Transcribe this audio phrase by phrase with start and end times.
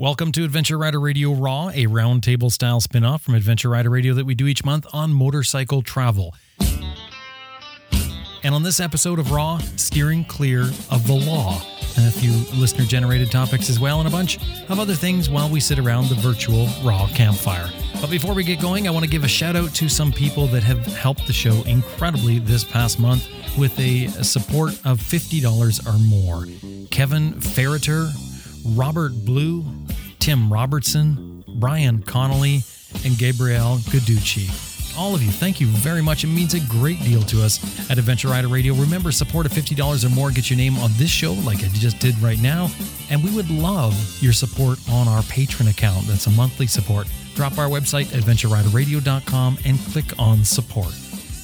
[0.00, 4.14] Welcome to Adventure Rider Radio Raw, a roundtable style spin off from Adventure Rider Radio
[4.14, 6.34] that we do each month on motorcycle travel.
[8.42, 11.60] And on this episode of Raw, steering clear of the law,
[11.98, 14.38] and a few listener generated topics as well, and a bunch
[14.70, 17.68] of other things while we sit around the virtual Raw campfire.
[18.00, 20.46] But before we get going, I want to give a shout out to some people
[20.46, 23.28] that have helped the show incredibly this past month
[23.58, 26.46] with a support of $50 or more.
[26.90, 28.10] Kevin Ferreter,
[28.64, 29.64] Robert Blue,
[30.20, 32.62] Tim Robertson, Brian Connolly,
[33.04, 34.68] and Gabrielle Gaducci.
[34.98, 36.24] All of you, thank you very much.
[36.24, 37.58] It means a great deal to us
[37.90, 38.74] at Adventure Rider Radio.
[38.74, 42.00] Remember, support of $50 or more gets your name on this show, like I just
[42.00, 42.68] did right now.
[43.08, 46.06] And we would love your support on our Patreon account.
[46.06, 47.06] That's a monthly support.
[47.34, 50.92] Drop our website, adventureriderradio.com, and click on support.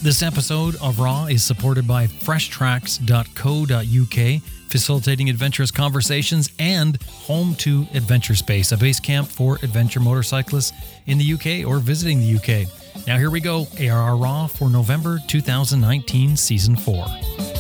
[0.02, 8.34] This episode of Raw is supported by freshtracks.co.uk, facilitating adventurous conversations, and home to Adventure
[8.34, 10.72] Space, a base camp for adventure motorcyclists
[11.06, 12.68] in the UK or visiting the UK.
[13.06, 17.55] Now, here we go ARR Raw for November 2019, Season 4.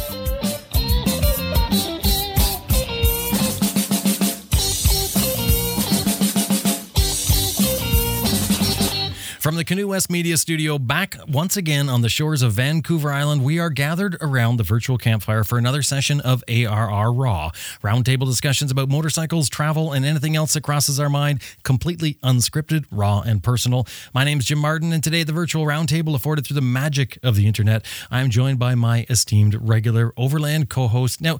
[9.46, 13.44] From the Canoe West Media Studio, back once again on the shores of Vancouver Island,
[13.44, 17.52] we are gathered around the virtual campfire for another session of ARR Raw.
[17.80, 23.20] Roundtable discussions about motorcycles, travel, and anything else that crosses our mind, completely unscripted, raw,
[23.20, 23.86] and personal.
[24.12, 27.36] My name is Jim Martin, and today the virtual roundtable afforded through the magic of
[27.36, 27.86] the internet.
[28.10, 31.20] I am joined by my esteemed regular Overland co host.
[31.20, 31.38] Now,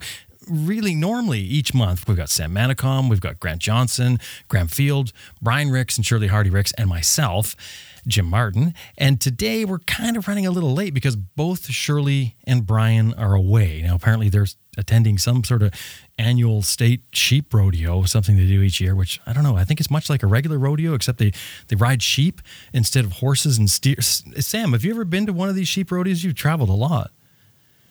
[0.49, 5.11] really normally each month we've got Sam Manicom, we've got Grant Johnson, Graham Field,
[5.41, 7.55] Brian Rix, and Shirley Hardy Rix, and myself.
[8.07, 8.73] Jim Martin.
[8.97, 13.35] And today we're kind of running a little late because both Shirley and Brian are
[13.35, 13.81] away.
[13.83, 15.73] Now, apparently, they're attending some sort of
[16.17, 19.57] annual state sheep rodeo, something they do each year, which I don't know.
[19.57, 21.31] I think it's much like a regular rodeo, except they,
[21.67, 22.41] they ride sheep
[22.73, 24.23] instead of horses and steers.
[24.39, 26.23] Sam, have you ever been to one of these sheep rodeos?
[26.23, 27.11] You've traveled a lot.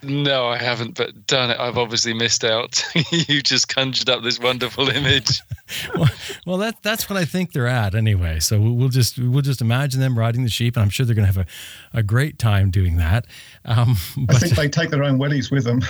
[0.02, 1.58] No, I haven't, but done it.
[1.58, 2.84] I've obviously missed out.
[3.10, 5.40] you just conjured up this wonderful image.
[5.96, 6.10] well,
[6.46, 8.40] well, that that's what I think they're at anyway.
[8.40, 11.26] So we'll just we'll just imagine them riding the sheep, and I'm sure they're going
[11.26, 11.46] to have
[11.94, 13.26] a, a great time doing that.
[13.64, 15.80] Um, but, I think they take their own wellies with them.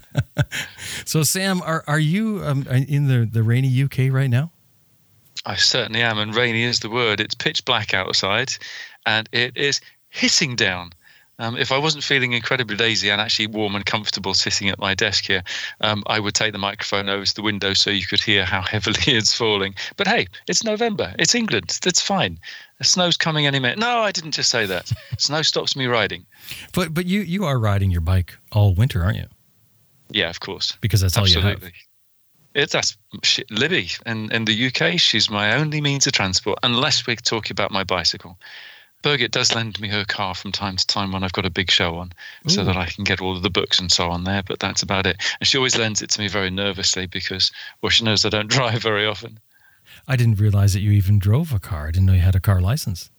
[1.04, 4.52] so, Sam, are are you um, in the the rainy UK right now?
[5.46, 7.20] I certainly am, and rainy is the word.
[7.20, 8.52] It's pitch black outside,
[9.06, 10.92] and it is hissing down.
[11.42, 14.94] Um, if I wasn't feeling incredibly lazy and actually warm and comfortable sitting at my
[14.94, 15.42] desk here,
[15.80, 18.62] um, I would take the microphone over to the window so you could hear how
[18.70, 19.74] heavily it's falling.
[19.96, 21.12] But hey, it's November.
[21.18, 21.80] It's England.
[21.82, 22.38] That's fine.
[22.78, 23.80] The snow's coming any minute.
[23.80, 24.92] No, I didn't just say that.
[25.18, 26.24] Snow stops me riding.
[26.74, 29.26] But but you you are riding your bike all winter, aren't you?
[30.10, 30.78] Yeah, of course.
[30.80, 31.50] Because that's Absolutely.
[31.50, 31.72] all you have.
[32.54, 35.00] It's that's she, Libby in, in the UK.
[35.00, 38.38] She's my only means of transport, unless we're talking about my bicycle.
[39.02, 41.70] Birgit does lend me her car from time to time when I've got a big
[41.70, 42.12] show on,
[42.46, 42.50] Ooh.
[42.50, 44.42] so that I can get all of the books and so on there.
[44.42, 45.16] But that's about it.
[45.40, 48.46] And she always lends it to me very nervously because, well, she knows I don't
[48.48, 49.38] drive very often.
[50.06, 51.88] I didn't realize that you even drove a car.
[51.88, 53.10] I didn't know you had a car license.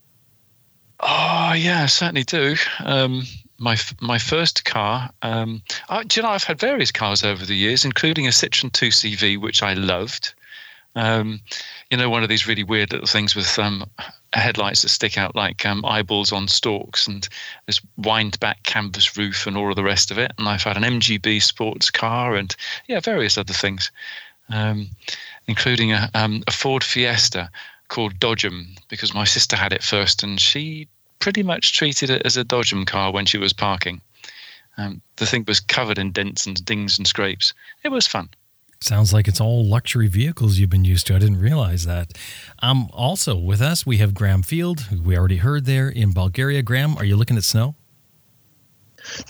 [0.99, 2.55] Oh yeah, I certainly do.
[2.79, 3.23] Um,
[3.57, 5.09] my my first car.
[5.21, 8.71] Um, I, do you know I've had various cars over the years, including a Citroen
[8.71, 10.33] 2CV, which I loved.
[10.95, 11.41] Um,
[11.89, 13.89] you know, one of these really weird little things with um,
[14.39, 17.27] headlights that stick out like um, eyeballs on stalks and
[17.67, 20.31] this wind back canvas roof and all of the rest of it.
[20.38, 22.55] And I've had an MGB sports car and
[22.88, 23.91] yeah, various other things,
[24.49, 24.89] um,
[25.47, 27.49] including a, um, a, Ford Fiesta
[27.88, 30.88] called Dodgem because my sister had it first and she
[31.19, 34.01] pretty much treated it as a Dodgem car when she was parking.
[34.77, 37.53] Um, the thing was covered in dents and dings and scrapes.
[37.83, 38.29] It was fun.
[38.83, 41.16] Sounds like it's all luxury vehicles you've been used to.
[41.16, 42.17] I didn't realize that.
[42.59, 46.61] Um, also with us, we have Graham Field, who we already heard there in Bulgaria.
[46.61, 47.75] Graham, are you looking at snow?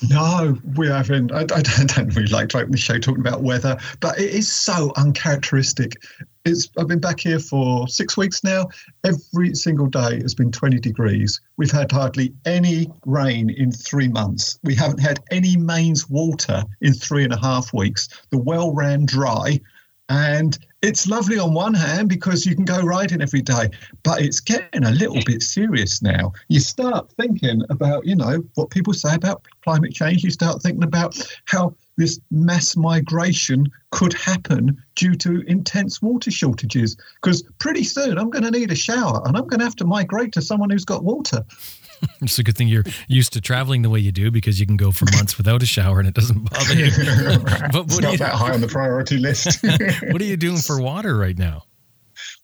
[0.09, 1.31] No, we haven't.
[1.31, 4.51] I, I, don't really like to open the show talking about weather, but it is
[4.51, 6.03] so uncharacteristic
[6.45, 8.67] it's I've been back here for six weeks now.
[9.03, 11.39] Every single day has been 20 degrees.
[11.57, 14.59] We've had hardly any rain in three months.
[14.63, 18.09] We haven't had any mains water in three and a half weeks.
[18.29, 19.61] The well ran dry.
[20.09, 23.69] And it's lovely on one hand because you can go riding every day,
[24.03, 26.33] but it's getting a little bit serious now.
[26.49, 30.23] You start thinking about, you know, what people say about climate change.
[30.23, 36.97] You start thinking about how this mass migration could happen due to intense water shortages.
[37.21, 39.85] Because pretty soon I'm going to need a shower and I'm going to have to
[39.85, 41.43] migrate to someone who's got water.
[42.21, 44.77] it's a good thing you're used to traveling the way you do because you can
[44.77, 46.91] go for months without a shower and it doesn't bother you.
[47.71, 49.63] but what it's not you, that high on the priority list.
[50.11, 51.63] what are you doing for water right now?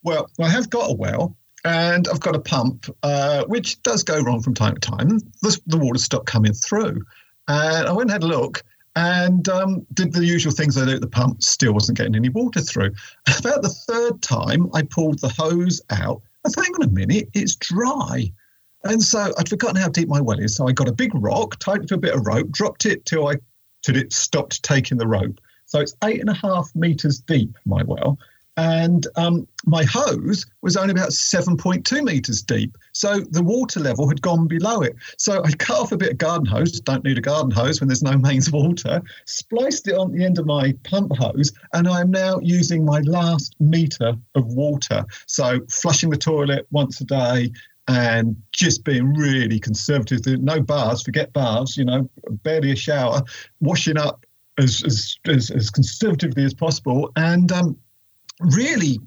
[0.04, 1.36] Well, I have got a well,
[1.66, 5.20] and I've got a pump, uh, which does go wrong from time to time.
[5.42, 7.02] The, the water stopped coming through.
[7.48, 8.64] And I went and had a look
[8.96, 12.30] and um, did the usual things I do at the pump, still wasn't getting any
[12.30, 12.92] water through.
[13.40, 16.22] About the third time, I pulled the hose out.
[16.46, 18.32] I thought, hang on a minute, it's dry.
[18.84, 20.56] And so I'd forgotten how deep my well is.
[20.56, 23.06] So I got a big rock, tied it to a bit of rope, dropped it
[23.06, 23.36] till I
[23.82, 25.40] till it stopped taking the rope.
[25.66, 28.18] So it's eight and a half meters deep, my well
[28.60, 32.78] and um, my hose was only about 7.2 meters deep.
[32.92, 34.98] So the water level had gone below it.
[35.18, 37.88] So I cut off a bit of garden hose, don't need a garden hose when
[37.88, 42.12] there's no mains water, spliced it on the end of my pump hose, and I'm
[42.12, 45.06] now using my last meter of water.
[45.26, 47.52] So flushing the toilet once a day,
[47.88, 50.22] and just being really conservative.
[50.44, 52.08] No bars, forget bars, you know,
[52.44, 53.24] barely a shower,
[53.62, 54.26] washing up
[54.60, 57.12] as, as, as, as conservatively as possible.
[57.16, 57.78] And um,
[58.40, 59.00] really?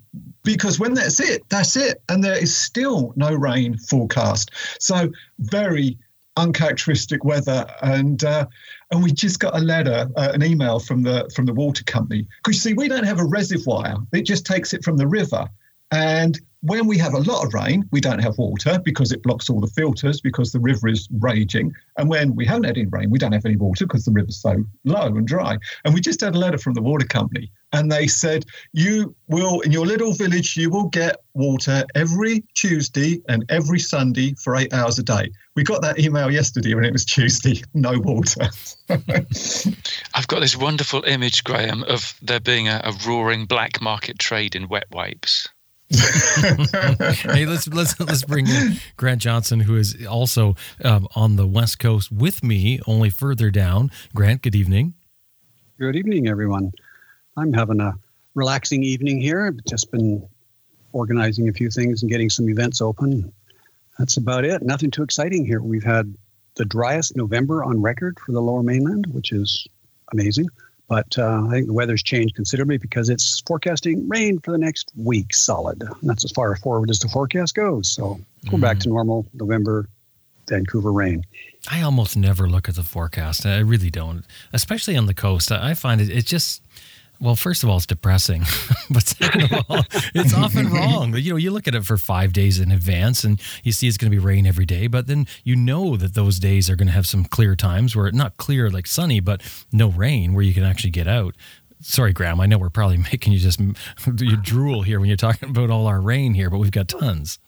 [0.44, 2.02] Because when that's it that's it.
[2.08, 4.50] And there is still no rain forecast.
[4.78, 5.98] So very
[6.36, 7.66] uncharacteristic weather.
[7.82, 8.46] And uh,
[8.90, 12.26] and we just got a letter uh, an email from the from the water company.
[12.42, 13.96] Because you see we don't have a reservoir.
[14.12, 15.48] It just takes it from the river.
[15.90, 19.50] And when we have a lot of rain, we don't have water because it blocks
[19.50, 21.74] all the filters because the river is raging.
[21.98, 24.40] And when we haven't had any rain, we don't have any water because the river's
[24.40, 25.58] so low and dry.
[25.84, 29.60] And we just had a letter from the water company and they said, You will,
[29.60, 34.72] in your little village, you will get water every Tuesday and every Sunday for eight
[34.72, 35.32] hours a day.
[35.56, 38.48] We got that email yesterday when it was Tuesday, no water.
[38.88, 44.54] I've got this wonderful image, Graham, of there being a, a roaring black market trade
[44.54, 45.48] in wet wipes.
[47.32, 51.78] hey, let's let's let's bring in Grant Johnson, who is also um, on the West
[51.78, 53.90] Coast with me, only further down.
[54.14, 54.94] Grant, good evening.
[55.78, 56.72] Good evening, everyone.
[57.36, 57.94] I'm having a
[58.34, 59.46] relaxing evening here.
[59.46, 60.26] I've just been
[60.92, 63.30] organizing a few things and getting some events open.
[63.98, 64.62] That's about it.
[64.62, 65.60] Nothing too exciting here.
[65.60, 66.14] We've had
[66.54, 69.66] the driest November on record for the Lower Mainland, which is
[70.12, 70.48] amazing.
[70.92, 74.92] But uh, I think the weather's changed considerably because it's forecasting rain for the next
[74.94, 75.80] week solid.
[75.80, 77.90] And that's as far forward as the forecast goes.
[77.90, 78.20] So
[78.52, 78.92] we're back to mm.
[78.92, 79.88] normal November
[80.50, 81.24] Vancouver rain.
[81.70, 83.46] I almost never look at the forecast.
[83.46, 85.50] I really don't, especially on the coast.
[85.50, 86.61] I find it, it just,
[87.22, 88.42] well, first of all, it's depressing,
[88.90, 91.16] but second of all, it's often wrong.
[91.16, 93.96] You know, you look at it for five days in advance, and you see it's
[93.96, 96.88] going to be rain every day, but then you know that those days are going
[96.88, 99.40] to have some clear times where not clear like sunny, but
[99.70, 101.36] no rain, where you can actually get out.
[101.80, 102.40] Sorry, Graham.
[102.40, 103.60] I know we're probably making you just
[104.18, 107.38] you drool here when you're talking about all our rain here, but we've got tons.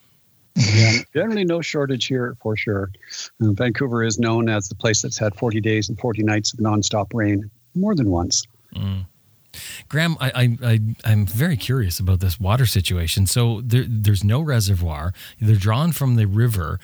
[0.54, 2.92] Yeah, generally no shortage here for sure.
[3.42, 6.60] Uh, Vancouver is known as the place that's had 40 days and 40 nights of
[6.60, 8.44] nonstop rain more than once.
[8.76, 9.06] Mm.
[9.88, 13.26] Graham, I, I, I, am very curious about this water situation.
[13.26, 15.12] So there, there's no reservoir.
[15.40, 16.80] They're drawn from the river.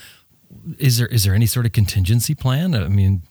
[0.78, 2.74] Is there is there any sort of contingency plan?
[2.74, 3.22] I mean,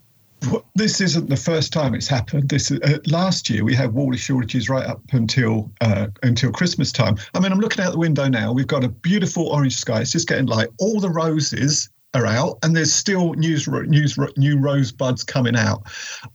[0.75, 2.49] this isn't the first time it's happened.
[2.49, 7.17] This uh, last year we had water shortages right up until uh, until Christmas time.
[7.33, 8.53] I mean, I'm looking out the window now.
[8.53, 10.01] We've got a beautiful orange sky.
[10.01, 10.69] It's just getting light.
[10.79, 15.83] All the roses are out, and there's still news, news, new rosebuds coming out.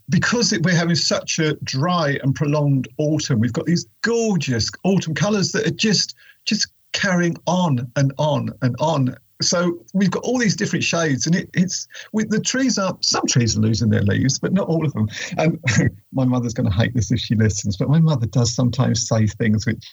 [0.08, 5.14] Because it, we're having such a dry and prolonged autumn, we've got these gorgeous autumn
[5.14, 9.16] colours that are just just carrying on and on and on.
[9.42, 13.26] So we've got all these different shades, and it, it's with the trees are some
[13.26, 15.08] trees are losing their leaves, but not all of them.
[15.36, 15.58] And
[16.12, 19.26] my mother's going to hate this if she listens, but my mother does sometimes say
[19.26, 19.84] things which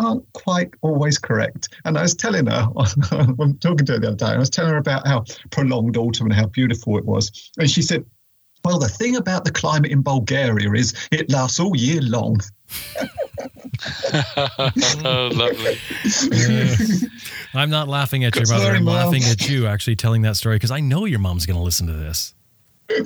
[0.00, 1.68] aren't quite always correct.
[1.84, 2.68] And I was telling her,
[3.10, 6.26] I'm talking to her the other day, I was telling her about how prolonged autumn
[6.26, 7.50] and how beautiful it was.
[7.58, 8.04] And she said,
[8.64, 12.40] Well, the thing about the climate in Bulgaria is it lasts all year long.
[15.04, 15.78] oh, lovely.
[17.54, 18.72] I'm not laughing at your mother.
[18.72, 18.94] I'm Mom.
[18.94, 21.86] laughing at you actually telling that story because I know your mom's going to listen
[21.86, 22.34] to this.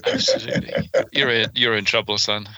[0.06, 0.90] Absolutely.
[1.12, 2.48] You're in, you're in trouble, son.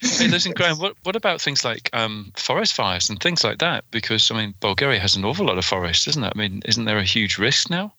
[0.00, 0.78] Hey, listen, Graham.
[0.78, 3.84] What what about things like um, forest fires and things like that?
[3.90, 6.32] Because I mean, Bulgaria has an awful lot of forests, doesn't it?
[6.34, 7.94] I mean, isn't there a huge risk now?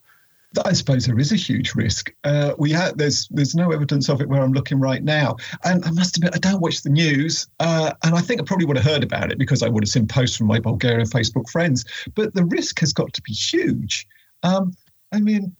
[0.65, 2.13] I suppose there is a huge risk.
[2.23, 5.83] Uh, we have there's there's no evidence of it where I'm looking right now, and
[5.85, 8.77] I must admit I don't watch the news, uh, and I think I probably would
[8.77, 11.85] have heard about it because I would have seen posts from my Bulgarian Facebook friends.
[12.13, 14.07] But the risk has got to be huge.
[14.43, 14.75] Um,
[15.11, 15.55] I mean,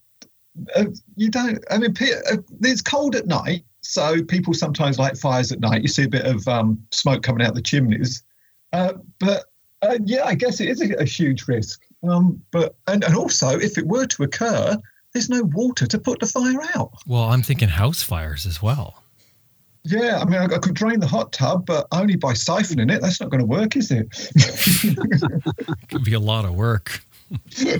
[0.76, 1.64] uh, you don't.
[1.70, 5.82] I mean, uh, it's cold at night, so people sometimes light fires at night.
[5.82, 8.24] You see a bit of um, smoke coming out the chimneys.
[8.72, 9.46] Uh, but
[9.82, 11.82] uh, yeah, I guess it is a, a huge risk.
[12.08, 14.78] Um, but and, and also, if it were to occur,
[15.14, 16.92] there's no water to put the fire out.
[17.08, 19.04] Well, I'm thinking house fires as well.
[19.86, 23.02] Yeah, I mean, I, I could drain the hot tub, but only by siphoning it.
[23.02, 24.08] That's not going to work, is it?
[24.36, 27.02] it could be a lot of work.
[27.58, 27.78] Yeah,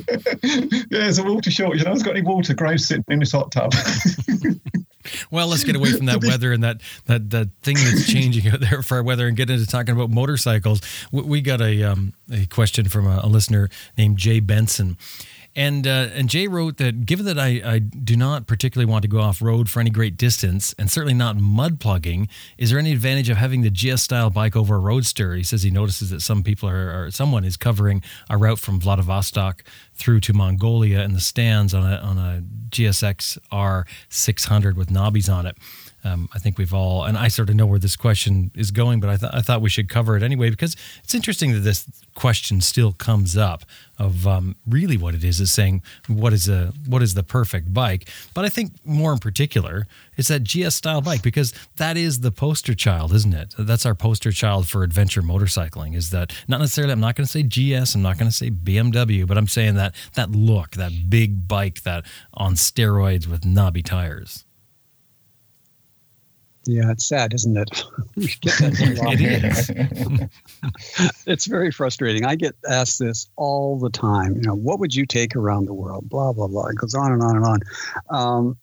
[0.90, 1.84] there's a water shortage.
[1.84, 2.54] No one's got any water.
[2.54, 3.74] Graves sitting in this hot tub.
[5.32, 8.60] well, let's get away from that weather and that that that thing that's changing out
[8.60, 10.82] there for our weather and get into talking about motorcycles.
[11.12, 14.98] We got a um, a question from a, a listener named Jay Benson.
[15.56, 19.08] And uh, and Jay wrote that given that I, I do not particularly want to
[19.08, 22.92] go off road for any great distance and certainly not mud plugging, is there any
[22.92, 25.36] advantage of having the GS style bike over a roadster?
[25.36, 28.80] He says he notices that some people are or someone is covering a route from
[28.80, 34.90] Vladivostok through to Mongolia in the Stans on a on a GSX R 600 with
[34.90, 35.56] knobbies on it
[36.06, 39.00] um, I think we've all, and I sort of know where this question is going,
[39.00, 41.88] but I, th- I thought we should cover it anyway because it's interesting that this
[42.14, 43.64] question still comes up
[44.04, 47.74] of um, really what it is is saying what is a what is the perfect
[47.74, 48.10] bike.
[48.34, 52.32] But I think more in particular, it's that GS style bike because that is the
[52.32, 53.56] poster child, isn't it?
[53.58, 55.96] That's our poster child for adventure motorcycling.
[55.96, 56.94] Is that not necessarily?
[56.94, 57.96] I'm not going to say GS.
[57.96, 61.84] I'm not going to say BMW, but I'm saying that that look, that big bike,
[61.84, 64.46] that on steroids with knobby tires.
[66.66, 67.84] Yeah, it's sad, isn't it?
[68.16, 69.70] it is.
[71.28, 72.26] it's very frustrating.
[72.26, 74.36] I get asked this all the time.
[74.36, 76.10] You know, what would you take around the world?
[76.10, 76.68] Blah blah blah.
[76.68, 77.60] It goes on and on and on.
[78.10, 78.58] Um,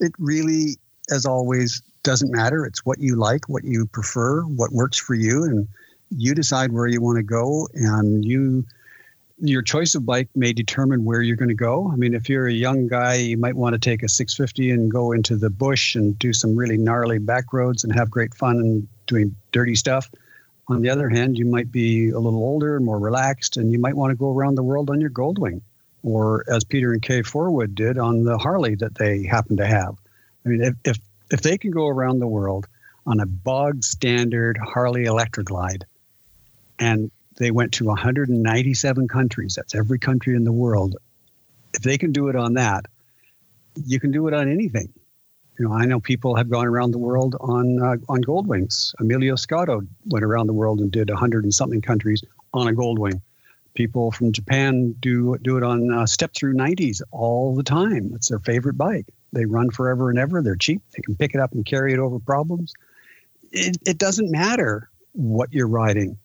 [0.00, 0.76] it really,
[1.10, 2.66] as always, doesn't matter.
[2.66, 5.66] It's what you like, what you prefer, what works for you, and
[6.10, 8.64] you decide where you want to go, and you
[9.40, 11.90] your choice of bike may determine where you're going to go.
[11.92, 14.90] I mean, if you're a young guy, you might want to take a 650 and
[14.90, 18.56] go into the bush and do some really gnarly back roads and have great fun
[18.56, 20.10] and doing dirty stuff.
[20.68, 23.78] On the other hand, you might be a little older, and more relaxed, and you
[23.78, 25.62] might want to go around the world on your Goldwing,
[26.02, 29.96] or as Peter and Kay Forwood did on the Harley that they happen to have.
[30.44, 30.98] I mean, if if,
[31.30, 32.66] if they can go around the world
[33.06, 35.86] on a bog standard Harley Electra Glide
[36.78, 39.54] and they went to 197 countries.
[39.54, 40.96] That's every country in the world.
[41.72, 42.86] If they can do it on that,
[43.86, 44.92] you can do it on anything.
[45.58, 48.94] You know, I know people have gone around the world on uh, on Goldwings.
[49.00, 53.20] Emilio Scotto went around the world and did 100 and something countries on a Goldwing.
[53.74, 58.12] People from Japan do do it on uh, step through 90s all the time.
[58.14, 59.06] It's their favorite bike.
[59.32, 60.42] They run forever and ever.
[60.42, 60.82] They're cheap.
[60.96, 62.72] They can pick it up and carry it over problems.
[63.52, 66.18] It, it doesn't matter what you're riding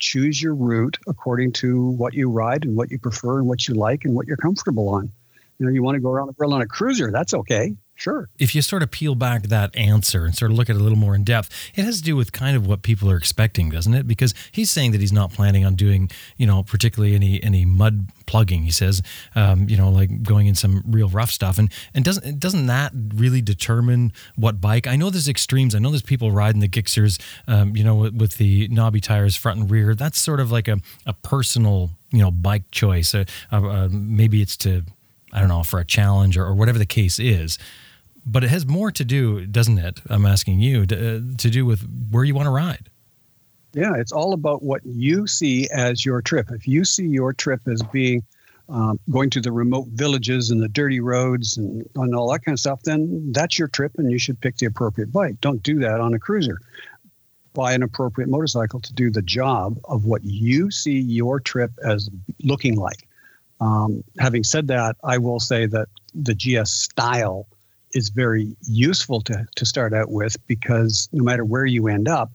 [0.00, 3.74] choose your route according to what you ride and what you prefer and what you
[3.74, 5.12] like and what you're comfortable on.
[5.58, 7.76] You know, you want to go around the world on a cruiser, that's okay.
[8.00, 8.30] Sure.
[8.38, 10.82] If you sort of peel back that answer and sort of look at it a
[10.82, 13.68] little more in depth, it has to do with kind of what people are expecting,
[13.68, 14.08] doesn't it?
[14.08, 18.06] Because he's saying that he's not planning on doing, you know, particularly any any mud
[18.24, 18.62] plugging.
[18.62, 19.02] He says,
[19.34, 22.92] um, you know, like going in some real rough stuff, and and doesn't doesn't that
[22.94, 24.86] really determine what bike?
[24.86, 25.74] I know there's extremes.
[25.74, 29.36] I know there's people riding the Gixxers, um, you know, with, with, the knobby tires
[29.36, 29.94] front and rear.
[29.94, 33.14] That's sort of like a a personal, you know, bike choice.
[33.14, 34.84] Uh, uh, maybe it's to
[35.34, 37.58] I don't know for a challenge or, or whatever the case is
[38.24, 40.00] but it has more to do, doesn't it?
[40.08, 42.90] I'm asking you to, uh, to do with where you want to ride.
[43.72, 46.50] Yeah, it's all about what you see as your trip.
[46.50, 48.22] If you see your trip as being
[48.68, 52.54] um, going to the remote villages and the dirty roads and, and all that kind
[52.54, 55.40] of stuff, then that's your trip and you should pick the appropriate bike.
[55.40, 56.58] Don't do that on a cruiser.
[57.52, 62.08] Buy an appropriate motorcycle to do the job of what you see your trip as
[62.42, 63.08] looking like.
[63.60, 67.46] Um, having said that, I will say that the GS style
[67.94, 72.30] is very useful to, to start out with because no matter where you end up,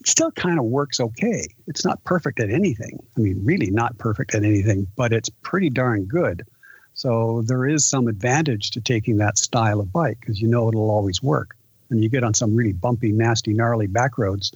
[0.00, 1.48] it still kind of works okay.
[1.66, 2.98] It's not perfect at anything.
[3.16, 6.46] I mean, really not perfect at anything, but it's pretty darn good.
[6.94, 10.90] So there is some advantage to taking that style of bike because you know it'll
[10.90, 11.56] always work.
[11.90, 14.52] And you get on some really bumpy, nasty, gnarly back roads,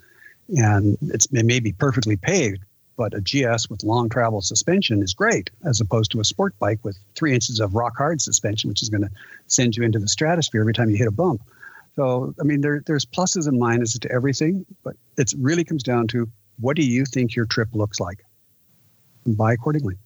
[0.56, 2.64] and it may be perfectly paved,
[2.96, 6.80] but a GS with long travel suspension is great as opposed to a sport bike
[6.82, 9.10] with three inches of rock hard suspension, which is going to
[9.46, 11.42] send you into the stratosphere every time you hit a bump.
[11.96, 16.08] So, I mean, there, there's pluses and minuses to everything, but it really comes down
[16.08, 18.24] to what do you think your trip looks like?
[19.24, 19.96] And buy accordingly.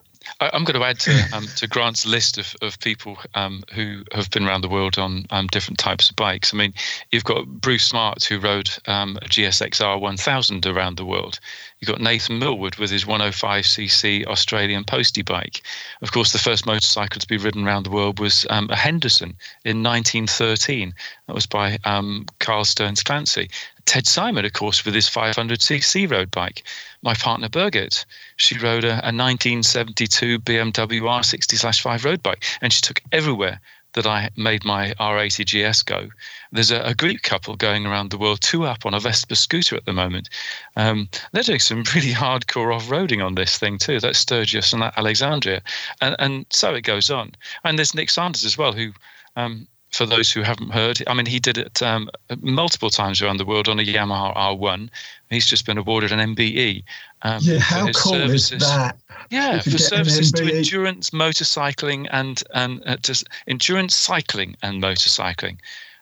[0.41, 4.03] I, am going to add to, um, to Grant's list of, of people um, who
[4.13, 6.53] have been around the world on um, different types of bikes.
[6.53, 6.75] I mean,
[7.13, 11.39] you've got Bruce Smart, who rode um, a GSXR 1000 around the world.
[11.81, 15.63] You've got Nathan Millward with his 105cc Australian postie bike.
[16.01, 19.37] Of course, the first motorcycle to be ridden around the world was um, a Henderson
[19.65, 20.95] in 1913.
[21.27, 23.51] That was by um, Carl Stearns Clancy.
[23.87, 26.65] Ted Simon, of course, with his 500cc road bike.
[27.03, 28.05] My partner Birgit,
[28.37, 33.61] she rode a, a 1972 BMW R60/5 road bike, and she took everywhere
[33.97, 36.09] that I made my R80 GS go,
[36.53, 39.75] there's a, a Greek couple going around the world, two up on a Vespa scooter
[39.75, 40.29] at the moment.
[40.77, 43.99] Um, they're doing some really hardcore off-roading on this thing too.
[43.99, 45.63] That's Sturgis and that Alexandria,
[46.01, 47.33] and and so it goes on.
[47.65, 48.93] And there's Nick Sanders as well, who
[49.35, 53.39] um, for those who haven't heard, I mean, he did it um, multiple times around
[53.39, 54.91] the world on a Yamaha R1.
[55.31, 56.83] He's just been awarded an MBE.
[57.23, 58.53] Um, yeah, how cool services.
[58.53, 58.99] is that?
[59.31, 65.59] Yeah, for services to endurance motorcycling and and uh, to endurance cycling and motorcycling.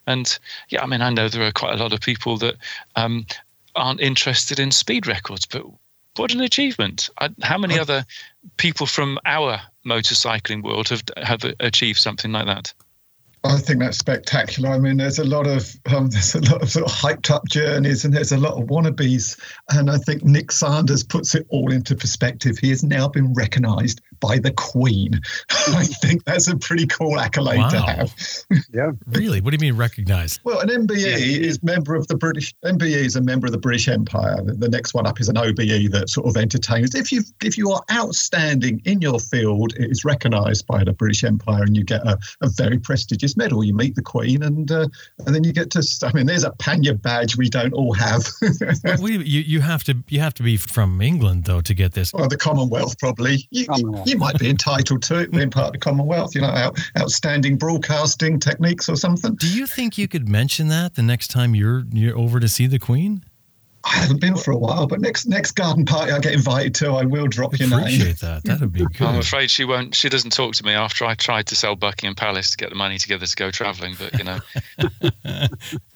[0.06, 0.38] And
[0.68, 2.56] yeah, I mean, I know there are quite a lot of people that
[2.96, 3.26] um,
[3.76, 5.64] aren't interested in speed records, but
[6.16, 7.10] what an achievement!
[7.20, 8.04] I, how many other
[8.56, 12.72] people from our motorcycling world have have achieved something like that?
[13.46, 14.70] I think that's spectacular.
[14.70, 17.46] I mean, there's a lot of um, there's a lot of sort of hyped up
[17.46, 19.38] journeys, and there's a lot of wannabes.
[19.70, 22.58] And I think Nick Sanders puts it all into perspective.
[22.58, 25.20] He has now been recognised by the Queen.
[25.50, 27.68] I think that's a pretty cool accolade wow.
[27.68, 28.14] to have.
[28.72, 29.40] yeah, really.
[29.40, 30.40] What do you mean recognised?
[30.44, 31.46] Well, an MBE yeah.
[31.46, 32.54] is member of the British.
[32.64, 34.36] MBE is a member of the British Empire.
[34.42, 36.94] The next one up is an OBE that sort of entertains.
[36.94, 41.24] If you if you are outstanding in your field, it is recognised by the British
[41.24, 43.62] Empire, and you get a, a very prestigious medal.
[43.62, 44.88] You meet the Queen, and uh,
[45.26, 45.82] and then you get to.
[46.02, 48.26] I mean, there's a pannier badge we don't all have.
[48.84, 52.12] well, you you have to you have to be from England though to get this.
[52.12, 53.46] Well, the Commonwealth probably.
[53.50, 54.08] You, Commonwealth.
[54.08, 56.34] you might be entitled to it being part of the Commonwealth.
[56.34, 59.34] You know, out, outstanding broadcasting techniques or something.
[59.34, 62.66] Do you think you could mention that the next time you're you're over to see
[62.66, 63.24] the Queen?
[63.86, 66.92] I haven't been for a while, but next next garden party I get invited to,
[66.92, 67.80] I will drop your name.
[67.80, 68.42] Appreciate that.
[68.44, 69.02] That'd be good.
[69.02, 69.94] I'm afraid she won't.
[69.94, 72.76] She doesn't talk to me after I tried to sell Buckingham Palace to get the
[72.76, 73.94] money together to go travelling.
[73.98, 75.48] But you know,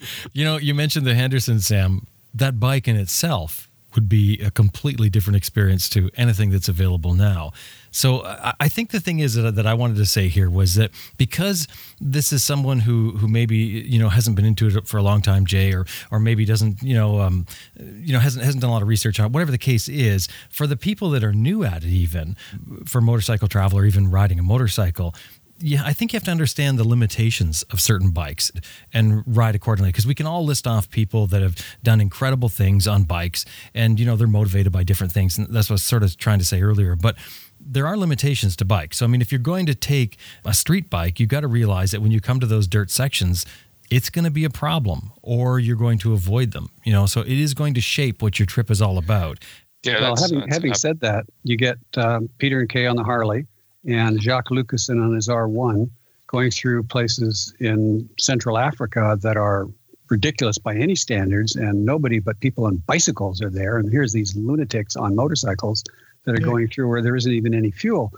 [0.33, 2.07] you know, you mentioned the Henderson Sam.
[2.35, 7.53] That bike in itself would be a completely different experience to anything that's available now.
[7.91, 8.23] So
[8.61, 11.67] I think the thing is that, that I wanted to say here was that because
[12.01, 15.23] this is someone who who maybe you know hasn't been into it for a long
[15.23, 18.73] time, Jay, or or maybe doesn't you know um, you know hasn't hasn't done a
[18.73, 20.29] lot of research on it, whatever the case is.
[20.51, 22.37] For the people that are new at it, even
[22.85, 25.15] for motorcycle travel or even riding a motorcycle,
[25.61, 28.53] yeah, I think you have to understand the limitations of certain bikes
[28.93, 32.87] and ride accordingly because we can all list off people that have done incredible things
[32.87, 35.83] on bikes and you know they're motivated by different things and that's what I was
[35.83, 37.17] sort of trying to say earlier but
[37.61, 38.99] there are limitations to bikes.
[38.99, 41.91] So, I mean, if you're going to take a street bike, you've got to realize
[41.91, 43.45] that when you come to those dirt sections,
[43.91, 46.71] it's going to be a problem or you're going to avoid them.
[46.85, 49.39] You know, so it is going to shape what your trip is all about.
[49.85, 53.05] Yeah, well, having, that's, having said that, you get um, Peter and Kay on the
[53.05, 53.47] Harley
[53.87, 55.89] and Jacques Lucassen on his R1
[56.27, 59.67] going through places in Central Africa that are
[60.11, 63.79] ridiculous by any standards, and nobody but people on bicycles are there.
[63.79, 65.85] And here's these lunatics on motorcycles
[66.29, 68.13] that are going through where there isn't even any fuel.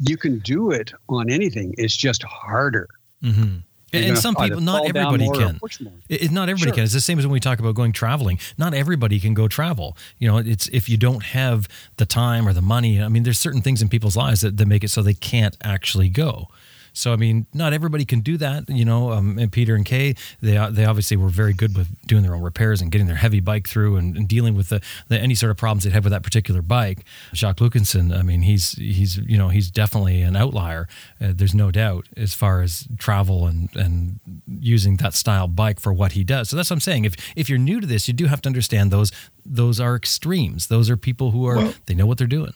[0.00, 1.74] You can do it on anything.
[1.78, 2.88] It's just harder.
[3.22, 3.58] Mm-hmm.
[3.92, 5.60] And some people, not everybody can.
[6.08, 6.74] It, not everybody sure.
[6.74, 6.84] can.
[6.84, 8.38] It's the same as when we talk about going traveling.
[8.58, 9.96] Not everybody can go travel.
[10.18, 13.00] You know, it's if you don't have the time or the money.
[13.00, 15.56] I mean, there's certain things in people's lives that, that make it so they can't
[15.62, 16.48] actually go.
[16.96, 18.68] So I mean, not everybody can do that.
[18.68, 22.22] You know, um, and Peter and Kay, they they obviously were very good with doing
[22.22, 25.18] their own repairs and getting their heavy bike through and, and dealing with the, the,
[25.18, 27.04] any sort of problems they had with that particular bike.
[27.34, 30.88] Jacques Lucassen, I mean, he's he's you know he's definitely an outlier.
[31.20, 34.20] Uh, there's no doubt as far as travel and and
[34.58, 36.48] using that style bike for what he does.
[36.48, 37.04] So that's what I'm saying.
[37.04, 39.12] If if you're new to this, you do have to understand those
[39.44, 40.68] those are extremes.
[40.68, 42.54] Those are people who are well, they know what they're doing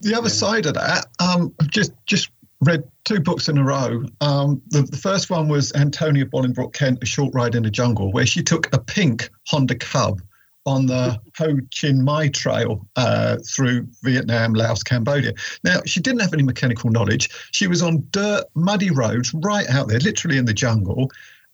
[0.00, 2.30] the other side of that, um, just just
[2.64, 4.04] read two books in a row.
[4.20, 8.12] Um, the, the, first one was Antonia Bolingbroke Kemp, A Short Ride in the Jungle,
[8.12, 10.20] where she took a pink Honda Cub
[10.66, 15.32] on the Ho Chi Minh Trail uh, through Vietnam, Laos, Cambodia.
[15.62, 17.30] Now, she didn't have any mechanical knowledge.
[17.52, 21.10] She was on dirt, muddy roads right out there, literally in the jungle,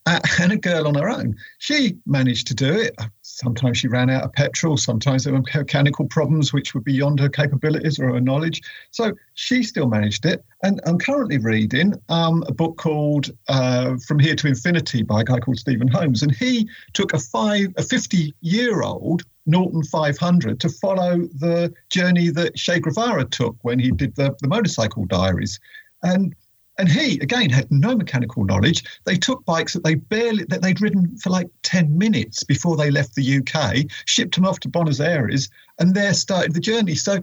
[0.06, 1.36] and a girl on her own.
[1.58, 2.96] She managed to do it.
[3.22, 4.76] Sometimes she ran out of petrol.
[4.76, 8.62] Sometimes there were mechanical problems which were beyond her capabilities or her knowledge.
[8.90, 10.44] So she still managed it.
[10.62, 15.24] And I'm currently reading um, a book called uh, From Here to Infinity by a
[15.24, 16.22] guy called Stephen Holmes.
[16.22, 22.30] And he took a five, a 50 year old Norton 500 to follow the journey
[22.30, 25.60] that Che Guevara took when he did the, the motorcycle diaries.
[26.02, 26.34] And
[26.80, 28.82] and he, again, had no mechanical knowledge.
[29.04, 32.90] They took bikes that they barely that they'd ridden for like 10 minutes before they
[32.90, 36.94] left the UK, shipped them off to Buenos Aires, and there started the journey.
[36.94, 37.18] So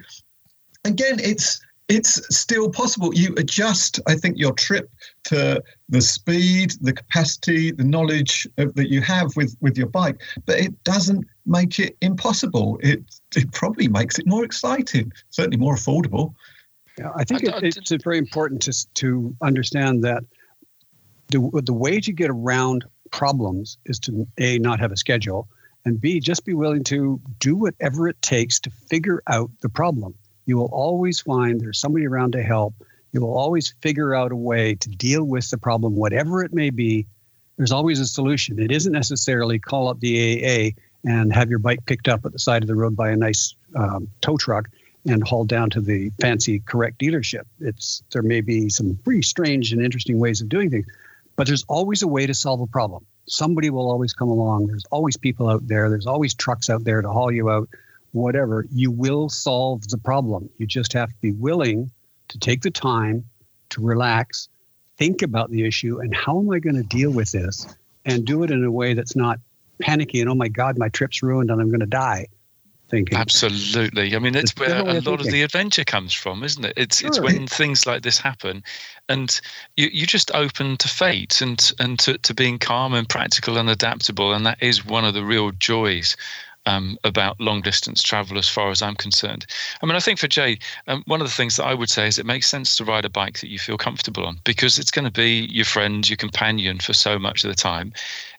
[0.85, 3.15] again, it's it's still possible.
[3.15, 4.91] You adjust, I think, your trip
[5.23, 10.59] to the speed, the capacity, the knowledge that you have with, with your bike, but
[10.59, 12.77] it doesn't make it impossible.
[12.83, 13.03] It,
[13.37, 16.33] it probably makes it more exciting, certainly more affordable.
[16.97, 20.23] Yeah, I think I, it, it's very important to to understand that
[21.29, 25.47] the, the way to get around problems is to a not have a schedule
[25.85, 30.15] and b just be willing to do whatever it takes to figure out the problem.
[30.45, 32.73] You will always find there's somebody around to help.
[33.11, 36.69] You will always figure out a way to deal with the problem whatever it may
[36.69, 37.07] be.
[37.57, 38.59] There's always a solution.
[38.59, 40.71] It isn't necessarily call up the aa
[41.05, 43.55] and have your bike picked up at the side of the road by a nice
[43.75, 44.69] um, tow truck
[45.07, 49.71] and hauled down to the fancy correct dealership it's there may be some pretty strange
[49.71, 50.85] and interesting ways of doing things
[51.37, 53.05] but there's always a way to solve a problem.
[53.27, 54.67] Somebody will always come along.
[54.67, 55.89] There's always people out there.
[55.89, 57.69] There's always trucks out there to haul you out,
[58.11, 58.65] whatever.
[58.71, 60.49] You will solve the problem.
[60.57, 61.91] You just have to be willing
[62.29, 63.23] to take the time
[63.69, 64.49] to relax,
[64.97, 67.67] think about the issue, and how am I going to deal with this?
[68.03, 69.39] And do it in a way that's not
[69.79, 72.27] panicky and, oh my God, my trip's ruined and I'm going to die
[72.89, 73.17] thinking.
[73.17, 74.15] Absolutely.
[74.15, 75.13] I mean, it's, it's where a lot thinking.
[75.13, 76.73] of the adventure comes from, isn't it?
[76.75, 77.07] It's sure.
[77.07, 78.63] it's when things like this happen,
[79.09, 79.39] and
[79.75, 83.69] you you just open to fate and and to, to being calm and practical and
[83.69, 86.15] adaptable, and that is one of the real joys.
[86.65, 89.45] Um, about long distance travel, as far as I'm concerned.
[89.81, 92.09] I mean, I think for Jay, um, one of the things that I would say
[92.09, 94.91] is it makes sense to ride a bike that you feel comfortable on because it's
[94.91, 97.93] going to be your friend, your companion for so much of the time.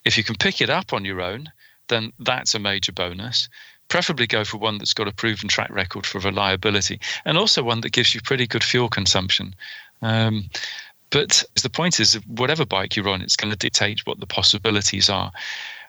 [0.04, 1.50] If you can pick it up on your own,
[1.88, 3.48] then that's a major bonus
[3.88, 7.80] preferably go for one that's got a proven track record for reliability and also one
[7.80, 9.54] that gives you pretty good fuel consumption.
[10.02, 10.48] Um,
[11.10, 15.08] but the point is, whatever bike you're on, it's going to dictate what the possibilities
[15.08, 15.32] are.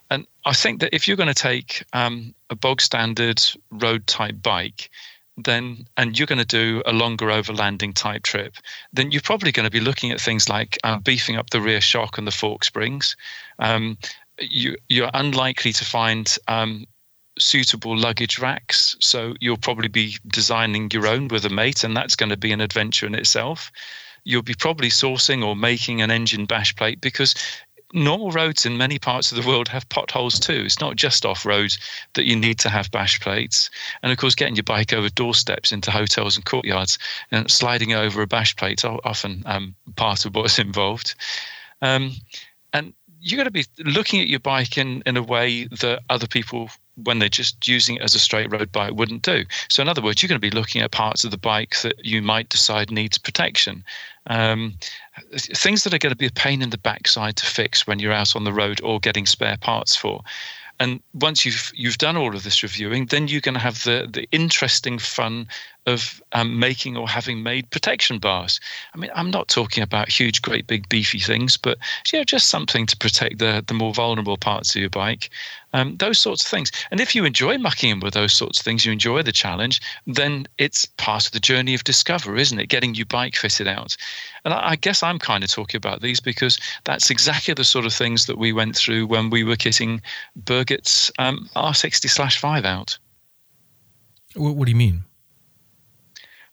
[0.10, 4.42] And I think that if you're going to take um, a bog standard road type
[4.42, 4.90] bike,
[5.38, 8.56] then and you're going to do a longer overlanding type trip,
[8.92, 11.82] then you're probably going to be looking at things like uh, beefing up the rear
[11.82, 13.16] shock and the fork springs.
[13.60, 13.98] Um,
[14.40, 16.86] you, are unlikely to find um,
[17.40, 18.96] suitable luggage racks.
[19.00, 22.52] So you'll probably be designing your own with a mate, and that's going to be
[22.52, 23.72] an adventure in itself.
[24.24, 27.34] You'll be probably sourcing or making an engine bash plate because
[27.94, 30.64] normal roads in many parts of the world have potholes too.
[30.66, 31.76] It's not just off road
[32.14, 33.70] that you need to have bash plates.
[34.04, 37.00] And of course, getting your bike over doorsteps into hotels and courtyards
[37.32, 41.16] and sliding over a bash plate are often um, part of what's involved.
[41.82, 42.12] Um,
[42.74, 46.28] and you're going to be looking at your bike in, in a way that other
[46.28, 46.70] people
[47.04, 49.46] when they're just using it as a straight road bike wouldn't do.
[49.70, 52.04] So, in other words, you're going to be looking at parts of the bike that
[52.06, 53.84] you might decide needs protection.
[54.28, 54.76] Um,
[55.34, 58.14] things that are going to be a pain in the backside to fix when you're
[58.14, 60.22] out on the road or getting spare parts for.
[60.82, 64.08] And once you've you've done all of this reviewing, then you're going to have the
[64.10, 65.48] the interesting fun
[65.86, 68.62] of um, making or having made protection bars.
[68.94, 71.78] I mean, I'm not talking about huge, great, big, beefy things, but
[72.12, 75.30] you know, just something to protect the the more vulnerable parts of your bike.
[75.74, 76.72] Um, those sorts of things.
[76.90, 79.82] And if you enjoy mucking in with those sorts of things, you enjoy the challenge,
[80.08, 82.70] then it's part of the journey of discovery, isn't it?
[82.70, 83.96] Getting your bike fitted out.
[84.46, 87.86] And I, I guess I'm kind of talking about these because that's exactly the sort
[87.86, 90.02] of things that we went through when we were kitting
[90.44, 92.98] Birgit's um, R60 slash 5 out.
[94.36, 95.04] What do you mean?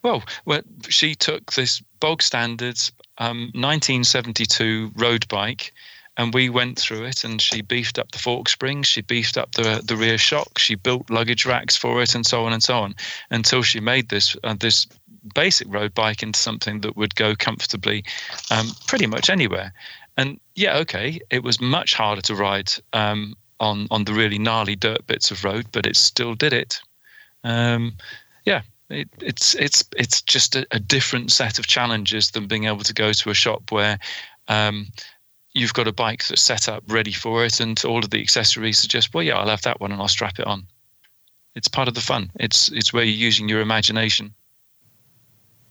[0.03, 5.73] Well, well, she took this bog standards um, 1972 road bike,
[6.17, 7.25] and we went through it.
[7.25, 10.75] And she beefed up the fork springs, she beefed up the the rear shock, she
[10.75, 12.95] built luggage racks for it, and so on and so on,
[13.31, 14.87] until she made this uh, this
[15.35, 18.05] basic road bike into something that would go comfortably,
[18.51, 19.73] um, pretty much anywhere.
[20.17, 24.77] And yeah, okay, it was much harder to ride um, on on the really gnarly
[24.77, 26.81] dirt bits of road, but it still did it.
[27.45, 27.97] Um,
[28.45, 32.85] yeah, it, it's it's it's just a, a, different set of challenges than being able
[32.85, 33.99] to go to a shop where
[34.49, 34.89] um,
[35.57, 38.85] you've got a bike that's set up ready for it, and all of the accessories
[38.85, 40.67] are just well, yeah, I'll have that one and I'll strap it on.
[41.55, 42.31] It's part of the fun.
[42.39, 44.35] It's it's where you're using your imagination.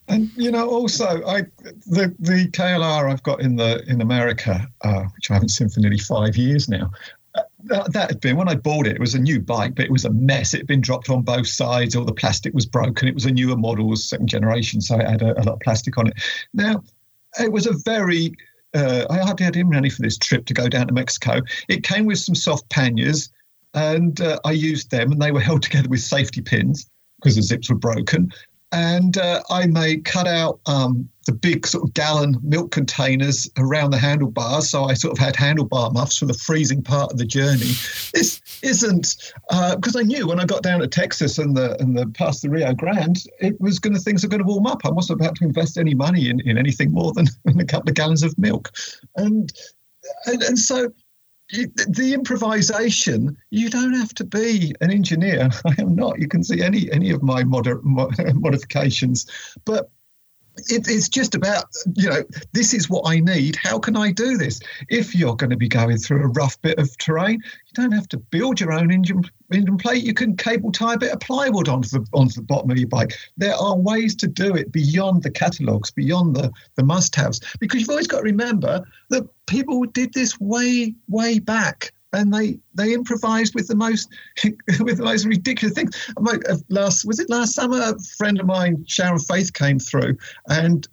[0.07, 1.43] And you know, also, I
[1.85, 5.79] the the KLR I've got in the in America, uh, which I haven't seen for
[5.79, 6.91] nearly five years now
[7.65, 8.95] that, that had been when I bought it.
[8.95, 10.53] It was a new bike, but it was a mess.
[10.53, 11.95] It had been dropped on both sides.
[11.95, 13.07] All the plastic was broken.
[13.07, 15.97] It was a newer model, second generation, so it had a, a lot of plastic
[15.97, 16.13] on it.
[16.53, 16.83] Now,
[17.39, 18.35] it was a very
[18.75, 21.41] uh, I hardly had money for this trip to go down to Mexico.
[21.69, 23.29] It came with some soft panniers,
[23.73, 27.41] and uh, I used them, and they were held together with safety pins because the
[27.41, 28.31] zips were broken
[28.75, 33.91] and uh, I may cut out um, the big sort of gallon milk containers around
[33.91, 34.69] the handlebars.
[34.69, 37.71] So I sort of had handlebar muffs for the freezing part of the journey.
[38.13, 39.15] This isn't
[39.49, 42.41] because uh, I knew when I got down to Texas and the and the past
[42.41, 44.81] the Rio Grande, it was going to things are going to warm up.
[44.83, 47.27] I wasn't about to invest any money in, in anything more than
[47.59, 48.71] a couple of gallons of milk,
[49.15, 49.53] and
[50.25, 50.91] and, and so
[51.49, 55.49] the improvisation you don't have to be an engineer.
[55.65, 56.19] I am not.
[56.19, 57.81] You can see any any of my moder-
[58.33, 59.25] modifications.
[59.65, 59.89] But
[60.57, 61.65] it, it's just about
[61.95, 63.55] you know this is what I need.
[63.55, 64.59] How can I do this?
[64.89, 68.07] If you're going to be going through a rough bit of terrain, you don't have
[68.09, 70.03] to build your own engine engine plate.
[70.03, 72.89] You can cable tie a bit of plywood onto the onto the bottom of your
[72.89, 73.13] bike.
[73.37, 77.41] There are ways to do it beyond the catalogues, beyond the the must-haves.
[77.59, 82.59] Because you've always got to remember that people did this way way back and they
[82.73, 84.09] they improvised with the most
[84.79, 85.91] with the most ridiculous things.
[86.17, 87.79] Uh, last was it last summer?
[87.81, 90.17] A friend of mine, Sharon Faith, came through
[90.49, 90.87] and.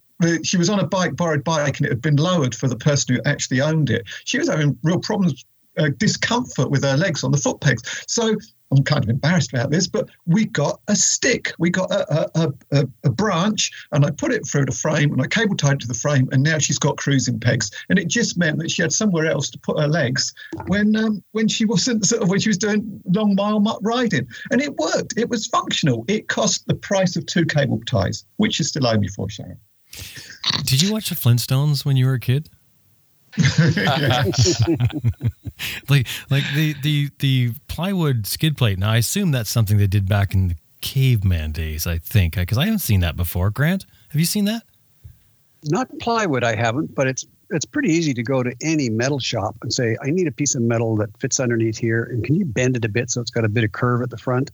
[0.44, 3.12] She was on a bike, borrowed bike, and it had been lowered for the person
[3.12, 4.04] who actually owned it.
[4.24, 5.44] She was having real problems
[5.78, 8.04] uh, discomfort with her legs on the foot pegs.
[8.06, 8.36] So
[8.72, 11.52] I'm kind of embarrassed about this, but we got a stick.
[11.58, 15.20] We got a, a, a, a, branch, and I put it through the frame, and
[15.20, 17.70] I cable tied it to the frame, and now she's got cruising pegs.
[17.90, 20.32] And it just meant that she had somewhere else to put her legs
[20.66, 24.60] when um, when she wasn't sort of when she was doing long mile riding, and
[24.60, 25.14] it worked.
[25.16, 26.04] It was functional.
[26.08, 29.58] It cost the price of two cable ties, which is still owe me for, Sharon.
[30.64, 32.48] Did you watch the Flintstones when you were a kid?
[35.88, 38.78] like like the the the plywood skid plate.
[38.78, 41.86] Now I assume that's something they did back in the caveman days.
[41.86, 43.50] I think because I haven't seen that before.
[43.50, 44.64] Grant, have you seen that?
[45.64, 49.56] Not plywood, I haven't, but it's it's pretty easy to go to any metal shop
[49.62, 52.44] and say, I need a piece of metal that fits underneath here, and can you
[52.44, 54.50] bend it a bit so it's got a bit of curve at the front?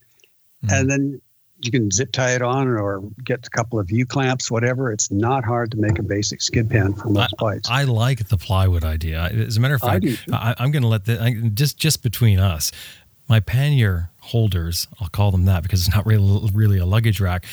[0.65, 0.75] Mm-hmm.
[0.75, 1.21] And then
[1.61, 4.93] you can zip tie it on or get a couple of U clamps, whatever.
[4.93, 7.69] It's not hard to make a basic skid pan for most bikes.
[7.69, 9.23] I like the plywood idea.
[9.25, 12.39] As a matter of fact, I am going to let the I, just just between
[12.39, 12.71] us,
[13.29, 17.45] my pannier holders, I'll call them that because it's not really really a luggage rack,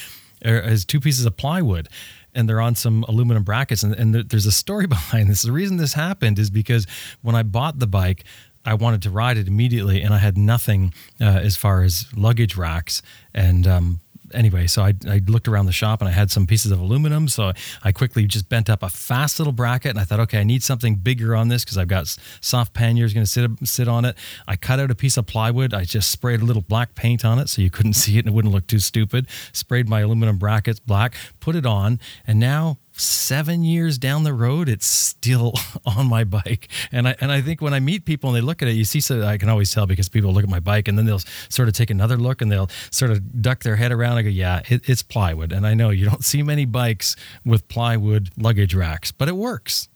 [0.42, 1.90] is two pieces of plywood.
[2.38, 5.44] And they're on some aluminum brackets, and, and there's a story behind this.
[5.44, 6.86] The reason this happened is because
[7.22, 8.26] when I bought the bike,
[8.66, 12.58] I wanted to ride it immediately, and I had nothing uh, as far as luggage
[12.58, 13.02] racks.
[13.34, 14.00] And um,
[14.34, 17.28] anyway, so I, I looked around the shop and I had some pieces of aluminum.
[17.28, 20.44] So I quickly just bent up a fast little bracket, and I thought, okay, I
[20.44, 24.06] need something bigger on this because I've got soft panniers going to sit sit on
[24.06, 24.18] it.
[24.48, 25.74] I cut out a piece of plywood.
[25.74, 28.30] I just sprayed a little black paint on it so you couldn't see it and
[28.30, 29.28] it wouldn't look too stupid.
[29.54, 34.70] Sprayed my aluminum brackets black, put it on, and now seven years down the road,
[34.70, 35.54] it's still
[35.86, 36.70] on my bike.
[36.92, 38.86] And I and I think when I meet people and they look at it, you
[38.86, 41.22] see, so I can always tell because people look at my bike and then they'll
[41.50, 44.18] sort of take another look and they'll sort of duck their head around.
[44.18, 45.52] I go, yeah, it, it's plywood.
[45.52, 49.90] And I know you don't see many bikes with plywood luggage racks, but it works.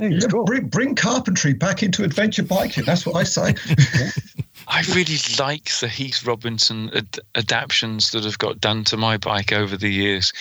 [0.00, 0.44] Yeah, cool.
[0.44, 2.84] bring, bring carpentry back into adventure biking.
[2.84, 3.54] That's what I say.
[4.68, 9.52] I really like the Heath Robinson ad- adaptations that have got done to my bike
[9.52, 10.32] over the years.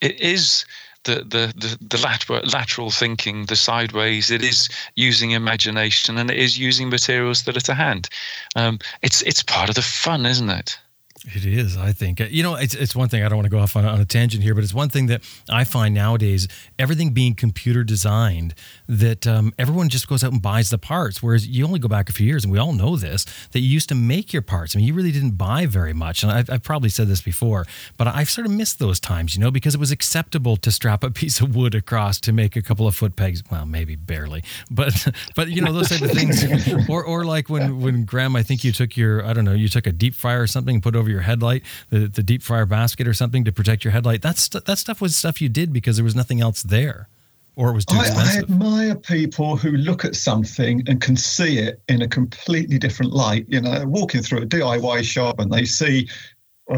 [0.00, 0.64] It is
[1.04, 4.30] the the the, the lateral, lateral thinking, the sideways.
[4.30, 8.08] It is using imagination, and it is using materials that are to hand.
[8.56, 10.78] Um, it's it's part of the fun, isn't it?
[11.24, 12.20] It is, I think.
[12.20, 14.00] Uh, you know, it's, it's one thing, I don't want to go off on on
[14.00, 16.48] a tangent here, but it's one thing that I find nowadays,
[16.80, 18.54] everything being computer designed,
[18.92, 21.22] that um, everyone just goes out and buys the parts.
[21.22, 23.68] Whereas you only go back a few years, and we all know this, that you
[23.68, 24.76] used to make your parts.
[24.76, 26.22] I mean, you really didn't buy very much.
[26.22, 29.40] And I've, I've probably said this before, but I've sort of missed those times, you
[29.40, 32.62] know, because it was acceptable to strap a piece of wood across to make a
[32.62, 33.42] couple of foot pegs.
[33.50, 36.44] Well, maybe barely, but, but you know, those type of things.
[36.88, 39.68] or, or like when, when Graham, I think you took your, I don't know, you
[39.68, 42.66] took a deep fryer or something and put over your headlight, the, the deep fryer
[42.66, 44.22] basket or something to protect your headlight.
[44.22, 47.08] That's that stuff was stuff you did because there was nothing else there,
[47.56, 48.44] or it was too I, expensive.
[48.50, 53.12] I admire people who look at something and can see it in a completely different
[53.12, 53.46] light.
[53.48, 56.08] You know, walking through a DIY shop and they see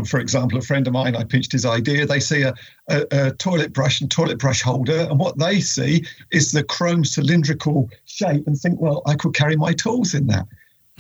[0.07, 2.07] for example, a friend of mine, I pitched his idea.
[2.07, 2.55] They see a,
[2.89, 7.05] a, a, toilet brush and toilet brush holder, and what they see is the chrome
[7.05, 10.49] cylindrical shape and think, well, I could carry my tools in that.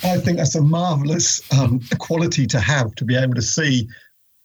[0.03, 3.89] I think that's a marvelous um, quality to have to be able to see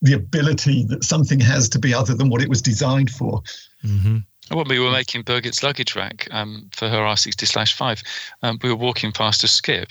[0.02, 3.42] the ability that something has to be other than what it was designed for.
[3.84, 4.18] Mm-hmm.
[4.52, 8.04] When we were making Birgit's luggage rack um, for her R60 slash 5,
[8.42, 9.90] um, we were walking past a skip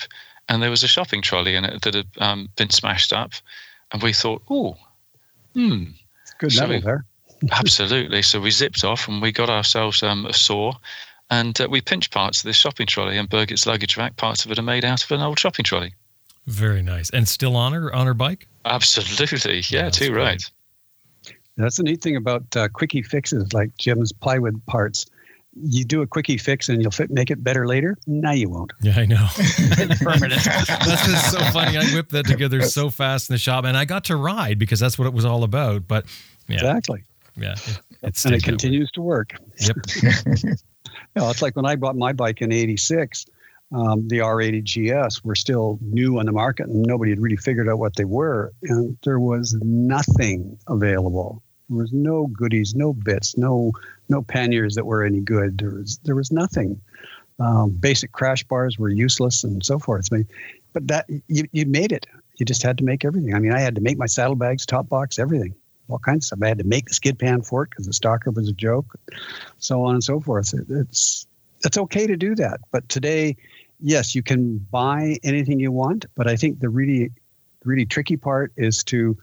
[0.48, 3.32] and there was a shopping trolley in it that had um, been smashed up.
[3.92, 4.76] And we thought, oh,
[5.54, 5.84] hmm.
[6.38, 7.04] Good so level there.
[7.52, 8.22] absolutely.
[8.22, 10.72] So we zipped off and we got ourselves um, a saw
[11.30, 14.16] and uh, we pinched parts of this shopping trolley and Birgit's luggage rack.
[14.16, 15.94] Parts of it are made out of an old shopping trolley.
[16.46, 17.10] Very nice.
[17.10, 18.48] And still on her on her bike?
[18.64, 19.58] Absolutely.
[19.68, 20.42] Yeah, yeah too right.
[21.58, 25.06] That's the neat thing about uh, quickie fixes like Jim's plywood parts.
[25.60, 27.96] You do a quickie fix and you'll fit, make it better later.
[28.06, 28.72] Now you won't.
[28.80, 29.26] Yeah, I know.
[30.00, 30.44] permanent.
[30.44, 31.76] that's just so funny.
[31.76, 34.78] I whipped that together so fast in the shop, and I got to ride because
[34.78, 35.88] that's what it was all about.
[35.88, 36.06] But
[36.46, 36.54] yeah.
[36.54, 37.02] exactly.
[37.36, 37.56] Yeah,
[38.02, 39.34] it, and it continues to work.
[39.60, 39.76] Yep.
[41.16, 43.26] You know, it's like when I bought my bike in '86.
[43.70, 47.68] Um, the R80 GS were still new on the market, and nobody had really figured
[47.68, 53.36] out what they were, and there was nothing available There was no goodies, no bits,
[53.36, 53.72] no
[54.08, 55.58] no panniers that were any good.
[55.58, 56.80] There was there was nothing.
[57.40, 60.08] Um, basic crash bars were useless and so forth.
[60.10, 60.28] I mean,
[60.72, 62.06] but that you, you made it.
[62.36, 63.34] You just had to make everything.
[63.34, 65.54] I mean, I had to make my saddlebags, top box, everything,
[65.88, 66.38] all kinds of stuff.
[66.42, 68.98] I had to make the skid pan for it because the stalker was a joke,
[69.58, 70.54] so on and so forth.
[70.54, 71.26] It, it's
[71.64, 73.36] it's okay to do that, but today,
[73.80, 76.06] yes, you can buy anything you want.
[76.14, 77.10] But I think the really
[77.64, 79.16] really tricky part is to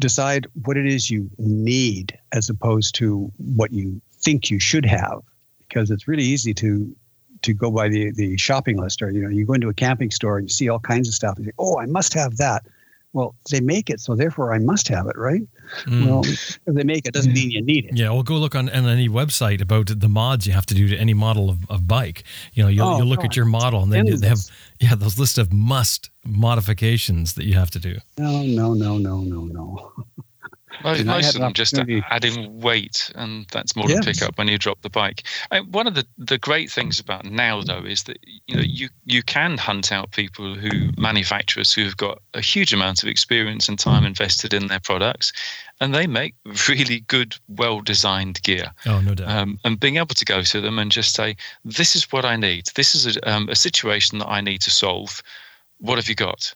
[0.00, 5.20] decide what it is you need as opposed to what you think you should have
[5.60, 6.94] because it's really easy to
[7.42, 10.10] to go by the the shopping list or you know you go into a camping
[10.10, 12.36] store and you see all kinds of stuff and you say oh i must have
[12.36, 12.64] that
[13.12, 15.42] well they make it so therefore i must have it right
[15.84, 16.06] mm.
[16.06, 18.68] well if they make it doesn't mean you need it yeah well go look on,
[18.70, 21.86] on any website about the mods you have to do to any model of, of
[21.86, 23.26] bike you know you'll, oh, you'll look God.
[23.26, 24.20] at your model and then Endless.
[24.20, 24.40] they have
[24.80, 29.20] yeah those list of must modifications that you have to do no no no no
[29.20, 29.92] no no
[30.82, 31.78] most, most of them just
[32.10, 34.04] adding weight, and that's more yes.
[34.04, 35.24] to pick up when you drop the bike.
[35.50, 38.88] I one of the, the great things about now, though, is that you know you
[39.04, 43.78] you can hunt out people who manufacturers who've got a huge amount of experience and
[43.78, 45.32] time invested in their products,
[45.80, 46.34] and they make
[46.68, 48.72] really good, well designed gear.
[48.86, 49.28] Oh, no doubt.
[49.28, 52.36] Um, and being able to go to them and just say, "This is what I
[52.36, 52.66] need.
[52.74, 55.22] This is a, um, a situation that I need to solve.
[55.78, 56.54] What have you got?"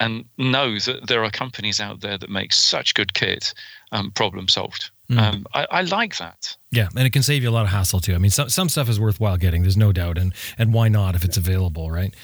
[0.00, 3.54] And know that there are companies out there that make such good kit,
[3.92, 4.90] um, problem solved.
[5.10, 5.18] Mm.
[5.18, 6.56] Um, I, I, like that.
[6.70, 8.14] Yeah, and it can save you a lot of hassle too.
[8.14, 9.62] I mean, some some stuff is worthwhile getting.
[9.62, 12.14] There's no doubt, and and why not if it's available, right?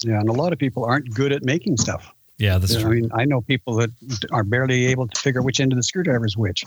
[0.00, 2.12] Yeah, and a lot of people aren't good at making stuff.
[2.38, 2.90] Yeah, that's true.
[2.90, 3.90] I mean, I know people that
[4.30, 6.64] are barely able to figure which end of the screwdriver is which.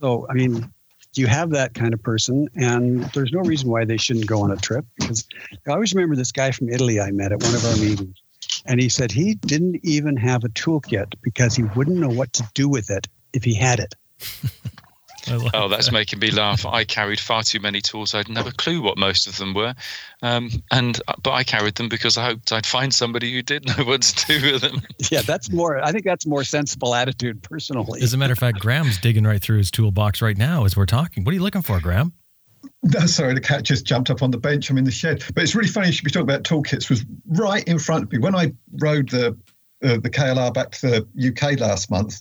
[0.00, 0.72] So, I mean,
[1.14, 4.50] you have that kind of person, and there's no reason why they shouldn't go on
[4.50, 4.86] a trip.
[4.98, 5.26] Because
[5.66, 8.16] I always remember this guy from Italy I met at one of our meetings
[8.66, 12.44] and he said he didn't even have a toolkit because he wouldn't know what to
[12.54, 13.94] do with it if he had it.
[15.54, 15.92] oh, that's that.
[15.92, 16.64] making me laugh.
[16.66, 18.14] I carried far too many tools.
[18.14, 19.74] I'd never clue what most of them were,
[20.22, 23.66] um, and uh, but I carried them because I hoped I'd find somebody who did
[23.66, 24.82] know what to do with them.
[25.10, 25.82] yeah, that's more.
[25.82, 28.02] I think that's more sensible attitude, personally.
[28.02, 30.86] As a matter of fact, Graham's digging right through his toolbox right now as we're
[30.86, 31.24] talking.
[31.24, 32.12] What are you looking for, Graham?
[32.82, 34.70] No, sorry, the cat just jumped up on the bench.
[34.70, 35.22] I'm in the shed.
[35.34, 36.88] But it's really funny you should be talking about toolkits.
[36.88, 39.36] Was right in front of me when I rode the
[39.82, 42.20] uh, the KLR back to the UK last month.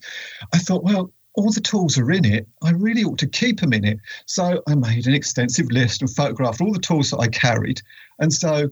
[0.54, 2.48] I thought, well, all the tools are in it.
[2.64, 4.00] I really ought to keep them in it.
[4.26, 7.82] So I made an extensive list and photographed all the tools that I carried.
[8.20, 8.70] And so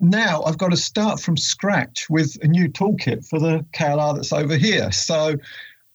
[0.00, 4.32] now I've got to start from scratch with a new toolkit for the KLR that's
[4.32, 4.92] over here.
[4.92, 5.36] So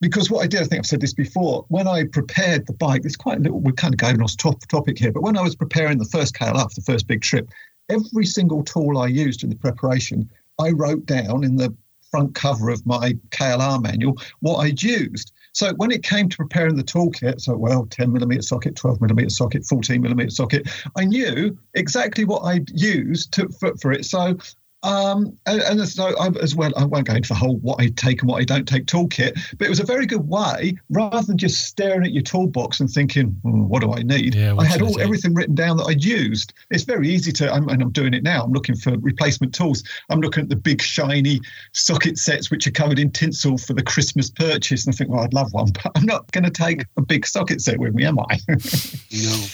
[0.02, 3.04] because what I did, I think I've said this before, when I prepared the bike,
[3.06, 5.42] it's quite a little, we're kind of going off top topic here, but when I
[5.42, 7.50] was preparing the first KLR, for the first big trip,
[7.88, 11.74] every single tool I used in the preparation, I wrote down in the
[12.10, 15.32] front cover of my KLR manual what I'd used.
[15.54, 19.30] So when it came to preparing the toolkit, so well, 10 millimeter socket, 12 millimeter
[19.30, 24.06] socket, 14 millimeter socket, I knew exactly what I'd used to, for, for it.
[24.06, 24.38] So
[24.84, 27.90] um, and, and, so I, as well, I won't go into the whole what I
[27.90, 31.22] take and what I don't take toolkit, but it was a very good way rather
[31.22, 34.34] than just staring at your toolbox and thinking, oh, what do I need?
[34.34, 36.54] Yeah, I had all everything written down that I'd used.
[36.72, 38.44] It's very easy to, I'm, and I'm doing it now.
[38.44, 39.84] I'm looking for replacement tools.
[40.10, 41.42] I'm looking at the big shiny
[41.74, 45.22] socket sets which are covered in tinsel for the Christmas purchase, and I think, well,
[45.22, 48.06] I'd love one, but I'm not going to take a big socket set with me,
[48.06, 48.40] am I?
[48.50, 49.46] no.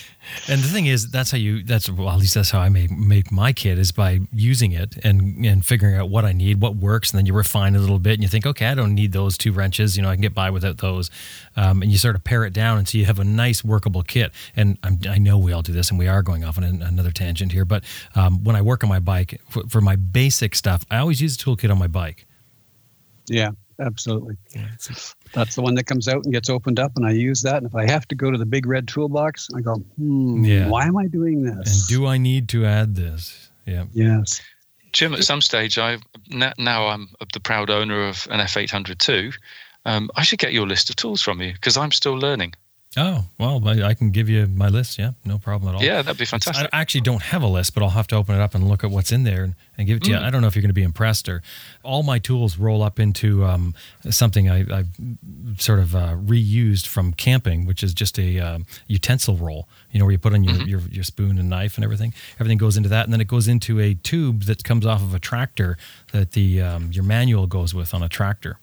[0.48, 1.64] And the thing is, that's how you.
[1.64, 4.98] That's well, at least that's how I make make my kit is by using it
[5.04, 8.00] and and figuring out what I need, what works, and then you refine a little
[8.00, 9.98] bit, and you think, okay, I don't need those two wrenches.
[9.98, 11.10] You know, I can get by without those.
[11.56, 14.32] Um, and you sort of pare it down until you have a nice workable kit.
[14.56, 16.82] And I'm, i know we all do this, and we are going off on an,
[16.82, 17.66] another tangent here.
[17.66, 17.84] But
[18.16, 21.36] um, when I work on my bike for, for my basic stuff, I always use
[21.36, 22.26] a toolkit on my bike.
[23.28, 24.38] Yeah, absolutely.
[24.56, 24.68] Yeah,
[25.34, 27.58] That's the one that comes out and gets opened up, and I use that.
[27.58, 30.68] And if I have to go to the big red toolbox, I go, hmm, yeah.
[30.68, 31.90] why am I doing this?
[31.90, 33.50] And do I need to add this?
[33.66, 33.86] Yeah.
[33.94, 34.42] Yes.
[34.94, 35.98] Jim, at some stage, I
[36.30, 39.32] now I'm the proud owner of an F800 too.
[39.86, 42.54] Um, I should get your list of tools from you because I'm still learning.
[43.00, 44.98] Oh, well, I can give you my list.
[44.98, 45.84] Yeah, no problem at all.
[45.84, 46.68] Yeah, that'd be fantastic.
[46.74, 48.84] I actually don't have a list, but I'll have to open it up and look
[48.84, 50.20] at what's in there and, and give it to mm.
[50.20, 50.26] you.
[50.26, 51.44] I don't know if you're going to be impressed or
[51.84, 53.76] all my tools roll up into um,
[54.10, 54.88] something I, have
[55.60, 60.06] sort of uh, reused from camping, which is just a uh, utensil roll, you know,
[60.06, 60.68] where you put on your, mm-hmm.
[60.68, 62.16] your, your spoon and knife and everything.
[62.40, 63.06] Everything goes into that.
[63.06, 65.78] And then it goes into a tube that comes off of a tractor
[66.14, 68.58] that the um, your manual goes with on a tractor.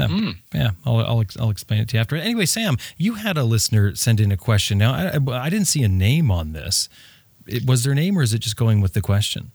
[0.00, 0.36] Yeah, mm.
[0.54, 2.16] yeah I'll, I'll, I'll explain it to you after.
[2.16, 4.78] Anyway, Sam, you had a listener send in a question.
[4.78, 6.88] Now, I, I didn't see a name on this.
[7.46, 9.50] It, was there a name, or is it just going with the question?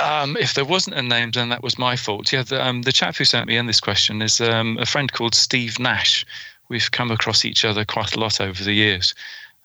[0.00, 2.32] Um, if there wasn't a name, then that was my fault.
[2.32, 5.12] Yeah, the, um, the chap who sent me in this question is um, a friend
[5.12, 6.24] called Steve Nash,
[6.68, 9.14] we've come across each other quite a lot over the years.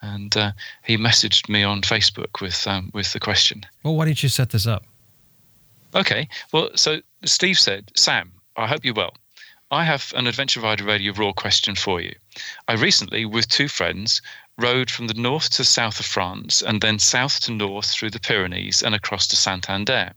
[0.02, 0.52] And uh,
[0.84, 3.66] he messaged me on Facebook with um, with the question.
[3.84, 4.84] Well, why didn't you set this up?
[5.96, 6.28] Okay.
[6.52, 9.14] Well, so Steve said, Sam, I hope you're well.
[9.74, 12.14] I have an Adventure Rider Radio Raw question for you.
[12.68, 14.22] I recently, with two friends,
[14.60, 18.20] rode from the north to south of France and then south to north through the
[18.20, 20.14] Pyrenees and across to Santander.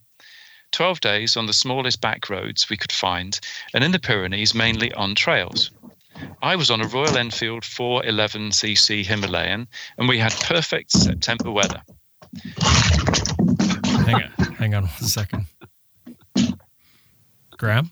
[0.72, 3.40] 12 days on the smallest back roads we could find,
[3.72, 5.70] and in the Pyrenees, mainly on trails.
[6.42, 11.80] I was on a Royal Enfield 411cc Himalayan, and we had perfect September weather.
[14.04, 15.46] Hang on, hang on one second.
[17.56, 17.90] Graham?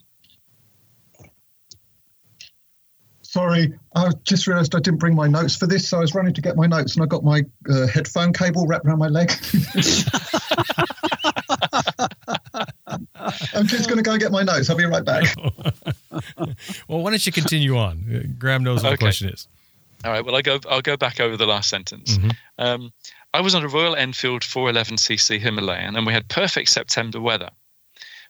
[3.35, 6.35] Sorry, I just realised I didn't bring my notes for this, so I was running
[6.35, 9.33] to get my notes, and I got my uh, headphone cable wrapped around my leg.
[13.53, 14.71] I'm just going to go and get my notes.
[14.71, 15.35] I'll be right back.
[16.87, 18.05] well, why don't you continue on?
[18.09, 19.49] Uh, Graham knows what the question is.
[20.05, 20.25] All right.
[20.25, 20.61] Well, I go.
[20.71, 22.17] I'll go back over the last sentence.
[22.19, 22.37] Mhm.
[22.61, 22.93] Um,
[23.33, 27.51] I was on a Royal Enfield 411cc Himalayan, and we had perfect September weather.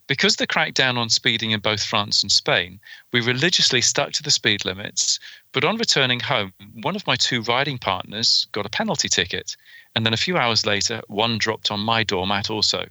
[0.06, 2.78] Because the crackdown on speeding in both France and Spain,
[3.10, 5.18] we religiously stuck to the speed limits.
[5.52, 6.52] But on returning home,
[6.82, 9.56] one of my two riding partners got a penalty ticket,
[9.94, 12.86] and then a few hours later, one dropped on my doormat also.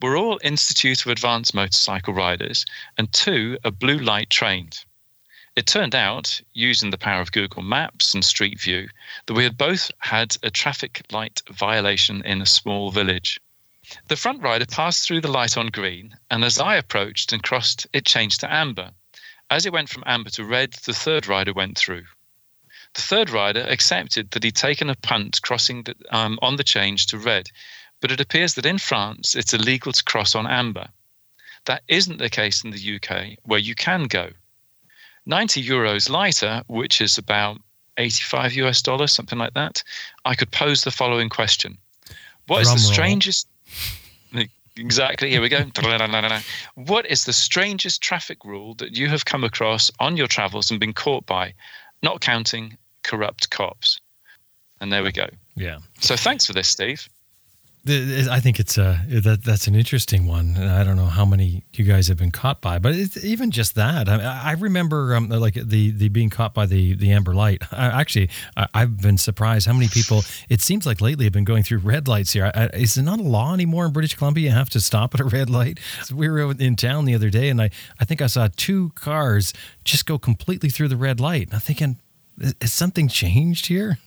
[0.00, 2.64] We're all Institute of Advanced Motorcycle Riders,
[2.96, 4.84] and two are blue light trained.
[5.54, 8.88] It turned out, using the power of Google Maps and Street View,
[9.26, 13.40] that we had both had a traffic light violation in a small village.
[14.08, 17.86] The front rider passed through the light on green, and as I approached and crossed,
[17.92, 18.92] it changed to amber.
[19.50, 22.04] As it went from amber to red, the third rider went through.
[22.94, 27.06] The third rider accepted that he'd taken a punt crossing the, um, on the change
[27.06, 27.50] to red,
[28.00, 30.88] but it appears that in France it's illegal to cross on amber.
[31.64, 34.32] That isn't the case in the UK, where you can go.
[35.26, 37.60] 90 euros lighter, which is about
[37.98, 39.82] 85 US dollars, something like that,
[40.24, 41.78] I could pose the following question
[42.46, 42.92] What is Drum the roll.
[42.92, 43.48] strangest.
[44.78, 45.64] Exactly, here we go.
[46.74, 50.78] what is the strangest traffic rule that you have come across on your travels and
[50.78, 51.54] been caught by,
[52.02, 54.00] not counting corrupt cops?
[54.80, 55.26] And there we go.
[55.56, 55.78] Yeah.
[56.00, 57.08] So thanks for this, Steve.
[57.88, 60.56] I think it's a that that's an interesting one.
[60.56, 64.08] I don't know how many you guys have been caught by, but even just that.
[64.08, 67.62] I, I remember um, like the the being caught by the the amber light.
[67.72, 70.22] I, actually, I, I've been surprised how many people.
[70.48, 72.50] It seems like lately have been going through red lights here.
[72.54, 74.50] I, is it not a law anymore in British Columbia?
[74.50, 75.78] You have to stop at a red light.
[76.12, 79.52] We were in town the other day, and I I think I saw two cars
[79.84, 81.48] just go completely through the red light.
[81.52, 81.96] I'm thinking,
[82.60, 83.98] has something changed here?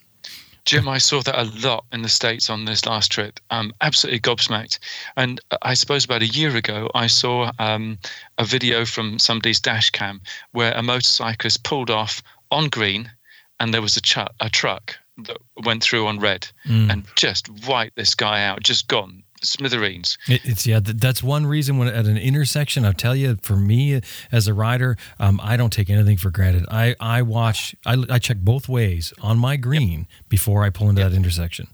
[0.65, 3.39] Jim, I saw that a lot in the States on this last trip.
[3.49, 4.79] Um, absolutely gobsmacked.
[5.17, 7.97] And I suppose about a year ago, I saw um,
[8.37, 13.11] a video from somebody's dash cam where a motorcyclist pulled off on green
[13.59, 16.91] and there was a, chu- a truck that went through on red Mm.
[16.91, 20.17] and just wiped this guy out, just gone, smithereens.
[20.27, 20.79] It, it's yeah.
[20.79, 24.53] th- That's one reason when at an intersection, I'll tell you, for me as a
[24.53, 26.65] rider, um, I don't take anything for granted.
[26.69, 31.03] I I watch, I, I check both ways on my green before I pull into
[31.03, 31.67] that intersection.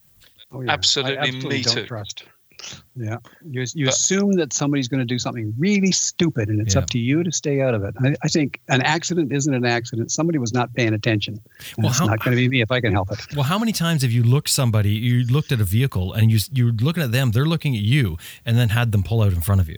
[0.52, 0.72] Oh, yeah.
[0.72, 1.86] Absolutely, I absolutely me don't too.
[1.86, 2.24] trust.
[2.96, 3.18] Yeah,
[3.50, 6.82] you, you assume that somebody's going to do something really stupid, and it's Yeah.
[6.82, 7.94] up to you to stay out of it.
[8.00, 10.12] I, I think an accident isn't an accident.
[10.12, 11.40] Somebody was not paying attention.
[11.78, 13.20] Well, it's not going to be me if I can help it.
[13.36, 16.40] Well, how many times have you looked somebody, you looked at a vehicle, and you
[16.54, 19.42] you're looking at them, they're looking at you, and then had them pull out in
[19.42, 19.78] front of you?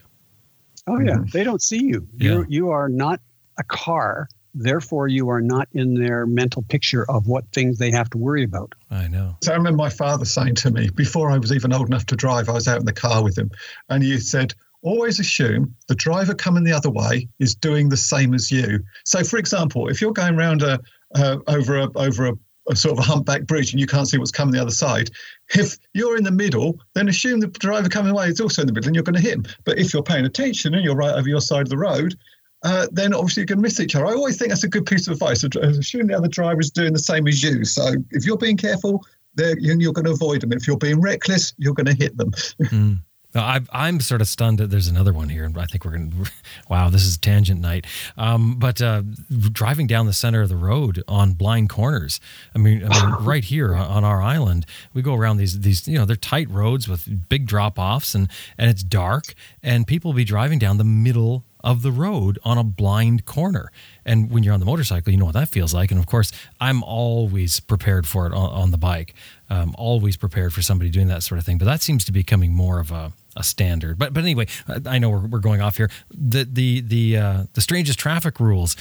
[0.88, 1.32] Oh yeah, Mhm.
[1.32, 2.08] they don't see you.
[2.18, 2.32] Yeah.
[2.32, 3.20] You you are not
[3.58, 4.28] a car.
[4.54, 8.44] Therefore, you are not in their mental picture of what things they have to worry
[8.44, 8.74] about.
[8.90, 9.38] I know.
[9.44, 12.16] So I remember my father saying to me before I was even old enough to
[12.16, 13.52] drive, I was out in the car with him,
[13.90, 18.34] and he said, always assume the driver coming the other way is doing the same
[18.34, 18.80] as you.
[19.04, 20.80] So, for example, if you're going round a
[21.16, 22.34] uh, over a over a,
[22.70, 25.10] a sort of a humpback bridge and you can't see what's coming the other side,
[25.56, 28.74] if you're in the middle, then assume the driver coming away is also in the
[28.74, 29.46] middle and you're going to hit him.
[29.66, 32.16] But if you're paying attention and you're right over your side of the road,
[32.64, 34.06] uh, then obviously you're going to miss each other.
[34.06, 35.44] I always think that's a good piece of advice.
[35.44, 37.64] Assume the other driver is doing the same as you.
[37.64, 39.06] So if you're being careful,
[39.38, 40.52] you're you're going to avoid them.
[40.52, 42.32] If you're being reckless, you're going to hit them.
[42.70, 43.00] Mm.
[43.36, 45.46] I, I'm sort of stunned that there's another one here.
[45.46, 46.32] and I think we're going to,
[46.68, 47.86] wow, this is tangent night.
[48.18, 49.04] Um, but uh,
[49.52, 52.20] driving down the center of the road on blind corners,
[52.56, 55.88] I mean, I mean right here on, on our island, we go around these, these,
[55.88, 60.12] you know, they're tight roads with big drop offs and, and it's dark and people
[60.12, 63.72] will be driving down the middle of the road on a blind corner.
[64.06, 65.92] And when you're on the motorcycle, you know what that feels like.
[65.92, 69.14] And of course, I'm always prepared for it on, on the bike,
[69.50, 71.58] um, always prepared for somebody doing that sort of thing.
[71.58, 73.98] But that seems to be becoming more of a, a standard.
[73.98, 75.90] But but anyway, I I know we're, we're going off here.
[76.12, 78.76] The the the uh, the strangest traffic rules.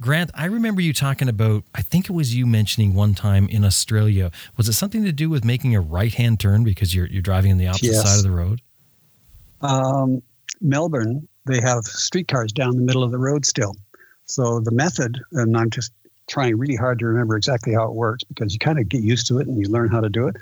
[0.00, 3.64] Grant, I remember you talking about, I think it was you mentioning one time in
[3.64, 4.30] Australia.
[4.56, 7.50] Was it something to do with making a right hand turn because you're, you're driving
[7.50, 8.08] on the opposite Yes.
[8.08, 8.60] side of the road?
[9.60, 10.22] Um,
[10.60, 13.74] Melbourne, they have streetcars down the middle of the road still.
[14.26, 15.92] So the method, and I'm just
[16.28, 19.26] trying really hard to remember exactly how it works because you kind of get used
[19.28, 20.36] to it and you learn how to do it.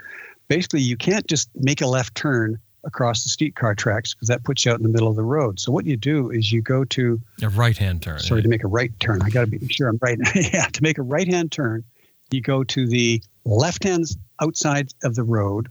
[0.49, 4.65] Basically, you can't just make a left turn across the streetcar tracks because that puts
[4.65, 5.59] you out in the middle of the road.
[5.59, 8.21] So what you do is you go to A right hand turn.
[8.21, 9.23] sorry to make a right turn.
[9.23, 10.19] I got to be sure I'm right.
[10.35, 11.83] yeah, to make a right hand turn,
[12.31, 14.07] you go to the left hand
[14.41, 15.69] outside of the road,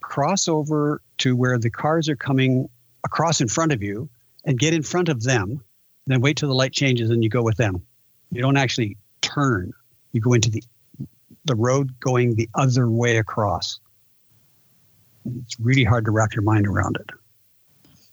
[0.00, 2.68] cross over to where the cars are coming
[3.04, 4.08] across in front of you,
[4.44, 5.62] and get in front of them.
[6.06, 7.82] Then wait till the light changes and you go with them.
[8.30, 9.72] You don't actually turn.
[10.12, 10.62] You go into the
[11.46, 13.80] the road going the other way across.
[15.44, 17.10] It's really hard to wrap your mind around it.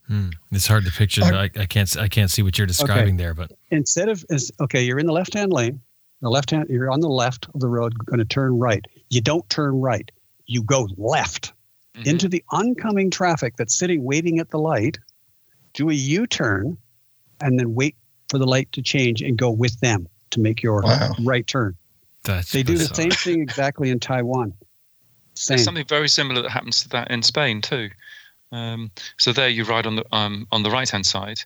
[0.07, 0.29] Hmm.
[0.51, 1.23] It's hard to picture.
[1.23, 1.97] I- I, I can't.
[1.97, 5.13] I can't see what you're describing there, but instead of is okay, you're in the
[5.13, 5.81] left hand lane.
[6.21, 8.83] The left hand, you're on the left of the road, going to turn right.
[9.09, 10.09] You don't turn right.
[10.47, 11.53] You go left
[11.95, 12.07] Mhm.
[12.07, 14.97] into the oncoming traffic that's sitting waiting at the light.
[15.77, 16.75] Do a U-turn,
[17.39, 17.95] and then wait
[18.29, 21.15] for the light to change and go with them to make your Wow.
[21.23, 21.75] right turn.
[22.23, 24.53] that's They do the same thing exactly in Taiwan.
[25.35, 25.55] Same.
[25.55, 27.91] There's something very similar that happens to that in Spain too.
[28.51, 31.39] Um, so there you ride on the um, on the right hand side,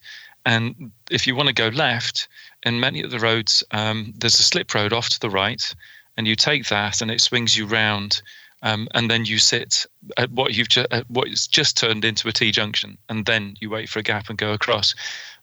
[0.46, 2.30] and if you want to go left,
[2.64, 5.76] in many of the roads, um, there's a slip road off to the right,
[6.16, 8.22] and you take that, and it swings you round,
[8.62, 9.86] um, and then you sit
[10.18, 13.56] at what you've ju- at what is just turned into a T junction, and then
[13.60, 14.94] you wait for a gap and go across.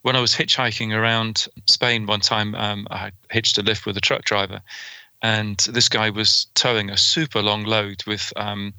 [0.03, 4.01] When I was hitchhiking around Spain one time, um, I hitched a lift with a
[4.01, 4.61] truck driver,
[5.23, 8.73] and this guy was towing a super long load with um,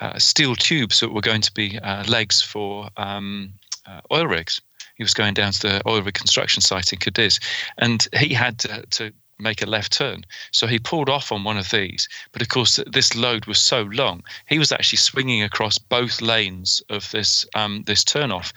[0.00, 3.52] uh, steel tubes that were going to be uh, legs for um,
[3.86, 4.60] uh, oil rigs.
[4.96, 7.40] He was going down to the oil rig construction site in Cadiz,
[7.78, 9.12] and he had to, to
[9.42, 10.24] make a left turn.
[10.52, 12.08] So he pulled off on one of these.
[12.32, 16.82] But of course, this load was so long, he was actually swinging across both lanes
[16.88, 18.52] of this um, this turnoff.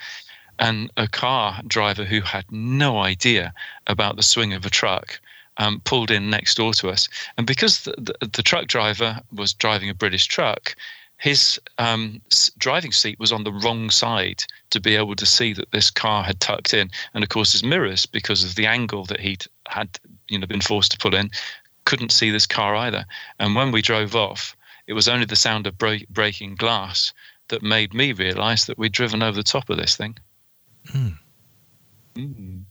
[0.57, 3.53] And a car driver who had no idea
[3.87, 5.19] about the swing of a truck
[5.57, 7.09] um, pulled in next door to us.
[7.37, 10.75] And because the, the, the truck driver was driving a British truck,
[11.17, 12.21] his um,
[12.57, 16.23] driving seat was on the wrong side to be able to see that this car
[16.23, 16.91] had tucked in.
[17.13, 19.97] And of course, his mirrors, because of the angle that he'd had,
[20.29, 21.29] you know, been forced to pull in,
[21.85, 23.05] couldn't see this car either.
[23.39, 24.55] And when we drove off,
[24.87, 27.13] it was only the sound of break, breaking glass
[27.47, 30.17] that made me realise that we'd driven over the top of this thing.
[30.89, 31.09] Hmm.
[32.15, 32.63] Mm.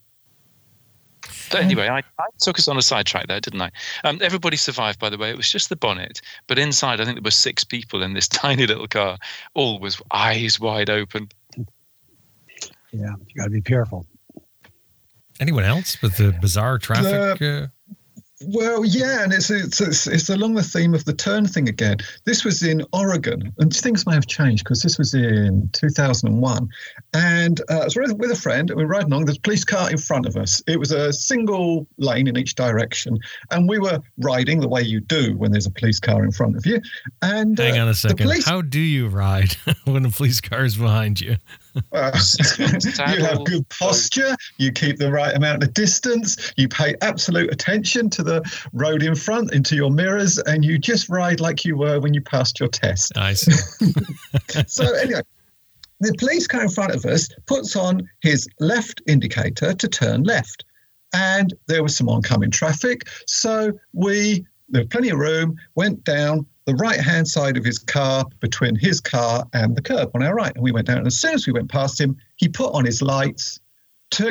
[1.50, 3.70] But anyway, I, I took us on a sidetrack there, didn't I?
[4.04, 5.30] Um, everybody survived, by the way.
[5.30, 8.28] It was just the bonnet, but inside, I think there were six people in this
[8.42, 9.18] tiny little car,
[9.54, 11.28] all with eyes wide open.
[11.56, 11.62] yeah,
[12.92, 14.06] you got to be careful.
[15.40, 17.42] Anyone else with the bizarre traffic?
[17.42, 17.66] uh,
[18.48, 21.98] Well, yeah, and it's, it's it's it's along the theme of the turn thing again.
[22.24, 26.68] This was in Oregon, and things may have changed because this was in 2001.
[27.14, 29.26] And uh, I was with, with a friend, and we were riding along.
[29.26, 30.60] There's a police car in front of us.
[30.66, 33.18] It was a single lane in each direction,
[33.50, 36.56] and we were riding the way you do when there's a police car in front
[36.56, 36.80] of you.
[37.22, 38.26] And hang uh, on a second.
[38.26, 41.36] police, How do you ride when a police car is behind you?
[41.92, 42.18] Uh,
[42.58, 44.36] you have good posture.
[44.58, 46.52] You keep the right amount of distance.
[46.56, 51.08] You pay absolute attention to the road in front, into your mirrors, and you just
[51.08, 53.16] ride like you were when you passed your test.
[53.16, 53.52] I see.
[54.66, 55.22] so anyway,
[56.00, 60.64] the police car in front of us puts on his left indicator to turn left,
[61.12, 63.08] and there was some oncoming traffic.
[63.26, 65.56] So we there was plenty of room.
[65.74, 70.10] Went down the right hand side of his car between his car and the curb
[70.14, 70.98] on our right, and we went down.
[70.98, 73.60] And as soon as we went past him, he put on his lights.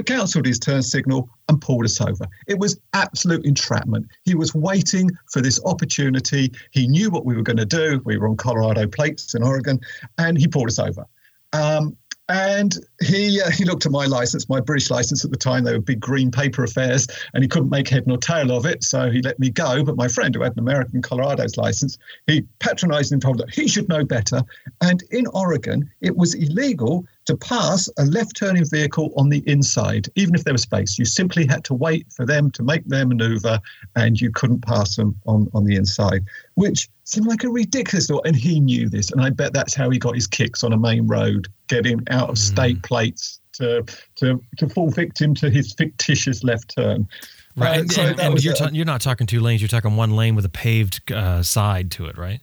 [0.06, 2.26] Cancelled his turn signal and pulled us over.
[2.48, 4.08] It was absolute entrapment.
[4.24, 6.54] He was waiting for this opportunity.
[6.72, 8.02] He knew what we were going to do.
[8.06, 9.82] We were on Colorado plates in Oregon,
[10.18, 11.06] and he pulled us over.
[11.52, 11.98] Um,
[12.34, 15.64] and he uh, he looked at my license, my British license at the time.
[15.64, 18.84] They were big green paper affairs, and he couldn't make head nor tail of it.
[18.84, 19.84] So he let me go.
[19.84, 23.68] But my friend, who had an American Colorado's license, he patronised and told that he
[23.68, 24.42] should know better.
[24.82, 30.34] And in Oregon, it was illegal to pass a left-turning vehicle on the inside, even
[30.34, 30.98] if there was space.
[30.98, 33.62] You simply had to wait for them to make their manoeuvre,
[33.96, 36.26] and you couldn't pass them on on the inside,
[36.56, 38.26] which seemed like a ridiculous thought.
[38.26, 40.78] And he knew this, and I bet that's how he got his kicks on a
[40.78, 43.84] main road, getting out of state plates to
[44.16, 47.08] to to fall victim to his fictitious left turn.
[47.56, 47.78] Right.
[47.78, 49.62] Uh, and so and- and you're, ta- you're not talking two lanes.
[49.62, 52.42] You're talking one lane with a paved uh, side to it, right?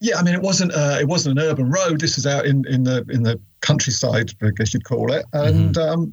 [0.00, 2.00] Yeah, I mean, it wasn't uh, it wasn't an urban road.
[2.00, 5.24] This is out in, in the in the countryside, I guess you'd call it.
[5.32, 6.12] And um,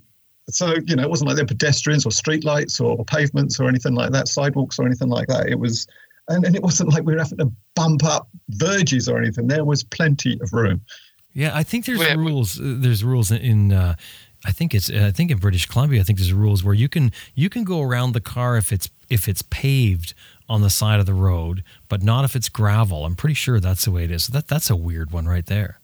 [0.50, 3.68] So, you know, it wasn't like there were pedestrians or streetlights or, or pavements or
[3.68, 5.48] anything like that, sidewalks or anything like that.
[5.50, 5.86] It was,
[6.30, 9.48] and, and it wasn't like we were having to bump up verges or anything.
[9.48, 10.80] There was plenty of room.
[11.34, 12.60] Yeah, I think there's Well, rules.
[12.60, 13.38] uh, There's rules in.
[13.42, 13.96] in uh,
[14.46, 14.90] I think it's.
[14.92, 17.82] I think in British Columbia, I think there's rules where you can you can go
[17.82, 20.14] around the car if it's if it's paved
[20.50, 23.06] on the side of the road, but not if it's gravel.
[23.06, 24.28] I'm pretty sure that's the way it is.
[24.28, 25.80] That that's a weird one right there.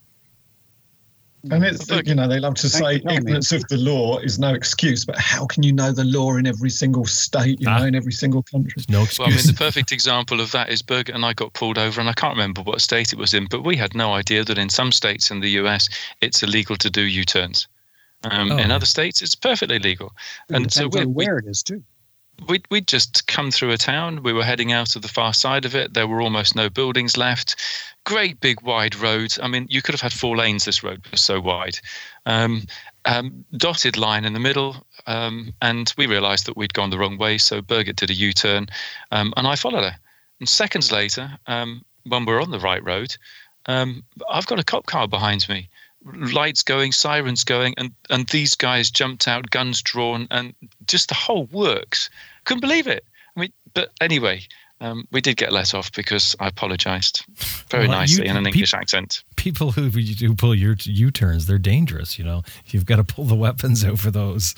[1.50, 3.16] And it's, Look- you know, they love to say for telling me.
[3.16, 6.46] ignorance of the law is no excuse, but how can you know the law in
[6.46, 7.80] every single state, you Ah.
[7.80, 8.74] know, in every single country?
[8.76, 9.46] There's no Well, I mean, excuse.
[9.56, 12.34] the perfect example of that is Birgit and I got pulled over, and I can't
[12.36, 15.32] remember what state it was in, but we had no idea that in some states
[15.32, 15.88] in the US
[16.20, 17.68] it's illegal to do U turns.
[18.26, 18.58] Um, Oh.
[18.58, 20.12] In other states, it's perfectly legal.
[20.50, 21.82] And It so we, on we, where it is too.
[22.50, 24.24] we'd, we'd just come through a town.
[24.24, 25.94] We were heading out of the far side of it.
[25.94, 27.56] There were almost no buildings left.
[28.06, 29.36] Great big wide road.
[29.42, 30.66] I mean, you could have had four lanes.
[30.66, 31.80] This road was so wide.
[32.26, 32.64] Um,
[33.06, 34.86] um, dotted line in the middle.
[35.06, 37.38] Um, and we realized that we'd gone the wrong way.
[37.38, 38.68] So Birgit did a U turn
[39.12, 39.98] um, and I followed her.
[40.40, 43.16] And seconds later, um, when we're on the right road,
[43.66, 45.70] um, I've got a cop car behind me
[46.06, 50.54] lights going, sirens going, and and these guys jumped out, guns drawn, and
[50.88, 52.10] just the whole works.
[52.46, 53.06] Couldn't believe it.
[53.36, 54.42] I mean, but anyway,
[54.82, 57.26] um, we did get let off because I apologised
[57.70, 59.24] very Well, you- nicely in an peop- English accent.
[59.36, 62.18] People who do pull your U turns, they're dangerous.
[62.20, 64.56] You know, you've got to pull the weapons out for those.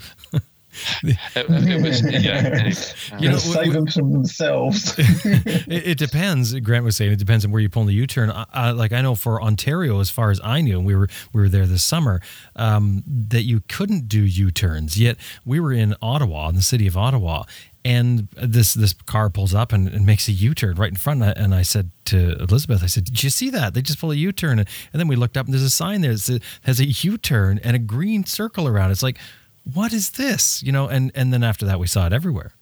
[1.03, 2.71] It, it was, yeah.
[3.11, 4.95] um, You know, save them from themselves.
[4.97, 6.57] it, it depends.
[6.61, 8.31] Grant was saying it depends on where you pull the U-turn.
[8.31, 11.41] I, I, like I know for Ontario, as far as I knew, we were we
[11.41, 12.21] were there this summer,
[12.55, 14.97] um, that you couldn't do U-turns.
[14.97, 17.43] Yet we were in Ottawa, in the city of Ottawa,
[17.83, 21.21] and this this car pulls up and, and makes a U-turn right in front.
[21.23, 23.73] And I, and I said to Elizabeth, I said, "Did you see that?
[23.73, 26.01] They just pull a U-turn." And, and then we looked up, and there's a sign
[26.01, 28.89] there that has a U-turn and a green circle around.
[28.89, 28.93] it.
[28.93, 29.17] It's like,
[29.63, 30.61] what is this?
[30.63, 30.87] You know.
[30.87, 32.53] And and then after that, we saw it everywhere.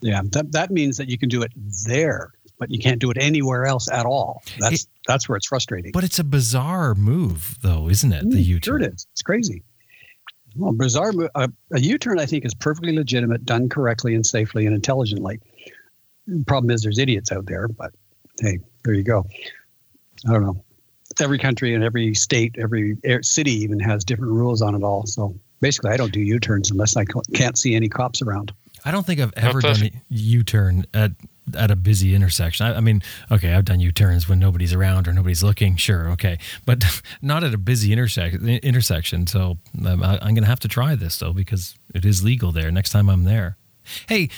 [0.00, 1.52] Yeah, that that means that you can do it
[1.86, 4.42] there, but you can't do it anywhere else at all.
[4.60, 5.92] That's that's where it's frustrating.
[5.92, 8.28] But it's a bizarre move, though, isn't it?
[8.30, 8.62] The Mm, U-turn.
[8.80, 9.06] Sure it is.
[9.12, 9.62] It's crazy.
[10.56, 11.12] Well, bizarre.
[11.12, 15.40] mo- A, a U-turn, I think, is perfectly legitimate, done correctly and safely and intelligently.
[16.26, 17.92] The problem is there's idiots out there, but
[18.40, 19.26] hey, there you go.
[20.28, 20.64] I don't know.
[21.20, 25.06] Every country and every state, every city even has different rules on it all.
[25.06, 27.04] So basically, I don't do U-turns unless I
[27.34, 28.52] can't see any cops around.
[28.84, 29.96] I don't think I've ever done a perfect.
[30.08, 31.12] U-turn at
[31.54, 32.66] at a busy intersection.
[32.66, 35.76] I, I mean, okay, I've done U-turns when nobody's around or nobody's looking.
[35.76, 36.84] Sure, okay, but
[37.22, 38.48] not at a busy intersection.
[38.48, 39.26] Intersection.
[39.26, 42.52] So um, I, I'm going to have to try this though because it is legal
[42.52, 42.70] there.
[42.70, 43.56] Next time I'm there.
[44.08, 44.30] Hey,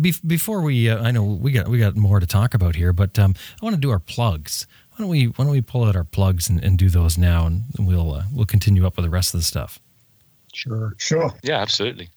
[0.00, 2.92] be, before we, uh, I know we got we got more to talk about here,
[2.92, 4.66] but um, I want to do our plugs.
[4.92, 7.46] Why don't we Why don't we pull out our plugs and, and do those now,
[7.46, 9.80] and we'll uh, we'll continue up with the rest of the stuff.
[10.52, 10.94] Sure.
[10.96, 11.34] sure.
[11.42, 12.08] yeah, absolutely.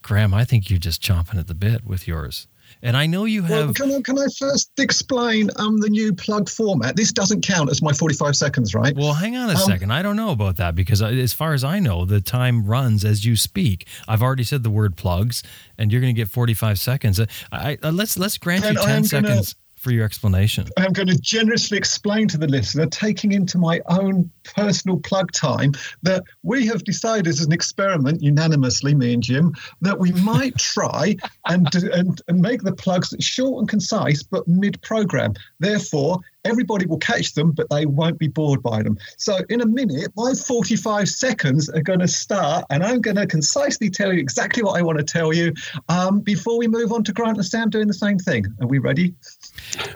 [0.00, 2.46] Graham, I think you're just chomping at the bit with yours.
[2.84, 3.74] And I know you Well, have.
[3.76, 6.96] can I, can I first explain um, the new plug format?
[6.96, 8.94] This doesn't count as my 45 seconds, right?
[8.96, 9.92] Well, hang on a Um, second.
[9.92, 13.24] I don't know about that because, as far as I know, the time runs as
[13.24, 13.86] you speak.
[14.08, 15.42] I've already said the word plugs,
[15.78, 17.20] and you're going to get 45 seconds.
[17.20, 20.68] Uh, I, I, let's let's grant you I 10 am gonna- seconds for your explanation.
[20.78, 25.72] I'm going to generously explain to the listener, taking into my own personal plug time,
[26.04, 31.16] that we have decided as an experiment, unanimously, me and Jim, that we might try
[31.48, 35.34] and, and, and make the plugs short and concise, but mid program.
[35.58, 38.98] Therefore, everybody will catch them, but they won't be bored by them.
[39.16, 43.26] So, in a minute, my 45 seconds are going to start, and I'm going to
[43.26, 45.54] concisely tell you exactly what I want to tell you
[45.88, 48.46] um, before we move on to Grant and Sam doing the same thing.
[48.60, 49.14] Are we ready?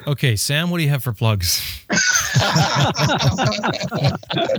[0.07, 1.61] Okay, Sam, what do you have for plugs?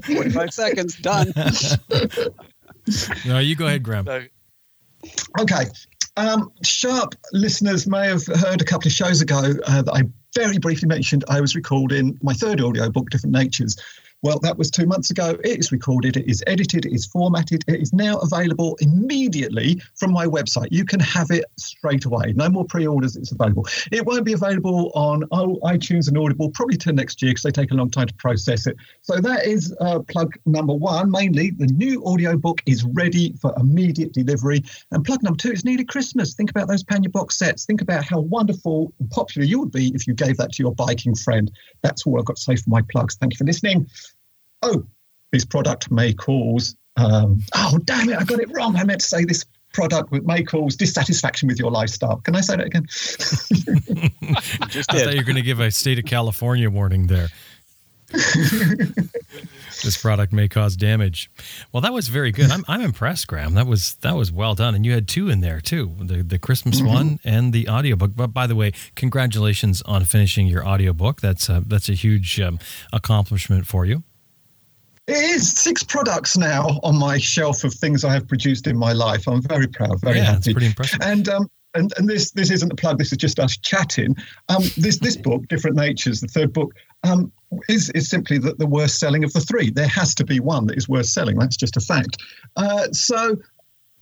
[0.06, 0.98] 45 seconds.
[0.98, 1.34] Done.
[3.26, 4.08] No, you go ahead, Graham.
[5.39, 5.66] Okay.
[6.16, 10.04] Um, sharp listeners may have heard a couple of shows ago uh, that I
[10.36, 13.78] very briefly mentioned I was recording my third audiobook, Different Natures.
[14.24, 15.38] Well, that was two months ago.
[15.43, 20.11] It is recorded, it is edited, it is formatted, it is now available immediately from
[20.11, 20.70] my website.
[20.72, 22.34] You can have it straight away.
[22.36, 23.68] No more pre orders, it's available.
[23.91, 27.51] It won't be available on oh, iTunes and Audible probably till next year because they
[27.51, 28.76] take a long time to process it.
[29.01, 31.11] So that is uh, plug number one.
[31.11, 34.63] Mainly, the new audiobook is ready for immediate delivery.
[34.91, 36.34] And plug number two is nearly Christmas.
[36.34, 37.65] Think about those Panya box sets.
[37.65, 40.74] Think about how wonderful and popular you would be if you gave that to your
[40.74, 41.51] biking friend.
[41.84, 43.15] That's all I've got to say for my plugs.
[43.15, 43.88] Thank you for listening.
[44.62, 44.86] Oh,
[45.32, 46.76] this product may cause.
[46.95, 48.18] Um, oh, damn it!
[48.18, 48.76] I got it wrong.
[48.76, 52.18] I meant to say this product may cause dissatisfaction with your lifestyle.
[52.18, 52.86] Can I say that again?
[54.70, 57.28] Just I thought you were going to give a state of California warning there.
[59.84, 61.30] this product may cause damage.
[61.74, 62.49] Well, that was very good.
[62.49, 63.53] I'm, I'm impressed, Graham.
[63.55, 66.39] That was that was well done, and you had two in there too the the
[66.39, 66.88] Christmas mm-hmm.
[66.88, 68.12] one and the audiobook.
[68.16, 71.20] But by the way, congratulations on finishing your audiobook.
[71.20, 72.60] That's a, that's a huge um,
[72.93, 74.03] accomplishment for you.
[75.08, 78.91] It is six products now on my shelf of things I have produced in my
[78.91, 79.28] life.
[79.28, 80.36] I'm very proud, very yeah, happy.
[80.36, 80.99] That's pretty impressive.
[81.01, 82.97] And um, and, and this this isn't a plug.
[82.97, 84.16] This is just us chatting.
[84.49, 87.32] Um, this this book, Different Natures, the third book, um,
[87.70, 89.70] is is simply the, the worst selling of the three.
[89.70, 91.38] There has to be one that is worth selling.
[91.38, 92.22] That's just a fact.
[92.55, 93.38] Uh, so.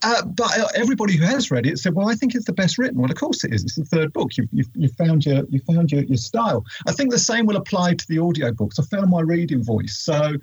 [0.04, 3.00] Uh, but everybody who has read it said, "Well, I think it's the best written."
[3.00, 3.64] Well, of course it is.
[3.64, 4.36] It's the third book.
[4.38, 6.66] You've, you've, you've found your you found your, your style.
[6.86, 8.78] I think the same will apply to the audiobooks.
[8.78, 9.98] I found my reading voice.
[9.98, 10.34] So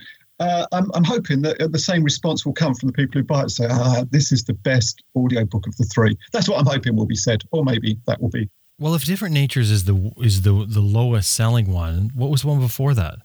[0.42, 3.42] uh, I'm, I'm, hoping that the same response will come from the people who buy
[3.42, 3.50] it.
[3.50, 6.16] Say, ah, this is the best audiobook of the three.
[6.32, 8.50] That's what I'm hoping will be said, or maybe that will be.
[8.78, 12.48] Well, if Different Natures is the is the the lowest selling one, what was the
[12.48, 13.18] one before that?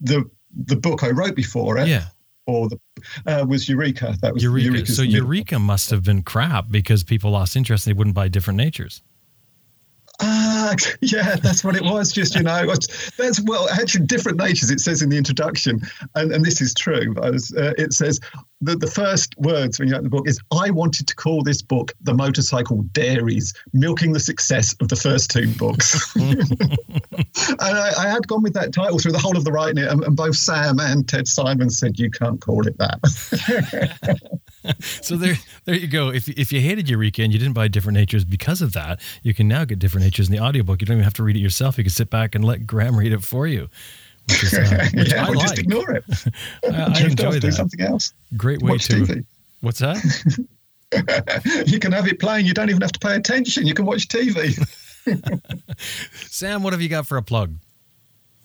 [0.00, 0.24] The
[0.66, 1.88] the book I wrote before it.
[1.88, 2.06] Yeah.
[2.46, 2.78] Or the
[3.26, 4.16] uh, was Eureka.
[4.22, 4.86] That was Eureka.
[4.86, 8.56] So Eureka must have been crap because people lost interest and they wouldn't buy Different
[8.56, 9.02] Natures.
[10.20, 12.12] Ah, yeah, that's what it was.
[12.12, 12.66] Just you know,
[13.16, 14.70] that's well, actually, different natures.
[14.70, 15.80] It says in the introduction,
[16.14, 17.14] and, and this is true.
[17.18, 17.38] Uh,
[17.78, 18.20] it says
[18.60, 21.60] the the first words when you open the book is, "I wanted to call this
[21.60, 26.40] book the Motorcycle Dairies, milking the success of the first two books." and
[27.60, 30.16] I, I, had gone with that title through the whole of the writing, and, and
[30.16, 33.00] both Sam and Ted Simon said, "You can't call it that."
[34.80, 35.34] so there,
[35.64, 36.08] there you go.
[36.08, 39.34] If if you hated Eureka and you didn't buy Different Natures because of that, you
[39.34, 40.80] can now get Different Natures in the audiobook.
[40.80, 41.76] You don't even have to read it yourself.
[41.76, 43.68] You can sit back and let Graham read it for you.
[44.28, 45.38] Is, uh, yeah, I like.
[45.38, 46.04] just ignore it.
[46.64, 47.40] I, I enjoy that.
[47.40, 48.12] Do something else.
[48.36, 48.96] Great way watch to.
[48.96, 49.24] TV.
[49.60, 49.96] What's that?
[51.66, 52.46] you can have it playing.
[52.46, 53.66] You don't even have to pay attention.
[53.66, 54.54] You can watch TV.
[56.28, 57.54] Sam, what have you got for a plug?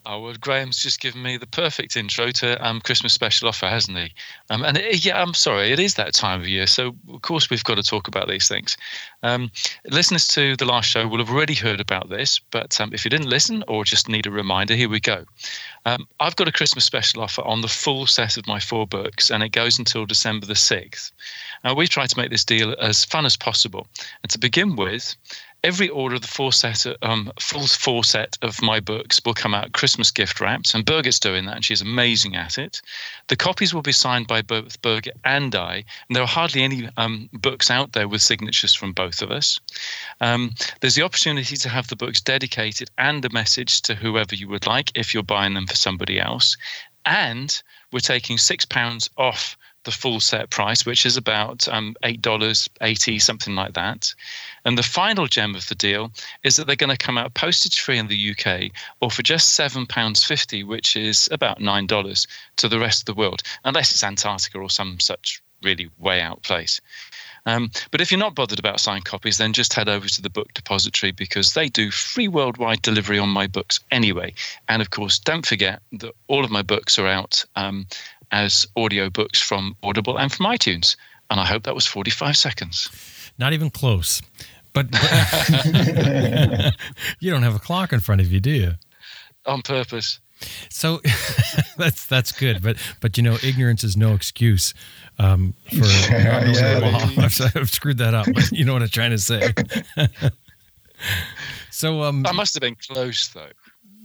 [0.03, 4.11] Oh, Graham's just given me the perfect intro to um, Christmas special offer, hasn't he?
[4.49, 7.51] Um, and it, yeah, I'm sorry, it is that time of year, so of course
[7.51, 8.77] we've got to talk about these things.
[9.21, 9.51] Um,
[9.85, 13.09] listeners to the last show will have already heard about this, but um, if you
[13.09, 15.23] didn't listen or just need a reminder, here we go.
[15.85, 19.29] Um, I've got a Christmas special offer on the full set of my four books,
[19.29, 21.11] and it goes until December the 6th.
[21.63, 23.85] Now, we've tried to make this deal as fun as possible.
[24.23, 25.15] And to begin with,
[25.63, 29.53] every order of the full set, um, full four set of my books will come
[29.53, 32.81] out Christmas gift wrapped, and Birgit's doing that, and she's amazing at it.
[33.27, 36.89] The copies will be signed by both Birgit and I, and there are hardly any
[36.97, 39.59] um, books out there with signatures from both of us.
[40.19, 44.47] Um, there's the opportunity to have the books dedicated and a message to whoever you
[44.49, 46.57] would like if you're buying them for somebody else,
[47.05, 52.69] and we're taking six pounds off the full set price, which is about um, $8,
[52.81, 54.13] 80 something like that.
[54.65, 56.11] And the final gem of the deal
[56.43, 59.59] is that they're going to come out postage free in the UK or for just
[59.59, 62.27] £7.50, which is about $9
[62.57, 66.41] to the rest of the world, unless it's Antarctica or some such really way out
[66.43, 66.81] place.
[67.45, 70.29] Um, but if you're not bothered about signed copies, then just head over to the
[70.29, 74.33] book depository because they do free worldwide delivery on my books anyway.
[74.69, 77.87] And of course, don't forget that all of my books are out um,
[78.31, 80.95] as audiobooks from Audible and from iTunes.
[81.29, 82.89] And I hope that was 45 seconds.
[83.37, 84.21] Not even close.
[84.73, 85.01] But, but
[87.19, 88.73] you don't have a clock in front of you, do you?
[89.45, 90.19] On purpose.
[90.69, 91.01] So
[91.77, 94.73] that's that's good, but but you know, ignorance is no excuse
[95.19, 95.75] um, for
[96.09, 96.97] yeah, yeah.
[97.17, 99.53] I've, I've, screwed that up, but you know what I'm trying to say.
[101.69, 103.51] so um, that must have been close, though.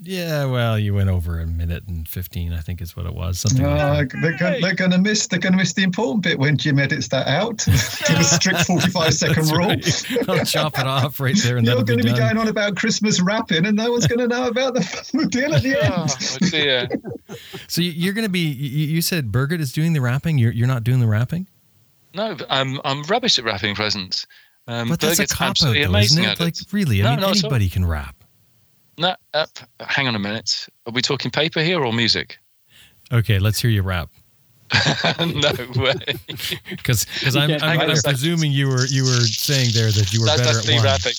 [0.02, 3.40] Yeah, well, you went over a minute and fifteen, I think is what it was.
[3.40, 3.64] Something.
[3.64, 5.26] Uh, like they're, going, they're going to miss.
[5.26, 8.66] They're going to miss the important bit when Jim edits that out to the strict
[8.66, 9.68] forty-five second rule.
[9.68, 10.28] Right.
[10.28, 13.20] I'll chop it off right there, and you're going to be going on about Christmas
[13.20, 14.80] wrapping, and no one's going to know about the,
[15.14, 15.92] the deal at the end.
[15.94, 16.88] Oh dear.
[17.66, 18.40] so you're going to be.
[18.40, 20.36] You said Birgit is doing the wrapping.
[20.36, 21.48] You're you're not doing the wrapping.
[22.14, 24.26] No, I'm I'm rubbish at wrapping presents.
[24.68, 26.38] Um, but that's Birgit's a cop out, though, isn't it?
[26.38, 28.15] Like really, I no, mean, anybody can wrap.
[28.98, 29.44] No, uh,
[29.80, 30.66] hang on a minute.
[30.86, 32.38] Are we talking paper here or music?
[33.12, 34.08] Okay, let's hear you rap.
[35.20, 35.94] no way.
[36.68, 40.38] Because I'm, I'm, I'm presuming you were you were saying there that you were that,
[40.38, 40.84] better at one.
[40.84, 41.14] Rapping.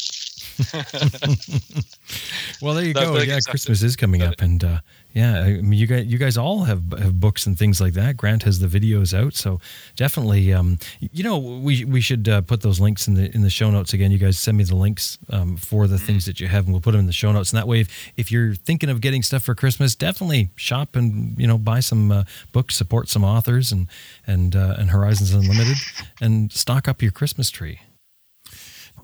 [2.62, 3.22] well, there you no, go.
[3.22, 4.80] Yeah, Christmas is coming up, and uh,
[5.18, 8.18] yeah, I mean, you guys, you guys all have, have books and things like that.
[8.18, 9.60] Grant has the videos out, so
[9.96, 13.50] definitely, um, you know, we we should uh, put those links in the in the
[13.50, 14.12] show notes again.
[14.12, 16.82] You guys send me the links um, for the things that you have, and we'll
[16.82, 17.52] put them in the show notes.
[17.52, 21.36] And that way, if, if you're thinking of getting stuff for Christmas, definitely shop and
[21.40, 23.88] you know buy some uh, books, support some authors, and
[24.28, 25.78] and uh, and Horizons Unlimited,
[26.22, 27.80] and stock up your Christmas tree.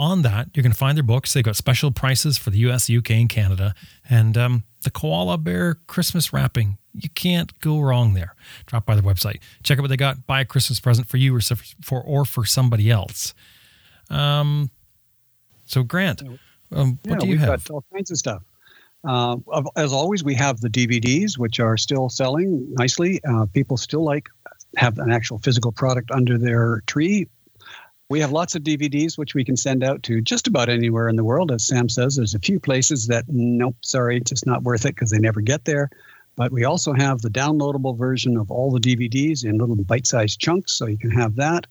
[0.00, 1.34] on that, you're going to find their books.
[1.34, 3.74] They've got special prices for the US, UK, and Canada.
[4.08, 6.78] And um, the koala bear Christmas wrapping.
[6.94, 8.34] You can't go wrong there.
[8.64, 9.40] Drop by their website.
[9.62, 10.26] Check out what they got.
[10.26, 11.40] Buy a Christmas present for you or
[11.82, 13.34] for or for somebody else.
[14.08, 14.70] Um,
[15.66, 17.64] so Grant, um, yeah, what do you we've have?
[17.64, 18.42] Got all kinds of stuff.
[19.06, 19.36] Uh,
[19.76, 23.20] as always, we have the DVDs, which are still selling nicely.
[23.24, 24.28] Uh, people still like
[24.76, 27.28] have an actual physical product under their tree.
[28.08, 31.16] We have lots of DVDs which we can send out to just about anywhere in
[31.16, 31.52] the world.
[31.52, 35.10] As Sam says, there's a few places that, nope, sorry, just not worth it because
[35.10, 35.90] they never get there.
[36.36, 40.40] But we also have the downloadable version of all the DVDs in little bite sized
[40.40, 41.66] chunks, so you can have that.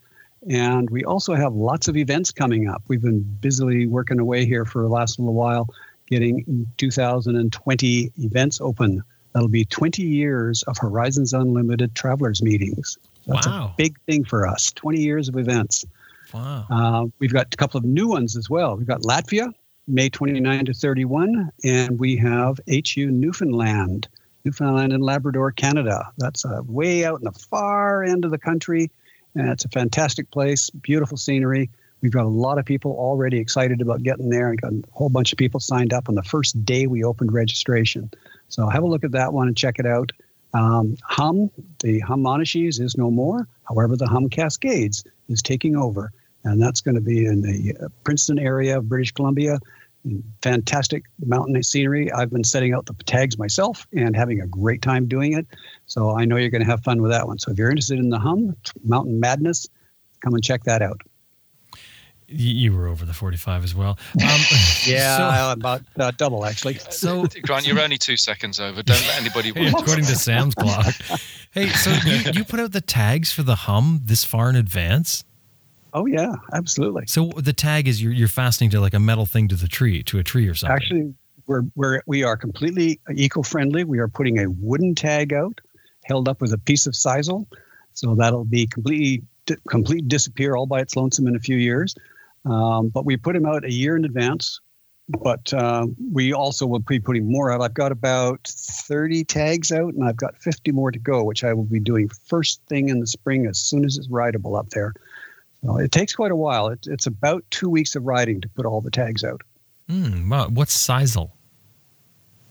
[0.49, 2.83] And we also have lots of events coming up.
[2.87, 5.67] We've been busily working away here for the last little while,
[6.07, 9.03] getting 2020 events open.
[9.33, 12.97] That'll be 20 years of Horizons Unlimited Travelers meetings.
[13.27, 13.71] That's wow.
[13.71, 15.85] a big thing for us 20 years of events.
[16.33, 16.65] Wow.
[16.69, 18.75] Uh, we've got a couple of new ones as well.
[18.75, 19.51] We've got Latvia,
[19.87, 24.07] May 29 to 31, and we have HU Newfoundland,
[24.45, 26.11] Newfoundland and Labrador, Canada.
[26.17, 28.91] That's uh, way out in the far end of the country,
[29.35, 31.69] and it's a fantastic place, beautiful scenery.
[32.01, 34.49] We've got a lot of people already excited about getting there.
[34.49, 37.33] and got a whole bunch of people signed up on the first day we opened
[37.33, 38.09] registration.
[38.49, 40.11] So have a look at that one and check it out.
[40.53, 43.47] Um, Hum, the Hum Monashees is no more.
[43.63, 46.11] However, the Hum Cascades is taking over
[46.43, 49.59] and that's going to be in the uh, Princeton area of British Columbia.
[50.41, 52.11] Fantastic mountain scenery.
[52.11, 55.45] I've been setting out the tags myself and having a great time doing it.
[55.87, 57.37] So I know you're going to have fun with that one.
[57.37, 59.67] So if you're interested in the hum, Mountain Madness,
[60.21, 61.01] come and check that out.
[62.31, 63.97] You were over the 45 as well.
[64.21, 64.39] Um,
[64.85, 65.17] yeah,
[65.47, 66.75] so, about uh, double actually.
[66.91, 68.83] So, Grant, you're only two seconds over.
[68.83, 69.49] Don't let anybody.
[69.49, 70.93] according to Sam's clock.
[71.51, 75.23] Hey, so you, you put out the tags for the hum this far in advance?
[75.93, 77.05] Oh yeah, absolutely.
[77.07, 80.03] So the tag is you're you're fastening to like a metal thing to the tree,
[80.03, 80.75] to a tree or something.
[80.75, 81.13] Actually,
[81.47, 83.83] we're we're we are completely eco-friendly.
[83.85, 85.59] We are putting a wooden tag out,
[86.05, 87.47] held up with a piece of sisal,
[87.93, 89.23] so that'll be completely
[89.67, 91.95] complete disappear all by its lonesome in a few years.
[92.45, 94.59] Um, but we put them out a year in advance.
[95.09, 97.61] But uh, we also will be putting more out.
[97.61, 101.51] I've got about 30 tags out, and I've got 50 more to go, which I
[101.51, 104.93] will be doing first thing in the spring as soon as it's rideable up there.
[105.63, 106.67] Well, it takes quite a while.
[106.67, 109.41] It, it's about two weeks of riding to put all the tags out.
[109.89, 110.47] Mm, wow.
[110.49, 111.31] What's sisal?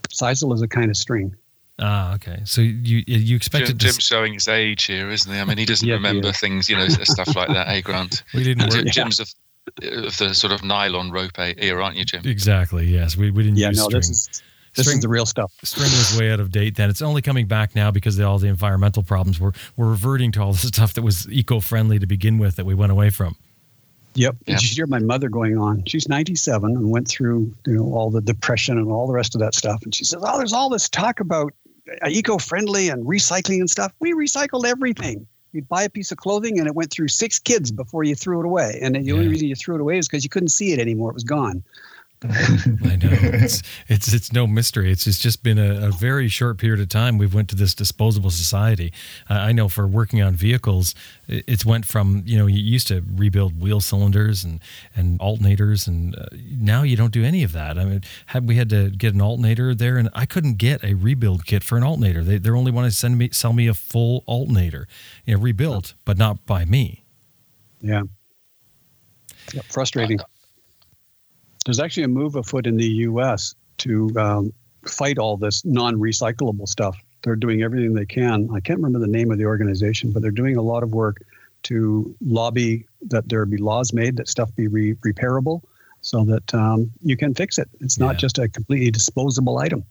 [0.09, 1.37] Sisal is a kind of string.
[1.81, 2.43] Ah, okay.
[2.45, 5.39] So you you expect Jim, Jim's showing his age here, isn't he?
[5.39, 7.69] I mean, he doesn't remember things, you know, stuff like that.
[7.69, 8.25] Hey, Grant.
[8.35, 8.75] We didn't.
[8.75, 8.87] Work.
[8.87, 9.33] Jim's of,
[9.83, 12.23] of the sort of nylon rope era, aren't you, Jim?
[12.25, 12.87] Exactly.
[12.87, 13.17] Yes.
[13.17, 13.59] We we didn't.
[13.59, 13.69] Yeah.
[13.69, 13.85] Use no.
[13.85, 14.01] string.
[14.01, 14.43] This is
[14.75, 15.53] this string, is the real stuff.
[15.63, 16.91] String was way out of date then.
[16.91, 19.41] It's only coming back now because of all the environmental problems.
[19.41, 22.75] We're we're reverting to all the stuff that was eco-friendly to begin with that we
[22.75, 23.37] went away from.
[24.15, 24.37] Yep.
[24.47, 24.55] Yeah.
[24.55, 25.85] You should hear my mother going on.
[25.87, 29.41] She's 97 and went through, you know, all the depression and all the rest of
[29.41, 29.83] that stuff.
[29.85, 31.53] And she says, "Oh, there's all this talk about
[32.03, 33.93] uh, eco-friendly and recycling and stuff.
[34.01, 35.27] We recycled everything.
[35.59, 38.39] You'd buy a piece of clothing and it went through six kids before you threw
[38.39, 38.79] it away.
[38.81, 39.15] And the yeah.
[39.15, 41.11] only reason you threw it away is because you couldn't see it anymore.
[41.11, 41.65] It was gone.
[42.25, 44.91] I know it's it's it's no mystery.
[44.91, 47.17] It's it's just been a, a, very short period of time.
[47.17, 48.93] We've went to this disposable society.
[49.31, 50.97] Uh, I know for working on vehicles,
[51.29, 54.59] it's went from you know you used to rebuild wheel cylinders and
[54.97, 57.79] and alternators, and uh, now you don't do any of that.
[57.79, 60.95] I mean, had we had to get an alternator there, and I couldn't get a
[60.95, 62.25] rebuild kit for an alternator.
[62.25, 64.89] They they're only want to send me sell me a full alternator,
[65.25, 67.05] you know, rebuilt, but not by me.
[67.81, 68.03] Yeah.
[69.55, 70.21] Yep, frustrating.
[70.21, 70.25] Uh,
[71.65, 73.55] there's actually a move afoot in the U.S.
[73.79, 74.53] to um,
[74.87, 76.97] fight all this non-recyclable stuff.
[77.23, 78.49] They're doing everything they can.
[78.55, 81.17] I can't remember the name of the organization, but they're doing a lot of work
[81.65, 85.61] to lobby that there be laws made that stuff be re- repairable.
[86.01, 87.69] so that um, you can fix it.
[87.81, 88.19] It's not Yeah.
[88.21, 89.83] just a completely disposable item.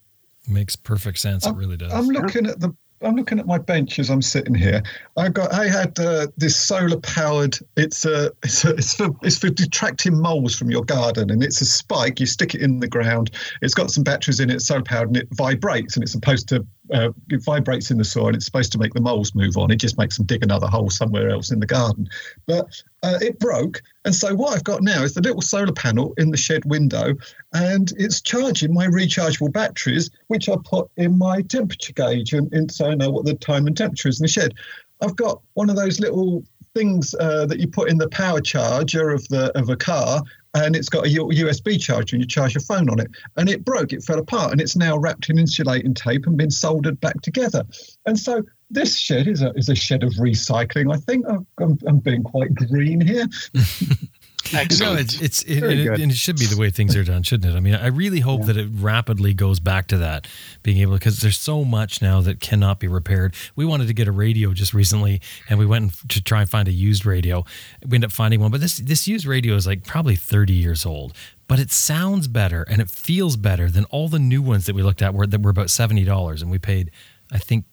[0.47, 1.45] Makes perfect sense.
[1.45, 1.91] It really does.
[1.93, 2.73] I'm looking at the.
[3.01, 4.81] I'm looking at my bench as I'm sitting here.
[5.17, 5.53] I got.
[5.53, 7.57] I had uh, this solar powered.
[7.75, 8.31] It's a.
[8.43, 9.09] It's a, It's for.
[9.21, 12.19] It's for detracting moles from your garden, and it's a spike.
[12.19, 13.31] You stick it in the ground.
[13.61, 14.61] It's got some batteries in it.
[14.61, 16.65] Solar powered, and it vibrates, and it's supposed to.
[16.93, 19.71] Uh, it vibrates in the soil, it's supposed to make the moles move on.
[19.71, 22.07] It just makes them dig another hole somewhere else in the garden.
[22.45, 26.13] But uh, it broke, and so what I've got now is the little solar panel
[26.17, 27.15] in the shed window,
[27.53, 32.71] and it's charging my rechargeable batteries, which I put in my temperature gauge, and, and
[32.71, 34.53] so I know what the time and temperature is in the shed.
[35.01, 39.09] I've got one of those little things uh, that you put in the power charger
[39.09, 40.21] of the of a car,
[40.63, 43.09] and it's got a USB charger, and you charge your phone on it.
[43.35, 46.51] And it broke, it fell apart, and it's now wrapped in insulating tape and been
[46.51, 47.63] soldered back together.
[48.05, 50.93] And so this shed is a is a shed of recycling.
[50.93, 53.27] I think I'm, I'm, I'm being quite green here.
[54.53, 57.23] No, it's it's it, and it, and it should be the way things are done,
[57.23, 57.57] shouldn't it?
[57.57, 58.45] I mean, I really hope Yeah.
[58.47, 60.27] that it rapidly goes back to that,
[60.63, 63.35] being able because there's so much now that cannot be repaired.
[63.55, 66.67] We wanted to get a radio just recently, and we went to try and find
[66.67, 67.45] a used radio.
[67.85, 70.85] We ended up finding one, but this this used radio is like probably 30 years
[70.85, 71.13] old.
[71.47, 74.83] But it sounds better and it feels better than all the new ones that we
[74.83, 76.91] looked at were that were about seventy dollars, and we paid,
[77.31, 77.63] I think,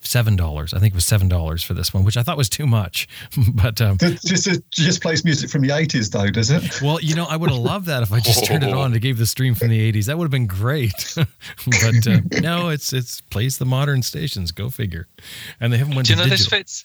[0.00, 0.72] seven dollars.
[0.72, 3.08] I think it was seven dollars for this one, which I thought was too much.
[3.54, 6.80] but um, just just plays music from the 80s, though, does it?
[6.82, 9.00] well, you know, I would have loved that if I just turned it on and
[9.00, 10.06] gave the stream from the '80s.
[10.06, 11.14] That would have been great.
[11.16, 14.52] but uh, no, it's it's plays the modern stations.
[14.52, 15.08] Go figure.
[15.60, 16.84] And they haven't went Do you to know this fits?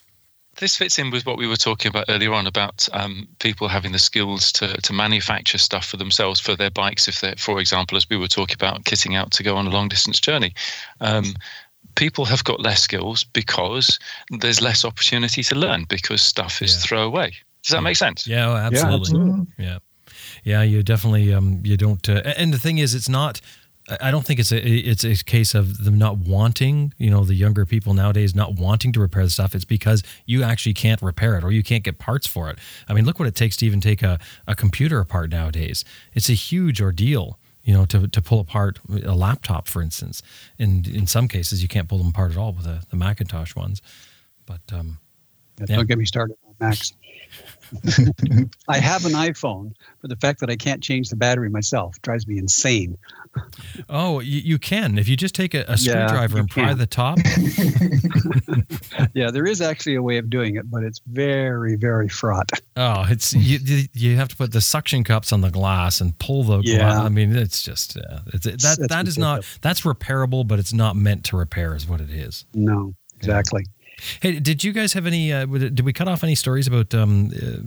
[0.58, 3.94] This fits in with what we were talking about earlier on about um, people having
[3.94, 7.08] the skills to, to manufacture stuff for themselves for their bikes.
[7.08, 9.70] If they're, for example, as we were talking about, kitting out to go on a
[9.70, 10.54] long distance journey,
[11.00, 11.34] um,
[11.96, 14.00] people have got less skills because
[14.40, 16.80] there's less opportunity to learn because stuff is Yeah.
[16.82, 17.32] throwaway.
[17.64, 18.26] Does that make sense?
[18.28, 19.00] Yeah, oh, absolutely.
[19.00, 19.48] absolutely.
[19.58, 19.78] Yeah,
[20.44, 20.64] yeah.
[20.64, 22.08] You definitely um, you don't.
[22.10, 23.40] Uh, and the thing is, it's not.
[23.90, 26.94] I I don't think it's a it's a case of them not wanting.
[26.98, 29.54] You know, the younger people nowadays not wanting to repair the stuff.
[29.54, 32.58] It's because you actually can't repair it or you can't get parts for it.
[32.88, 34.18] I mean, look what it takes to even take a,
[34.48, 35.84] a computer apart nowadays.
[36.14, 37.38] It's a huge ordeal.
[37.64, 40.24] You know, to, to pull apart a laptop, for instance.
[40.58, 43.56] And in some cases, you can't pull them apart at all with the, the Macintosh
[43.56, 43.82] ones.
[44.46, 44.98] But um,
[45.60, 45.76] Yeah, Yeah.
[45.78, 46.94] Don't get me started on Macs.
[48.68, 52.28] I have an iPhone, but the fact that I can't change the battery myself drives
[52.28, 52.98] me insane.
[53.90, 56.78] Oh, you, you can if you just take a, a Yeah, screwdriver and pry can.
[56.78, 57.18] the top.
[59.14, 62.50] Yeah, there is actually a way of doing it, but it's very, very fraught.
[62.76, 63.60] Oh, it's you.
[63.94, 66.78] you- have to put the suction cups on the glass and pull the Yeah.
[66.80, 66.98] glass.
[67.06, 70.74] I mean, it's just uh, it's, that That's that is not that's repairable, but it's
[70.74, 72.46] not meant to repair, is what it is.
[72.54, 73.66] No, exactly.
[74.22, 75.32] Hey, did you guys have any?
[75.32, 77.58] Uh, did we cut off any stories about um, uh,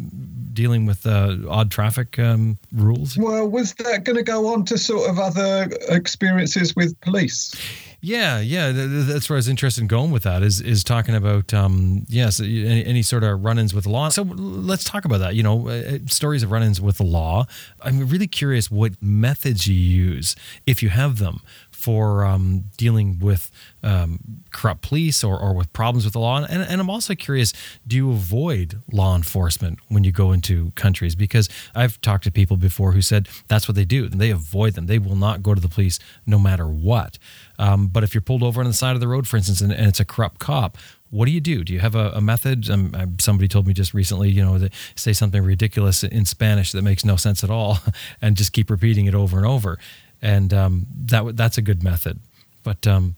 [0.53, 3.17] dealing with uh, odd traffic um, rules?
[3.17, 7.55] Well, was that going to go on to sort of other experiences with police?
[8.01, 10.43] Yeah, yeah, th- th- that's where I was interested in going with that.
[10.43, 14.11] Is is talking about um, yes, any, any sort of run-ins with the law.
[14.11, 15.35] So let's talk about that.
[15.35, 17.47] You know, uh, stories of run-ins with the law.
[17.81, 21.41] I'm really curious what methods you use, if you have them,
[21.85, 23.51] for um, dealing with
[23.83, 24.19] um,
[24.53, 26.39] corrupt police or, or with problems with the law.
[26.43, 27.53] And, and I'm also curious,
[27.87, 31.15] do you avoid law enforcement when you go into countries?
[31.15, 34.09] Because I've talked to people before who said that's what they do.
[34.09, 34.87] They avoid them.
[34.87, 37.19] They will not go to the police no matter what.
[37.59, 39.71] Um, but if you're pulled over on the side of the road, for instance, and,
[39.71, 40.79] and it's a corrupt cop,
[41.15, 41.63] what do you do?
[41.63, 42.69] Do you have a, a method?
[42.69, 46.83] Um, um, somebody told me just recently, you know, say something ridiculous in Spanish that
[46.83, 47.79] makes no sense at all,
[48.21, 49.79] and just keep repeating it over and over,
[50.25, 52.19] and um, that that's a good method.
[52.65, 53.15] But um,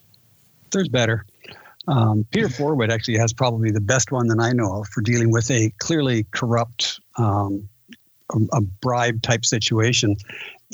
[0.72, 1.24] There's better.
[1.88, 5.30] Um, Peter Forwood actually has probably the best one that I know of for dealing
[5.30, 7.68] with a clearly corrupt, um,
[8.34, 10.16] a, a bribe type situation.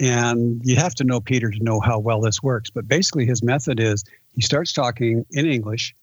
[0.01, 2.71] And you have to know Peter to know how well this works.
[2.71, 4.03] But basically, his method is
[4.35, 5.95] he starts talking in English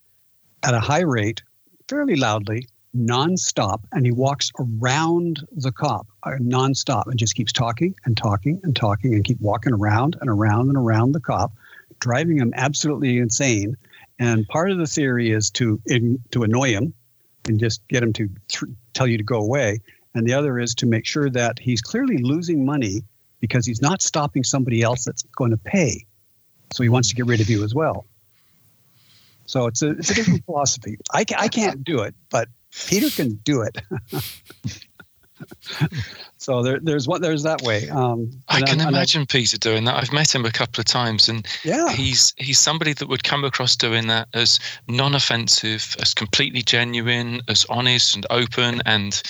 [0.61, 1.41] at a high rate,
[1.88, 8.15] fairly loudly, nonstop, and he walks around the cop nonstop and just keeps talking and
[8.15, 11.53] talking and talking and keep walking around and around and around the cop,
[11.99, 13.78] driving him absolutely insane.
[14.17, 16.93] And part of the theory is to in, to annoy him
[17.47, 19.80] and just get him to th- tell you to go away.
[20.13, 23.03] And the other is to make sure that he's clearly losing money
[23.39, 26.05] because he's not stopping somebody else that's going to pay.
[26.74, 28.05] So he wants to get rid of you as well.
[29.45, 30.97] So it's a, it's a different philosophy.
[31.11, 32.49] I, ca- I can't do it, but
[32.88, 33.78] Peter can do it.
[36.37, 37.89] so there, there's what there's that way.
[37.89, 39.95] Um, I can I, imagine I, Peter doing that.
[39.95, 43.43] I've met him a couple of times, and yeah, he's he's somebody that would come
[43.43, 49.21] across doing that as non-offensive, as completely genuine, as honest and open, and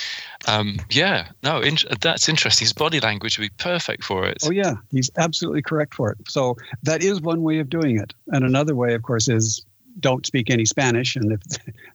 [0.48, 2.66] um, yeah, no, in, that's interesting.
[2.66, 4.38] His body language would be perfect for it.
[4.46, 6.18] Oh yeah, he's absolutely correct for it.
[6.28, 9.66] So that is one way of doing it, and another way, of course, is
[10.00, 11.16] don't speak any Spanish.
[11.16, 11.42] And if,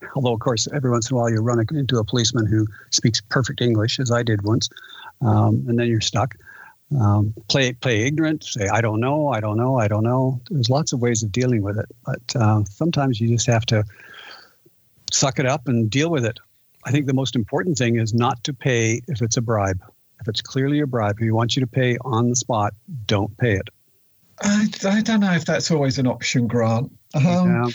[0.17, 3.21] although of course every once in a while you run into a policeman who speaks
[3.21, 4.69] perfect English, as I did once,
[5.21, 6.37] um, and then you're stuck.
[7.01, 8.45] Um, play play ignorant.
[8.45, 9.29] Say I don't know.
[9.29, 9.79] I don't know.
[9.79, 10.41] I don't know.
[10.51, 13.85] There's lots of ways of dealing with it, but uh, sometimes you just have to
[15.11, 16.39] suck it up and deal with it.
[16.85, 19.83] I think the most important thing is not to pay if it's a bribe.
[20.21, 22.75] If it's clearly a bribe, if he wants you to pay on the spot,
[23.07, 23.69] don't pay it.
[24.41, 26.93] I, I don't know if that's always an option, Grant.
[27.15, 27.67] Um, yeah.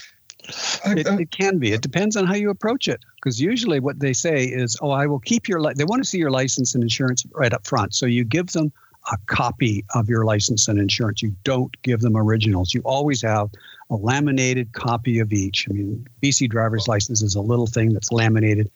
[0.85, 1.71] It, it, can be.
[1.71, 3.01] It depends on how you approach it.
[3.15, 5.73] Because usually, what they say is, "Oh, I will keep your." Li-.
[5.75, 7.93] They want to see your license and insurance right up front.
[7.93, 8.71] So you give them
[9.11, 11.21] a copy of your license and insurance.
[11.21, 12.73] You don't give them originals.
[12.73, 13.49] You always have
[13.89, 15.67] a laminated copy of each.
[15.69, 18.69] I mean, BC driver's license is a little thing that's laminated.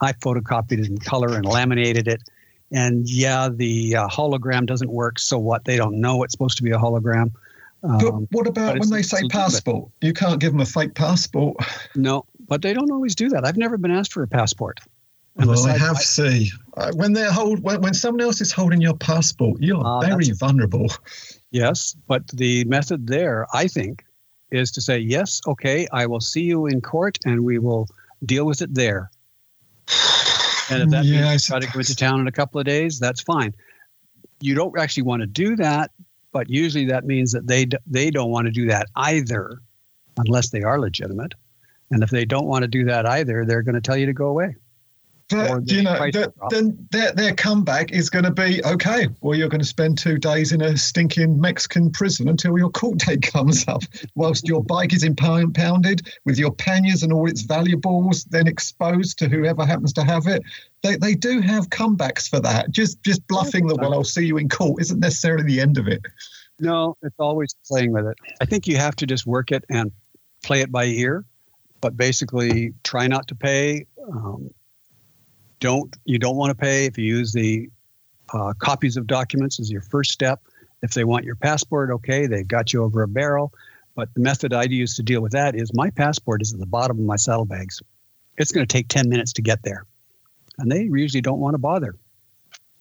[0.00, 2.22] I photocopied it in color and laminated it.
[2.72, 5.18] And yeah, the uh, hologram doesn't work.
[5.18, 5.64] So what?
[5.64, 7.32] They don't know it's supposed to be a hologram.
[7.82, 9.90] Um, but what about but when they say passport?
[10.00, 11.56] You can't give them a fake passport.
[11.94, 13.44] No, but they don't always do that.
[13.44, 14.80] I've never been asked for a passport.
[15.36, 16.50] And well, I have I, see.
[16.76, 20.30] Uh, when they're hold when, when someone else is holding your passport, you're uh, very
[20.30, 20.88] vulnerable.
[21.50, 24.04] Yes, but the method there, I think,
[24.50, 25.40] is to say yes.
[25.46, 27.88] Okay, I will see you in court, and we will
[28.24, 29.10] deal with it there.
[30.70, 32.98] And if that yeah, means try to go into town in a couple of days,
[32.98, 33.54] that's fine.
[34.40, 35.90] You don't actually want to do that
[36.32, 39.60] but usually that means that they they don't want to do that either,
[40.16, 41.34] unless they are legitimate.
[41.90, 44.12] And if they don't want to do that either, they're going to tell you to
[44.12, 44.54] go away.
[45.30, 49.08] But, you know, that, then their, their comeback is going to be okay.
[49.20, 52.98] Well, you're going to spend two days in a stinking Mexican prison until your court
[53.06, 53.82] date comes up,
[54.14, 59.28] whilst your bike is impounded with your panniers and all its valuables then exposed to
[59.28, 60.42] whoever happens to have it.
[60.82, 62.70] They, they do have comebacks for that.
[62.70, 65.86] Just just bluffing the well, I'll see you in court isn't necessarily the end of
[65.86, 66.02] it.
[66.58, 68.16] No, it's always playing with it.
[68.40, 69.92] I think you have to just work it and
[70.42, 71.24] play it by ear,
[71.80, 73.86] but basically try not to pay.
[74.12, 74.50] Um,
[75.60, 77.70] don't you don't want to pay if you use the
[78.32, 80.42] uh, copies of documents as your first step.
[80.82, 83.52] If they want your passport, okay, they've got you over a barrel.
[83.94, 86.66] But the method I use to deal with that is my passport is at the
[86.66, 87.82] bottom of my saddlebags.
[88.38, 89.84] It's going to take 10 minutes to get there.
[90.58, 91.96] And they usually don't want to bother.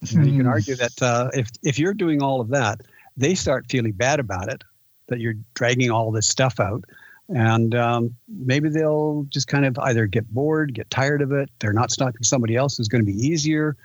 [0.02, 0.48] You can hmm.
[0.48, 2.82] argue that uh, if, if you're doing all of that,
[3.18, 4.64] they start feeling bad about it,
[5.08, 6.86] that you're dragging all this stuff out
[7.30, 11.50] and um, maybe they'll just kind of either get bored, get tired of it.
[11.60, 13.78] They're not stopping somebody else who's going to be easier.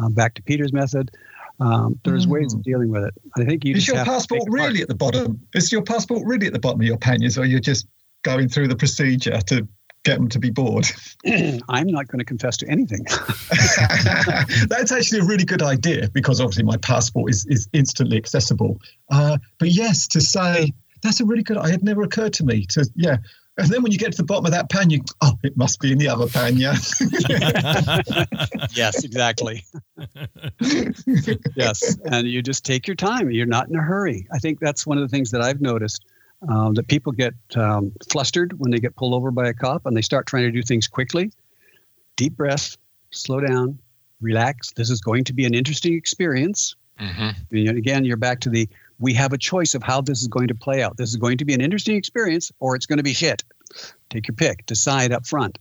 [0.00, 1.10] Uh, back to Peter's method.
[1.60, 2.30] Um, there's mm.
[2.30, 3.14] ways of dealing with it.
[3.36, 5.40] I think you is your passport really at the bottom?
[5.54, 7.86] Is your passport really at the bottom of your panniers, or you're just
[8.22, 9.66] going through the procedure to
[10.04, 10.86] get them to be bored?
[11.68, 13.06] I'm not going to confess to anything.
[14.68, 18.78] That's actually a really good idea because obviously my passport is is instantly accessible.
[19.10, 20.72] Uh, but yes, to say
[21.06, 21.56] that's a really good.
[21.56, 23.16] It had never occurred to me to yeah.
[23.58, 25.80] And then when you get to the bottom of that pan, you oh, it must
[25.80, 26.72] be in the other pan, yeah.
[28.74, 29.64] yes, exactly.
[31.56, 33.30] yes, and you just take your time.
[33.30, 34.26] You're not in a hurry.
[34.30, 36.04] I think that's one of the things that I've noticed
[36.46, 39.96] um, that people get um, flustered when they get pulled over by a cop and
[39.96, 41.32] they start trying to do things quickly.
[42.16, 42.76] Deep breath,
[43.10, 43.78] slow down,
[44.20, 44.72] relax.
[44.72, 46.76] This is going to be an interesting experience.
[47.00, 47.56] Mm-hmm.
[47.56, 48.68] And again, you're back to the
[48.98, 50.96] we have a choice of how this is going to play out.
[50.96, 53.44] This is going to be an interesting experience or it's going to be shit.
[54.10, 55.58] Take your pick, decide up front.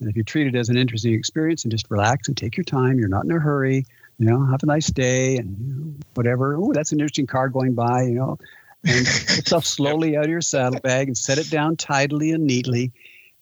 [0.00, 2.64] And if you treat it as an interesting experience and just relax and take your
[2.64, 3.86] time, you're not in a hurry,
[4.18, 6.56] you know, have a nice day and you know, whatever.
[6.56, 8.38] Oh, that's an interesting car going by, you know,
[8.84, 12.92] and put stuff slowly out of your saddlebag and set it down tidily and neatly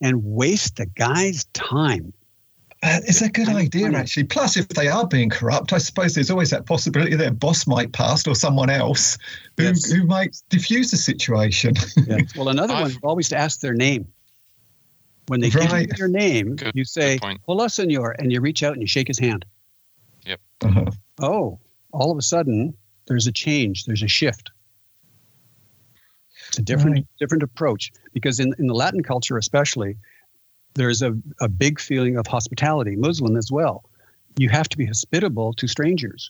[0.01, 2.13] and waste the guy's time.
[2.83, 4.25] Uh, it's a good idea, actually.
[4.25, 7.93] Plus, if they are being corrupt, I suppose there's always that possibility their boss might
[7.93, 9.17] pass or someone else
[9.57, 9.89] who, yes.
[9.89, 11.73] who might diffuse the situation.
[12.07, 12.33] yes.
[12.35, 14.07] Well, another one is always to ask their name.
[15.27, 15.87] When they right.
[15.87, 18.87] give you your name, good, you say, Hola, senor, and you reach out and you
[18.87, 19.45] shake his hand.
[20.25, 20.39] Yep.
[20.61, 20.91] Uh-huh.
[21.19, 21.59] Oh,
[21.91, 22.75] all of a sudden,
[23.07, 24.51] there's a change, there's a shift.
[26.49, 27.07] It's a different, right.
[27.19, 29.97] different approach because in, in the Latin culture, especially,
[30.75, 33.83] there's a, a big feeling of hospitality, Muslim as well.
[34.37, 36.29] You have to be hospitable to strangers.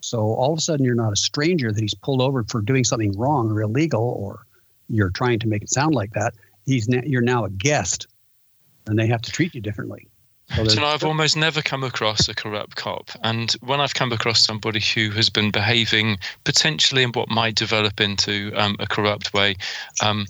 [0.00, 2.84] So all of a sudden, you're not a stranger that he's pulled over for doing
[2.84, 4.46] something wrong or illegal, or
[4.88, 6.34] you're trying to make it sound like that.
[6.64, 8.06] He's na- you're now a guest,
[8.86, 10.06] and they have to treat you differently.
[10.56, 13.10] Well, so I've almost never come across a corrupt cop.
[13.22, 18.00] And when I've come across somebody who has been behaving potentially in what might develop
[18.00, 19.56] into um, a corrupt way,
[20.02, 20.26] um,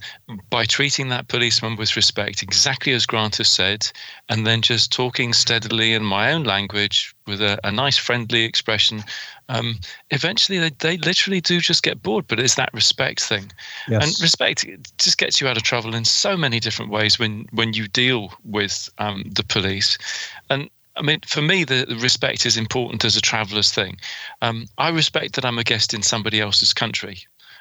[0.50, 3.90] by treating that policeman with respect, exactly as Grant has said,
[4.28, 9.02] and then just talking steadily in my own language with a, a nice friendly expression,
[9.48, 9.78] um,
[10.10, 12.26] eventually they, they literally do just get bored.
[12.28, 13.50] But it's that respect thing.
[13.88, 14.02] Yes.
[14.02, 14.64] And respect
[14.98, 18.32] just gets you out of trouble in so many different ways when, when you deal
[18.44, 19.98] with um, the police.
[20.50, 23.98] And I mean, for me, the, the, respect is important as a traveller's thing.
[24.40, 27.18] Um, I respect that I'm a guest in somebody else's country.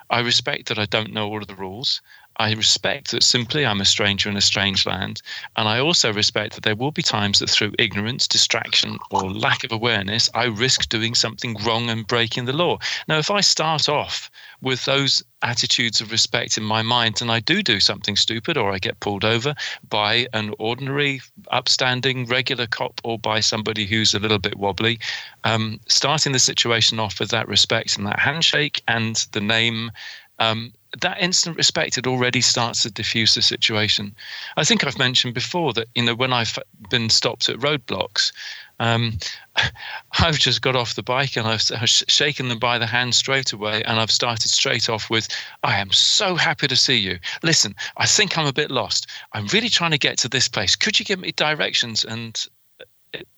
[0.10, 2.02] I respect that I don't know all of the rules.
[2.38, 5.22] I respect that simply I'm a stranger in a strange land.
[5.56, 9.64] And I also respect that there will be times that through ignorance, distraction, or lack
[9.64, 12.80] of awareness, I risk doing something wrong and breaking the law.
[13.07, 14.30] Now, if I start off
[14.62, 18.72] with those attitudes of respect in my mind and I do do something stupid or
[18.72, 19.53] I get pulled over
[19.90, 21.22] by an ordinary,
[21.52, 24.99] upstanding, regular cop or by somebody who's a little bit wobbly,
[25.44, 29.91] um, starting the situation off with that respect and that handshake and the name
[30.40, 34.16] um, that instant respect it already starts to diffuse the situation.
[34.58, 36.58] I think I've mentioned before that you know when I've
[36.90, 38.32] been stopped at roadblocks,
[38.80, 39.18] um,
[40.20, 43.84] I've just got off the bike and I've shaken them by the hand straight away,
[43.84, 45.28] and I've started straight off with,
[45.64, 47.20] "I am so happy to see you.
[47.44, 49.08] Listen, I think I'm a bit lost.
[49.34, 50.76] I'm really trying to get to this place.
[50.76, 52.46] Could you give me directions?" And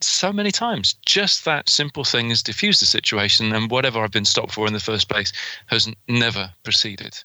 [0.01, 0.95] so many times.
[1.05, 4.73] Just that simple thing has diffused the situation, and whatever I've been stopped for in
[4.73, 5.31] the first place
[5.67, 7.23] has never proceeded.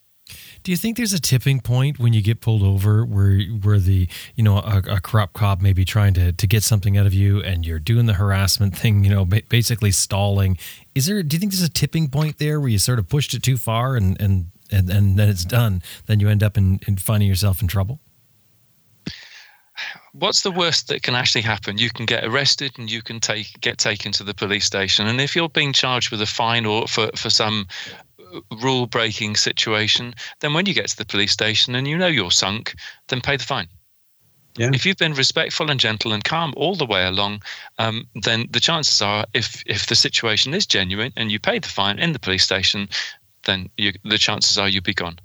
[0.62, 4.08] Do you think there's a tipping point when you get pulled over where where the
[4.36, 7.14] you know a, a, corrupt cop may be trying to to get something out of
[7.14, 10.56] you and you're doing the harassment thing, you know, basically stalling?
[10.94, 11.22] Is there?
[11.22, 13.56] Do you think there's a tipping point there where you sort of pushed it too
[13.56, 15.82] far and and and, and then it's done?
[16.06, 18.00] Then you end up in, in finding yourself in trouble
[20.12, 21.78] what's the worst that can actually happen?
[21.78, 25.06] You can get arrested and you can take get taken to the police station.
[25.06, 27.66] And if you're being charged with a fine or for, for some
[28.62, 32.30] rule breaking situation, then when you get to the police station and you know you're
[32.30, 32.74] sunk,
[33.08, 33.68] then pay the fine.
[34.56, 34.70] Yeah.
[34.74, 37.42] If you've been respectful and gentle and calm all the way along,
[37.78, 41.68] um, then the chances are, if if the situation is genuine and you pay the
[41.68, 42.88] fine in the police station,
[43.44, 45.18] then you, the chances are you'll be gone.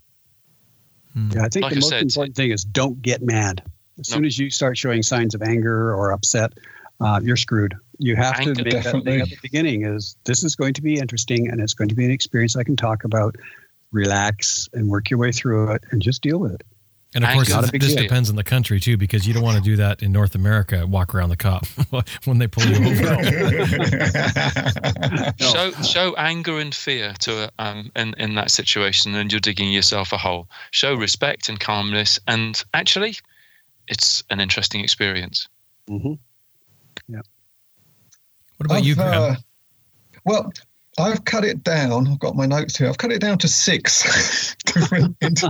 [1.15, 3.63] Yeah, I think like the I most said, important thing is don't get mad.
[3.99, 4.17] As nope.
[4.17, 6.53] soon as you start showing signs of anger or upset,
[6.99, 7.75] uh, you're screwed.
[7.99, 8.99] You have to make definitely.
[8.99, 11.89] that thing at the beginning is this is going to be interesting and it's going
[11.89, 13.35] to be an experience I can talk about.
[13.91, 16.63] Relax and work your way through it and just deal with it.
[17.15, 19.63] And of course, this, this depends on the country too, because you don't want to
[19.63, 20.85] do that in North America.
[20.85, 21.65] Walk around the cop
[22.25, 23.15] when they pull you over.
[25.39, 25.47] no.
[25.51, 30.11] Show show anger and fear to um in in that situation, and you're digging yourself
[30.11, 30.49] a hole.
[30.71, 33.15] Show respect and calmness, and actually,
[33.87, 35.47] it's an interesting experience.
[35.89, 36.13] Mm-hmm.
[37.07, 37.21] Yeah.
[38.57, 39.31] What about I've, you, Graham?
[39.31, 39.35] Uh,
[40.25, 40.51] well,
[40.99, 42.07] I've cut it down.
[42.07, 42.89] I've got my notes here.
[42.89, 45.15] I've cut it down to six different.
[45.21, 45.49] Inter-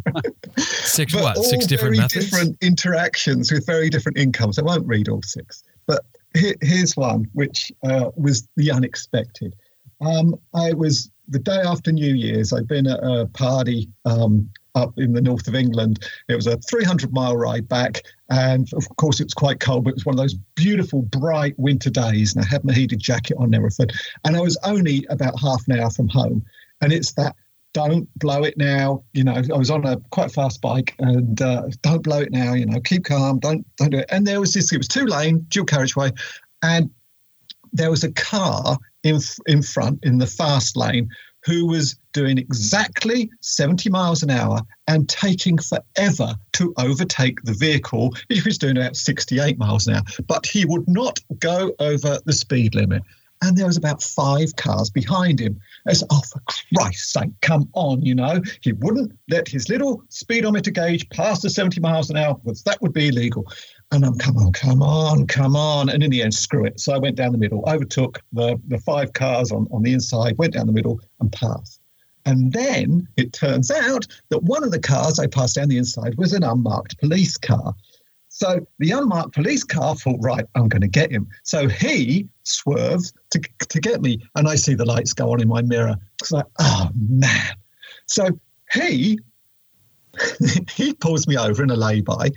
[0.57, 1.37] six what?
[1.37, 2.29] Six different very methods.
[2.29, 4.59] Different interactions with very different incomes.
[4.59, 6.05] I won't read all six, but
[6.35, 9.55] here, here's one which uh, was the unexpected.
[10.01, 12.53] Um, I was the day after New Year's.
[12.53, 16.05] I'd been at a party um, up in the north of England.
[16.27, 18.01] It was a 300 mile ride back.
[18.29, 21.57] And of course, it was quite cold, but it was one of those beautiful, bright
[21.57, 22.35] winter days.
[22.35, 23.87] And I had my heated jacket on and everything.
[24.25, 26.43] And I was only about half an hour from home.
[26.81, 27.35] And it's that
[27.73, 29.03] don't blow it now.
[29.13, 32.53] You know, I was on a quite fast bike and uh, don't blow it now.
[32.53, 33.39] You know, keep calm.
[33.39, 34.07] Don't don't do it.
[34.09, 34.71] And there was this.
[34.71, 36.11] It was two lane dual carriageway,
[36.63, 36.89] and
[37.73, 41.09] there was a car in in front in the fast lane
[41.45, 48.15] who was doing exactly 70 miles an hour and taking forever to overtake the vehicle.
[48.29, 52.33] He was doing about 68 miles an hour, but he would not go over the
[52.33, 53.03] speed limit.
[53.43, 55.59] And there was about five cars behind him.
[55.87, 56.41] I said, oh, for
[56.75, 58.41] Christ's sake, come on, you know.
[58.61, 62.81] He wouldn't let his little speedometer gauge pass the 70 miles an hour because that
[62.81, 63.45] would be illegal.
[63.91, 65.89] And I'm, come on, come on, come on.
[65.89, 66.79] And in the end, screw it.
[66.79, 70.37] So I went down the middle, overtook the, the five cars on, on the inside,
[70.37, 71.79] went down the middle and passed.
[72.25, 76.15] And then it turns out that one of the cars I passed down the inside
[76.17, 77.73] was an unmarked police car.
[78.27, 81.29] So the unmarked police car thought, right, I'm going to get him.
[81.43, 83.39] So he swerves to,
[83.69, 84.19] to get me.
[84.35, 85.95] And I see the lights go on in my mirror.
[86.21, 87.55] It's like, oh, man.
[88.05, 88.37] So
[88.73, 89.19] he
[90.71, 92.31] he pulls me over in a lay-by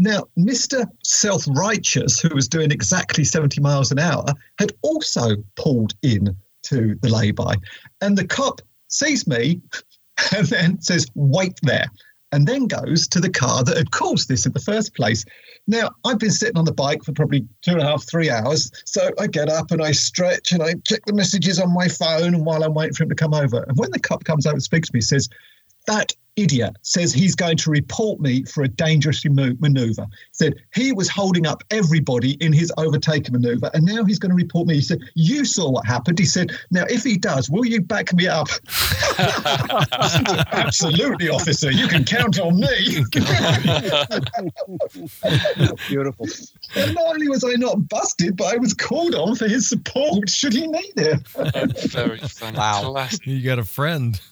[0.00, 0.86] now, Mr.
[1.04, 4.24] Self Righteous, who was doing exactly 70 miles an hour,
[4.58, 7.54] had also pulled in to the lay by.
[8.00, 9.60] And the cop sees me
[10.36, 11.84] and then says, Wait there.
[12.32, 15.24] and then goes to the car that had caused this in the first place.
[15.66, 18.70] Now, I've been sitting on the bike for probably two and a half, three hours.
[18.86, 22.42] So I get up and I stretch and I check the messages on my phone
[22.44, 23.64] while I'm waiting for him to come over.
[23.64, 25.28] And when the cop comes over and speaks to me, he says,
[25.86, 30.06] that idiot says he's going to report me for a dangerous maneuver.
[30.32, 34.36] Said he was holding up everybody in his overtaking maneuver, and now he's going to
[34.36, 34.74] report me.
[34.74, 38.12] He said, "You saw what happened." He said, "Now, if he does, will you back
[38.14, 38.48] me up?"
[40.52, 41.70] Absolutely, officer.
[41.70, 43.04] You can count on me.
[45.88, 46.26] Beautiful.
[46.76, 50.28] And not only was I not busted, but I was called on for his support
[50.28, 51.26] should he need it.
[51.90, 52.56] Very funny.
[52.56, 52.90] Wow.
[52.92, 53.26] Classic.
[53.26, 54.20] You got a friend.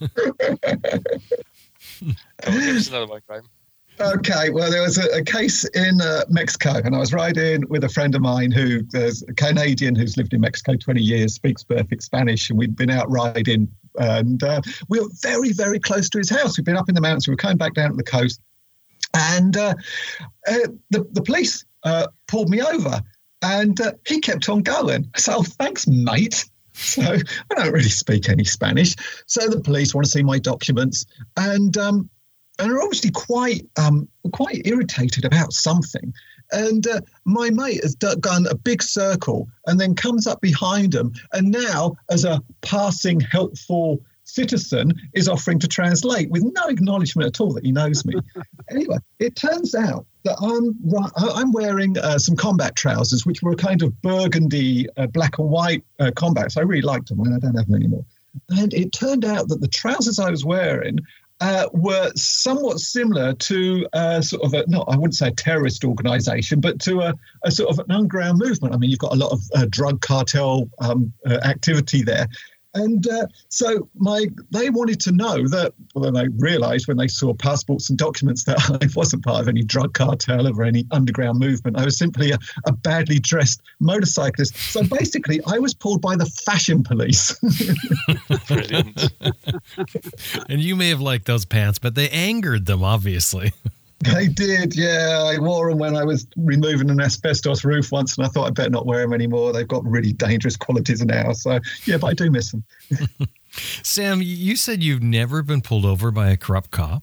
[2.02, 3.44] On, give us another one, Graham.
[4.00, 7.82] Okay, well, there was a, a case in uh, Mexico, and I was riding with
[7.82, 11.64] a friend of mine who is a Canadian who's lived in Mexico 20 years, speaks
[11.64, 13.68] perfect Spanish, and we'd been out riding,
[13.98, 16.56] and uh, we were very, very close to his house.
[16.56, 18.40] We'd been up in the mountains, we were coming back down to the coast,
[19.14, 19.74] and uh,
[20.46, 23.02] uh, the, the police uh, pulled me over,
[23.42, 25.10] and uh, he kept on going.
[25.16, 26.44] So, thanks, mate.
[26.88, 28.94] So I don't really speak any Spanish.
[29.26, 31.06] So the police want to see my documents,
[31.36, 32.08] and um,
[32.58, 36.14] and are obviously quite um, quite irritated about something.
[36.52, 41.12] And uh, my mate has done a big circle and then comes up behind him,
[41.32, 47.40] and now as a passing helpful citizen is offering to translate with no acknowledgement at
[47.40, 48.14] all that he knows me.
[48.70, 50.06] anyway, it turns out
[50.40, 50.76] I'm
[51.16, 55.48] I'm wearing uh, some combat trousers, which were a kind of burgundy, uh, black and
[55.48, 56.56] white uh, combats.
[56.56, 58.04] I really liked them, and I don't have them anymore.
[58.50, 60.98] And it turned out that the trousers I was wearing
[61.40, 65.84] uh, were somewhat similar to uh, sort of a, not, I wouldn't say a terrorist
[65.84, 67.14] organization, but to a,
[67.44, 68.74] a sort of an underground movement.
[68.74, 72.26] I mean, you've got a lot of uh, drug cartel um, uh, activity there.
[72.74, 77.32] And uh, so my they wanted to know that, well, they realised when they saw
[77.34, 81.78] passports and documents that I wasn't part of any drug cartel or any underground movement.
[81.78, 84.56] I was simply a, a badly dressed motorcyclist.
[84.56, 87.38] So basically, I was pulled by the fashion police.
[88.48, 89.12] Brilliant.
[90.48, 93.52] and you may have liked those pants, but they angered them, obviously.
[94.00, 95.24] They did, yeah.
[95.24, 98.54] I wore them when I was removing an asbestos roof once, and I thought I'd
[98.54, 99.52] better not wear them anymore.
[99.52, 101.32] They've got really dangerous qualities now.
[101.32, 102.64] So, yeah, but I do miss them.
[103.82, 107.02] Sam, you said you've never been pulled over by a corrupt cop.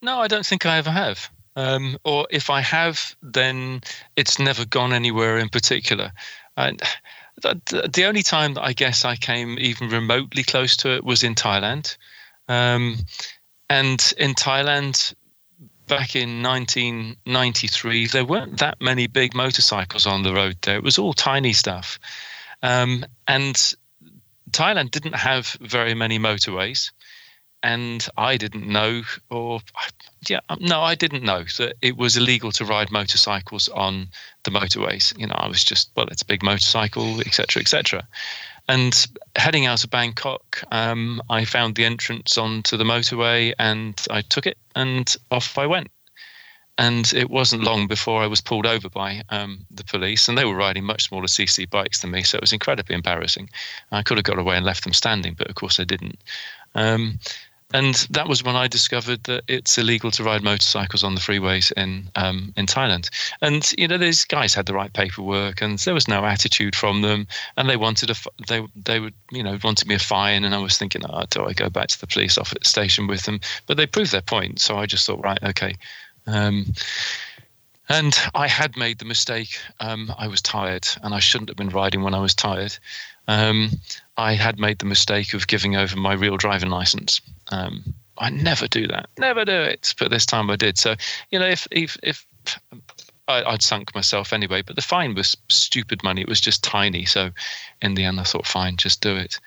[0.00, 1.28] No, I don't think I ever have.
[1.56, 3.80] Um, or if I have, then
[4.14, 6.12] it's never gone anywhere in particular.
[6.56, 6.80] And
[7.42, 11.24] the, the only time that I guess I came even remotely close to it was
[11.24, 11.96] in Thailand.
[12.48, 12.98] Um,
[13.68, 15.14] and in Thailand,
[15.86, 20.76] back in 1993, there weren't that many big motorcycles on the road there.
[20.76, 21.98] It was all tiny stuff.
[22.62, 23.54] Um, and
[24.50, 26.90] Thailand didn't have very many motorways.
[27.62, 29.60] And I didn't know, or
[30.28, 34.08] yeah, no, I didn't know that it was illegal to ride motorcycles on
[34.44, 35.18] the motorways.
[35.18, 38.06] You know, I was just, well, it's a big motorcycle, etc., etc.
[38.68, 39.06] And
[39.36, 44.46] heading out of Bangkok, um, I found the entrance onto the motorway and I took
[44.46, 45.90] it and off I went.
[46.78, 50.44] And it wasn't long before I was pulled over by um, the police, and they
[50.44, 53.48] were riding much smaller CC bikes than me, so it was incredibly embarrassing.
[53.92, 56.18] I could have got away and left them standing, but of course I didn't.
[56.74, 57.18] Um,
[57.74, 61.72] and that was when I discovered that it's illegal to ride motorcycles on the freeways
[61.72, 63.10] in um, in Thailand.
[63.42, 67.02] And you know, these guys had the right paperwork, and there was no attitude from
[67.02, 67.26] them.
[67.56, 68.14] And they wanted a
[68.46, 71.44] they they would you know wanted me a fine, and I was thinking, oh, do
[71.44, 73.40] I go back to the police office station with them?
[73.66, 75.74] But they proved their point, so I just thought, right, okay.
[76.28, 76.66] Um,
[77.88, 79.58] and I had made the mistake.
[79.80, 82.76] Um, I was tired, and I shouldn't have been riding when I was tired.
[83.28, 83.70] Um,
[84.16, 87.20] I had made the mistake of giving over my real driving license.
[87.48, 89.94] Um, I never do that, never do it.
[89.98, 90.78] But this time I did.
[90.78, 90.96] So
[91.30, 92.26] you know, if if if
[93.28, 96.22] I, would sunk myself anyway, but the fine was stupid money.
[96.22, 97.04] It was just tiny.
[97.04, 97.30] So
[97.82, 99.38] in the end, I thought, fine, just do it.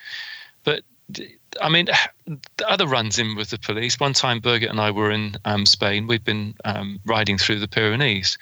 [0.63, 0.83] But
[1.61, 1.87] I mean,
[2.25, 3.99] the other runs in with the police.
[3.99, 6.07] One time, Birgit and I were in um, Spain.
[6.07, 8.37] We'd been um, riding through the Pyrenees,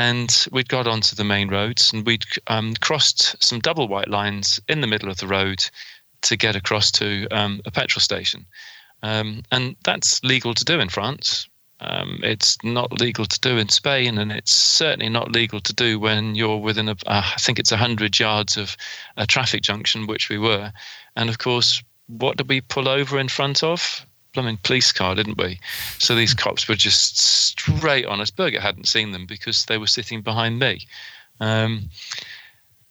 [0.00, 4.58] and we'd got onto the main roads, and we'd um, crossed some double white lines
[4.66, 5.62] in the middle of the road
[6.22, 8.46] to get across to um, a petrol station.
[9.02, 11.46] Um, and that's legal to do in France.
[11.80, 16.00] Um, it's not legal to do in Spain, and it's certainly not legal to do
[16.00, 18.78] when you're within a, uh, I think it's 100 yards of
[19.18, 20.72] a traffic junction, which we were.
[21.14, 24.06] And of course, what did we pull over in front of?
[24.32, 25.58] Blooming police car, didn't we?
[25.98, 28.30] So these cops were just straight on us.
[28.30, 30.86] Birgit hadn't seen them because they were sitting behind me.
[31.40, 31.90] Um,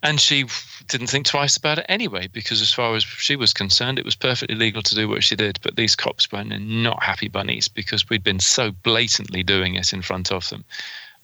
[0.01, 0.45] and she
[0.87, 4.15] didn't think twice about it anyway, because as far as she was concerned, it was
[4.15, 5.59] perfectly legal to do what she did.
[5.61, 10.01] But these cops were not happy bunnies because we'd been so blatantly doing it in
[10.01, 10.63] front of them.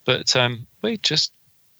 [0.03, 1.31] But um, we just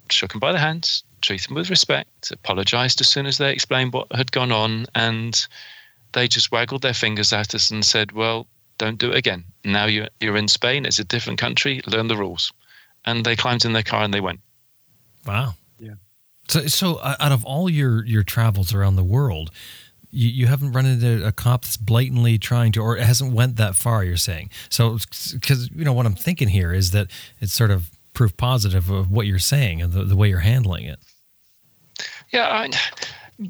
[0.09, 3.93] shook them by the hands, treated them with respect, apologized as soon as they explained
[3.93, 5.47] what had gone on, and
[6.15, 8.47] they just waggled their fingers at us and said, Well,
[8.77, 9.43] don't do it again.
[9.63, 12.51] Now you're, you're in Spain, it's a different country, learn the rules.
[13.05, 14.39] And they climbed in their car and they went.
[15.27, 15.53] Wow.
[15.79, 15.95] Yeah.
[16.47, 19.51] So, so uh, out of all your your travels around the world,
[20.09, 23.57] you, you haven't run into a cop that's blatantly trying to, or it hasn't went
[23.57, 24.03] that far.
[24.03, 24.97] You're saying so
[25.33, 29.11] because you know what I'm thinking here is that it's sort of proof positive of
[29.11, 30.99] what you're saying and the, the way you're handling it.
[32.31, 32.69] Yeah, I,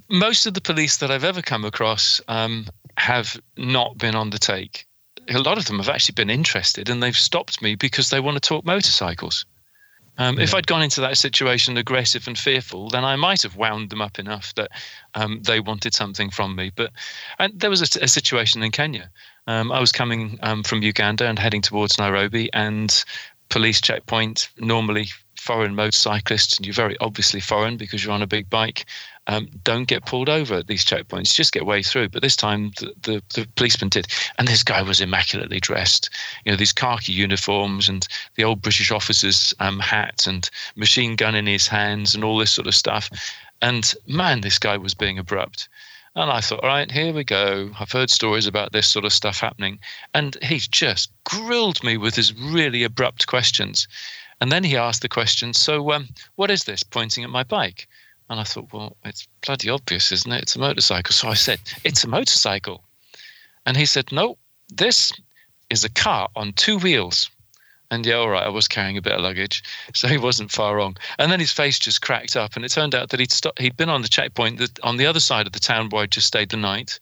[0.10, 2.68] most of the police that I've ever come across um,
[2.98, 4.86] have not been on the take.
[5.30, 8.36] A lot of them have actually been interested, and they've stopped me because they want
[8.36, 9.46] to talk motorcycles.
[10.18, 10.44] Um, yeah.
[10.44, 14.02] If I'd gone into that situation aggressive and fearful, then I might have wound them
[14.02, 14.72] up enough that
[15.14, 16.72] um, they wanted something from me.
[16.74, 16.92] But
[17.38, 19.10] and there was a, a situation in Kenya.
[19.48, 23.04] Um, I was coming um, from Uganda and heading towards Nairobi, and
[23.50, 25.08] police checkpoint normally
[25.38, 28.86] foreign motorcyclists, and you're very obviously foreign because you're on a big bike,
[29.28, 31.34] um, don't get pulled over at these checkpoints.
[31.34, 32.10] Just get way through.
[32.10, 34.08] But this time, the, the, the, policeman did.
[34.38, 36.10] And this guy was immaculately dressed.
[36.44, 41.36] You know, these khaki uniforms and the old British officer's um, hat and machine gun
[41.36, 43.10] in his hands and all this sort of stuff.
[43.62, 45.70] And man, this guy was being abrupt.
[46.16, 47.72] And I thought, all right, here we go.
[47.80, 49.80] I've heard stories about this sort of stuff happening.
[50.14, 53.88] And he just grilled me with his really abrupt questions.
[54.40, 56.84] And then he asked the question, So, um, what is this?
[56.84, 57.88] Pointing at my bike.
[58.30, 60.44] And I thought, Well, it's bloody obvious, isn't it?
[60.44, 61.14] It's a motorcycle.
[61.14, 62.84] So I said, It's a motorcycle.
[63.66, 64.38] And he said, No,
[64.74, 65.12] this
[65.70, 67.30] is a car on two wheels.
[67.92, 70.76] And yeah, all right, I was carrying a bit of luggage, so he wasn't far
[70.76, 70.98] wrong.
[71.20, 73.78] And then his face just cracked up, and it turned out that he'd st- he'd
[73.78, 76.28] been on the checkpoint that on the other side of the town where I just
[76.28, 77.00] stayed the night,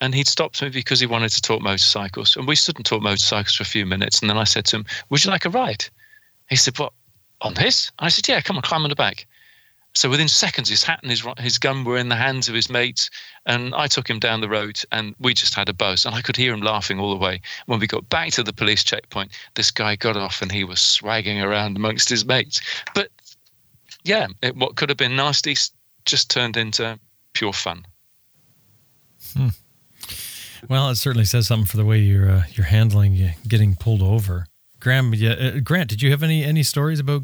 [0.00, 2.36] and he'd stopped me because he wanted to talk motorcycles.
[2.36, 4.76] And we stood and talked motorcycles for a few minutes, and then I said to
[4.76, 5.84] him, "Would you like a ride?"
[6.48, 6.92] He said, What,
[7.40, 7.90] on this?
[7.98, 9.26] I said, Yeah, come on, climb on the back.
[9.94, 12.68] So within seconds, his hat and his, his gun were in the hands of his
[12.68, 13.10] mates.
[13.46, 16.04] And I took him down the road and we just had a buzz.
[16.04, 17.40] And I could hear him laughing all the way.
[17.66, 20.80] When we got back to the police checkpoint, this guy got off and he was
[20.80, 22.60] swagging around amongst his mates.
[22.94, 23.10] But
[24.02, 25.54] yeah, it, what could have been nasty
[26.04, 26.98] just turned into
[27.32, 27.86] pure fun.
[29.32, 29.48] Hmm.
[30.68, 34.46] Well, it certainly says something for the way you're uh, you're handling getting pulled over.
[34.80, 37.22] Graham, yeah, uh, Grant, did you have any any stories about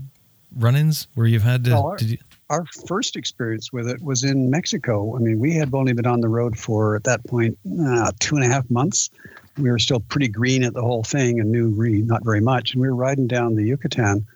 [0.54, 1.70] run-ins where you've had to?
[1.72, 2.18] Well, our, you...
[2.50, 5.16] our, first experience with it was in Mexico.
[5.16, 7.56] I mean, we had only been on the road for at that point
[7.86, 9.08] uh, two and a half months.
[9.56, 12.72] We were still pretty green at the whole thing and knew really not very much.
[12.72, 14.26] And we were riding down the Yucatan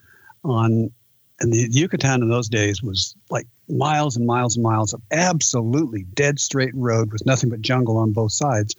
[0.45, 0.91] on,
[1.41, 6.05] and the Yucatan in those days was like miles and miles and miles of absolutely
[6.15, 8.77] dead straight road with nothing but jungle on both sides.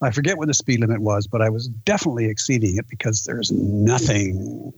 [0.00, 3.52] I forget what the speed limit was, but I was definitely exceeding it because there's
[3.52, 4.72] nothing.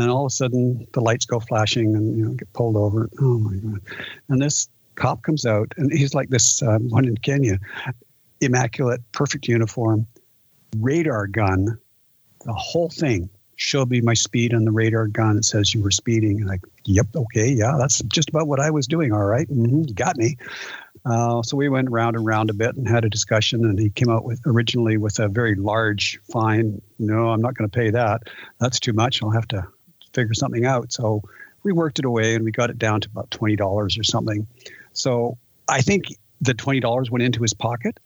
[0.00, 3.10] And all of a sudden, the lights go flashing, and you know, get pulled over.
[3.20, 3.80] Oh my god!
[4.28, 7.58] And this cop comes out, and he's like this um, one in Kenya,
[8.40, 10.06] immaculate, perfect uniform,
[10.78, 11.78] radar gun,
[12.44, 13.28] the whole thing.
[13.56, 15.36] Showed me my speed on the radar gun.
[15.36, 16.38] It says you were speeding.
[16.38, 19.12] And like, yep, okay, yeah, that's just about what I was doing.
[19.12, 20.38] All right, mm-hmm, you got me.
[21.04, 23.90] Uh, so we went round and round a bit and had a discussion, and he
[23.90, 26.80] came out with originally with a very large fine.
[26.98, 28.22] No, I'm not going to pay that.
[28.60, 29.22] That's too much.
[29.22, 29.66] I'll have to
[30.12, 30.92] figure something out.
[30.92, 31.22] So
[31.62, 34.46] we worked it away, and we got it down to about twenty dollars or something.
[34.92, 35.38] So
[35.68, 36.06] I think
[36.40, 37.98] the twenty dollars went into his pocket.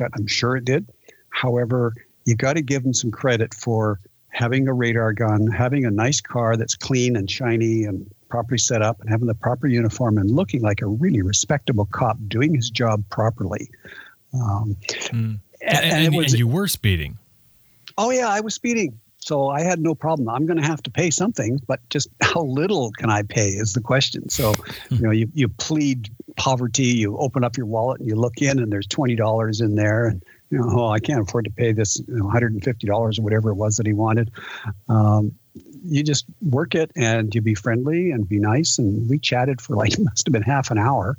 [0.00, 0.90] I'm sure it did.
[1.28, 1.94] However,
[2.24, 6.20] you got to give him some credit for having a radar gun, having a nice
[6.20, 10.30] car that's clean and shiny and properly set up and having the proper uniform and
[10.30, 13.68] looking like a really respectable cop doing his job properly.
[14.32, 15.12] Um, mm.
[15.12, 17.18] and, and, and, was, and, you were speeding.
[17.98, 20.28] Oh yeah, I was speeding, so I had no problem.
[20.28, 23.74] I'm going to have to pay something, but just how little can I pay is
[23.74, 24.28] the question.
[24.28, 24.94] So, hmm.
[24.94, 28.58] you know, you you plead poverty, you open up your wallet and you look in,
[28.58, 31.72] and there's twenty dollars in there, and you know, oh, I can't afford to pay
[31.72, 34.32] this you know, $150 or whatever it was that he wanted.
[34.88, 35.32] Um,
[35.84, 38.78] you just work it and you be friendly and be nice.
[38.78, 41.16] And we chatted for like, must have been half an hour,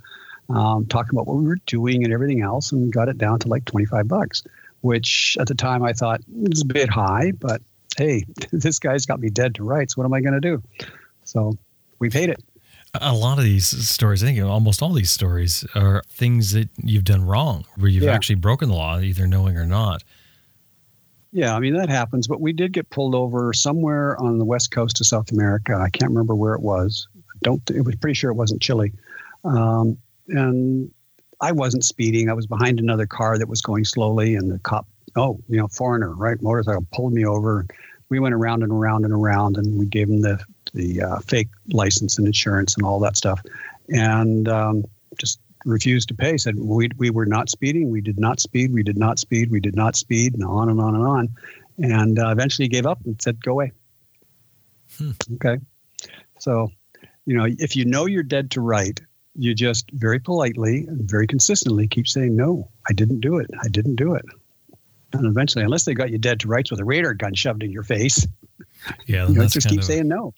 [0.49, 3.47] um, talking about what we were doing and everything else, and got it down to
[3.47, 4.43] like 25 bucks,
[4.81, 7.61] which at the time I thought was a bit high, but
[7.97, 9.95] hey, this guy's got me dead to rights.
[9.95, 10.63] What am I going to do?
[11.23, 11.57] So
[11.99, 12.43] we paid it.
[12.93, 17.05] A lot of these stories, I think almost all these stories are things that you've
[17.05, 18.11] done wrong, where you've yeah.
[18.11, 20.03] actually broken the law, either knowing or not.
[21.31, 24.71] Yeah, I mean that happens, but we did get pulled over somewhere on the west
[24.71, 25.73] coast of South America.
[25.73, 27.07] I can't remember where it was.
[27.17, 27.61] I don't.
[27.71, 28.91] It was pretty sure it wasn't Chile.
[29.45, 29.97] Um,
[30.27, 30.91] and
[31.39, 32.29] I wasn't speeding.
[32.29, 34.85] I was behind another car that was going slowly, and the cop,
[35.15, 37.65] oh, you know, foreigner, right, motorcycle, pulled me over.
[38.09, 40.43] We went around and around and around, and we gave him the
[40.73, 43.41] the uh, fake license and insurance and all that stuff,
[43.89, 44.85] and um,
[45.19, 46.37] just refused to pay.
[46.37, 47.89] Said we we were not speeding.
[47.89, 48.73] We did not speed.
[48.73, 49.51] We did not speed.
[49.51, 51.29] We did not speed, and on and on and on,
[51.77, 53.71] and uh, eventually gave up and said, "Go away."
[54.97, 55.11] Hmm.
[55.35, 55.57] Okay,
[56.39, 56.69] so
[57.25, 58.99] you know if you know you're dead to right
[59.35, 63.49] you just very politely and very consistently keep saying, no, I didn't do it.
[63.63, 64.25] I didn't do it.
[65.13, 67.71] And eventually, unless they got you dead to rights with a radar gun shoved in
[67.71, 68.25] your face,
[69.05, 70.33] yeah, you know, just keep of, saying no.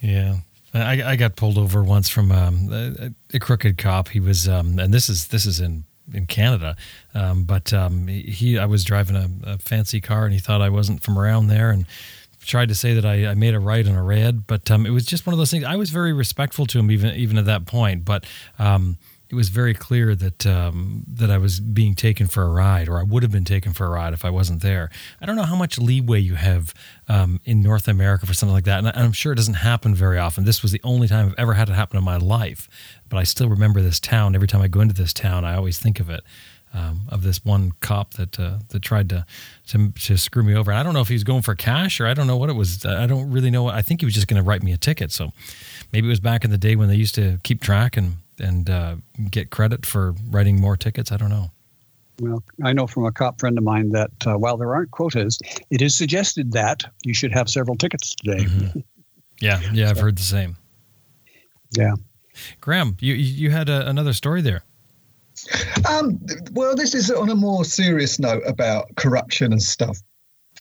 [0.00, 0.36] Yeah.
[0.74, 4.08] I, I got pulled over once from um, a, a, crooked cop.
[4.08, 6.76] He was, um, and this is this is in in Canada,
[7.14, 10.68] um, but um, he I was driving a, a, fancy car and he thought I
[10.68, 11.86] wasn't from around there, and
[12.40, 14.90] tried to say that I, I made a right and a red, but um, it
[14.90, 15.64] was just one of those things.
[15.64, 18.24] I was very respectful to him even even at that point, but
[18.58, 18.98] um,
[19.36, 23.02] was very clear that um, that I was being taken for a ride, or I
[23.02, 24.90] would have been taken for a ride if I wasn't there.
[25.20, 26.74] I don't know how much leeway you have
[27.08, 30.18] um, in North America for something like that, and I'm sure it doesn't happen very
[30.18, 30.44] often.
[30.44, 32.68] This was the only time I've ever had it happen in my life,
[33.08, 34.34] but I still remember this town.
[34.34, 36.24] Every time I go into this town, I always think of it
[36.76, 39.24] um, of this one cop that uh, that tried to,
[39.68, 40.72] to, to screw me over.
[40.72, 42.54] I don't know if he was going for cash or I don't know what it
[42.54, 42.84] was.
[42.84, 43.68] I don't really know.
[43.68, 45.10] I think he was just going to write me a ticket.
[45.10, 45.32] So
[45.92, 48.68] maybe it was back in the day when they used to keep track and and
[48.68, 48.96] uh,
[49.30, 51.12] get credit for writing more tickets.
[51.12, 51.50] I don't know.
[52.20, 55.38] Well, I know from a cop friend of mine that uh, while there aren't quotas,
[55.70, 58.44] it is suggested that you should have several tickets today.
[58.44, 58.80] Mm-hmm.
[59.38, 60.56] Yeah, yeah, I've heard the same.
[61.76, 61.92] Yeah,
[62.62, 64.62] Graham, you you had a, another story there.
[65.88, 66.18] Um,
[66.52, 69.98] well, this is on a more serious note about corruption and stuff.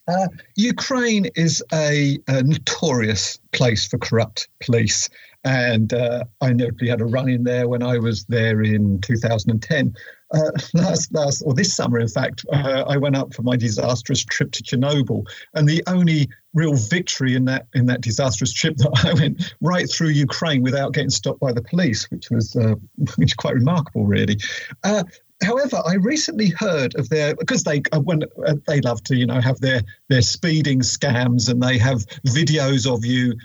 [0.08, 5.10] Uh, Ukraine is a, a, notorious place for corrupt police.
[5.46, 9.96] And uh, I notably had a run in there when I was there in 2010.
[10.34, 14.26] Uh, last, last, or this summer, in fact, uh, I went up for my disastrous
[14.26, 15.24] trip to Chernobyl,
[15.54, 19.90] and the only real victory in that in that disastrous trip that I went right
[19.90, 24.08] through Ukraine without getting stopped by the police, which was uh, which was quite remarkable,
[24.08, 24.38] really.
[24.84, 25.04] Uh,
[25.44, 28.24] however, I recently heard of their because they uh, when
[28.68, 33.06] they love to you know have their their speeding scams and they have videos of
[33.06, 33.36] you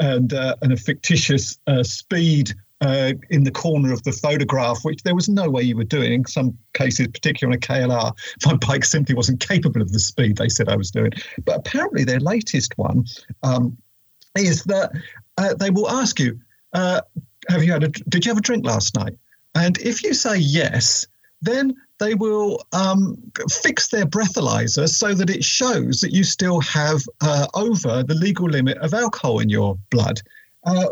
[0.00, 5.02] and uh, and a fictitious uh, speed uh, in the corner of the photograph, which
[5.02, 6.12] there was no way you were doing.
[6.12, 8.12] In some cases, particularly on a KLR,
[8.46, 11.12] my bike simply wasn't capable of the speed they said I was doing.
[11.44, 13.04] But apparently, their latest one
[13.42, 13.76] um,
[14.36, 14.92] is that
[15.38, 16.40] uh, they will ask you,
[16.72, 17.02] uh,
[17.48, 17.88] "Have you had a?
[17.88, 19.16] Did you have a drink last night?"
[19.54, 21.06] And if you say yes,
[21.42, 23.16] then they will um,
[23.62, 28.48] fix their breathalyzer so that it shows that you still have uh, over the legal
[28.48, 30.20] limit of alcohol in your blood.
[30.64, 30.86] Uh,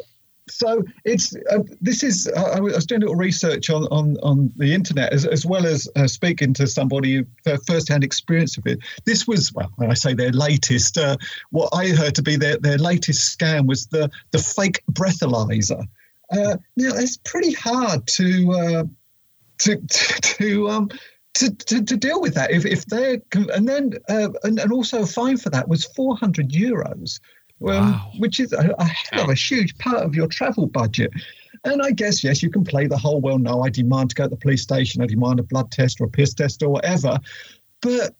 [0.51, 4.51] so it's uh, this is uh, I was doing a little research on on, on
[4.57, 8.67] the internet as, as well as uh, speaking to somebody who uh, first-hand experience of
[8.67, 8.79] it.
[9.05, 11.17] This was well, when I say their latest, uh,
[11.51, 15.85] what I heard to be their their latest scam was the the fake breathalyzer.
[16.31, 18.89] Uh, now it's pretty hard to
[19.59, 20.89] to to, to um.
[21.35, 23.19] To, to, to, deal with that if, if they're
[23.55, 27.21] and then and, and also a fine for that was 400 euros
[27.61, 28.11] um, wow.
[28.19, 31.11] which is a, a hell of a huge part of your travel budget.
[31.65, 34.25] And I guess, yes, you can play the whole, well, no, I demand to go
[34.25, 37.19] to the police station, I demand a blood test or a piss test or whatever.
[37.81, 38.15] But,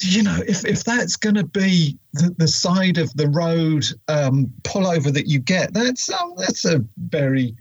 [0.00, 4.52] you know, if, if that's going to be the, the side of the road um,
[4.62, 7.56] pullover that you get, that's um, that's a very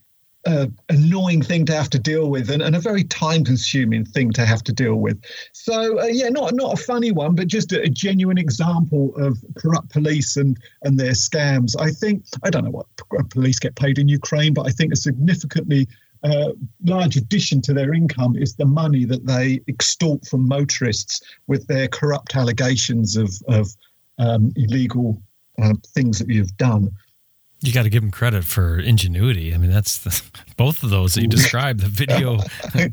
[0.46, 4.32] uh, annoying thing to have to deal with and, and a very time consuming thing
[4.32, 5.20] to have to deal with.
[5.54, 9.44] So, uh, yeah, not, not a funny one, but just a, a, genuine example of
[9.58, 11.76] corrupt police and, and their scams.
[11.80, 14.96] I think, I don't know what police get paid in Ukraine, but I think a
[14.96, 15.88] significantly
[16.24, 16.52] uh,
[16.84, 21.88] large addition to their income is the money that they extort from motorists with their
[21.88, 23.76] corrupt allegations of, of
[24.18, 25.22] um, illegal
[25.62, 26.92] uh, things that you've done.
[27.66, 29.54] You got to give them credit for ingenuity.
[29.54, 30.22] I mean, that's the,
[30.58, 31.80] both of those that you described.
[31.82, 32.40] The video,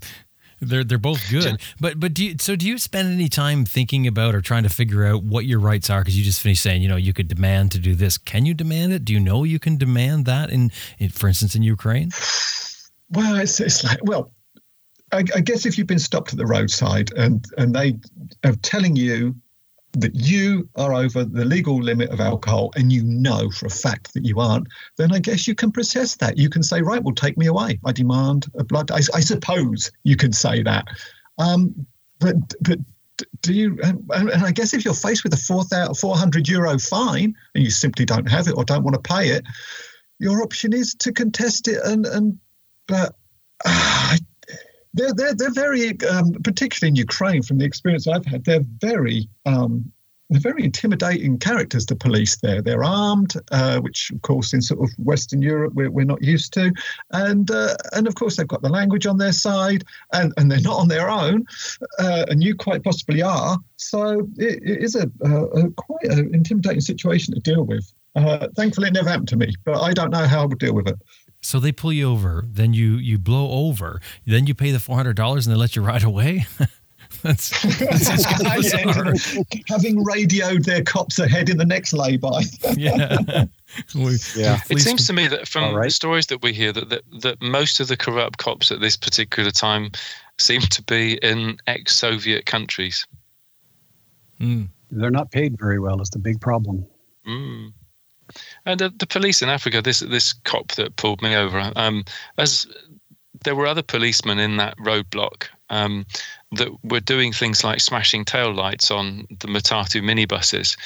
[0.61, 1.61] they're they're both good.
[1.81, 4.69] But but do you, so do you spend any time thinking about or trying to
[4.69, 6.01] figure out what your rights are?
[6.01, 8.16] Because you just finished saying, you know, you could demand to do this.
[8.19, 9.05] Can you demand it?
[9.05, 12.11] Do you know you can demand that in, in for instance, in Ukraine?
[13.11, 14.32] Well, it's, it's like well,
[15.12, 17.99] I, I, guess if you've been stopped at the roadside and and they
[18.44, 19.35] are telling you
[19.94, 24.14] that you are over the legal limit of alcohol and you know for a fact
[24.14, 24.66] that you aren't,
[24.97, 26.39] then I guess you can process that.
[26.39, 27.78] You can say, right, well, take me away.
[27.85, 28.90] I demand a blood.
[28.90, 30.86] I, I suppose you can say that.
[31.39, 31.86] Um,
[32.19, 32.78] but but
[33.43, 33.78] do you?
[33.82, 38.05] And, and, I guess if you're faced with a 400 euro fine and you simply
[38.05, 39.44] don't have it or don't want to pay it,
[40.19, 42.39] your option is to contest it and and
[42.86, 43.14] but
[43.64, 44.16] Uh,
[44.94, 49.28] they're, they're, they're very, um, particularly in Ukraine, from the experience I've had, they're very
[49.47, 49.93] um,
[50.32, 52.62] they're very intimidating characters, the police there.
[52.62, 56.55] They're armed, uh, which, of course, in sort of Western Europe, we're, we're not used
[56.55, 56.73] to.
[57.12, 60.60] And, uh, and of course, they've got the language on their side and, and they're
[60.60, 61.44] not on their own.
[61.98, 63.59] Uh, and you quite possibly are.
[63.77, 67.93] So it, it is a, a, a quite an intimidating situation to deal with.
[68.14, 70.74] Uh, thankfully, it never happened to me, but I don't know how I would deal
[70.74, 70.97] with it.
[71.43, 74.97] So they pull you over, then you you blow over, then you pay the four
[74.97, 76.47] hundred dollars, and they let you ride away.
[77.23, 82.43] That's, that's kind of yeah, having radioed their cops ahead in the next lay-by.
[82.77, 83.44] yeah.
[83.94, 84.60] We, yeah.
[84.70, 85.85] It seems to me that from right.
[85.85, 88.97] the stories that we hear that, that that most of the corrupt cops at this
[88.97, 89.90] particular time
[90.39, 93.06] seem to be in ex-Soviet countries.
[94.40, 94.69] Mm.
[94.90, 96.01] They're not paid very well.
[96.01, 96.86] Is the big problem.
[97.28, 97.73] Mm.
[98.66, 102.04] And the, the, police in Africa, this this cop that pulled me over, um,
[102.38, 102.66] as
[103.44, 106.06] there were other policemen in that roadblock, um,
[106.52, 110.76] that were doing things like smashing tail lights on the Matatu minibuses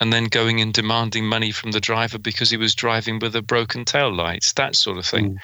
[0.00, 3.42] and then going and demanding money from the driver because he was driving with a
[3.42, 5.34] broken tail lights, that sort of thing.
[5.34, 5.38] Mm.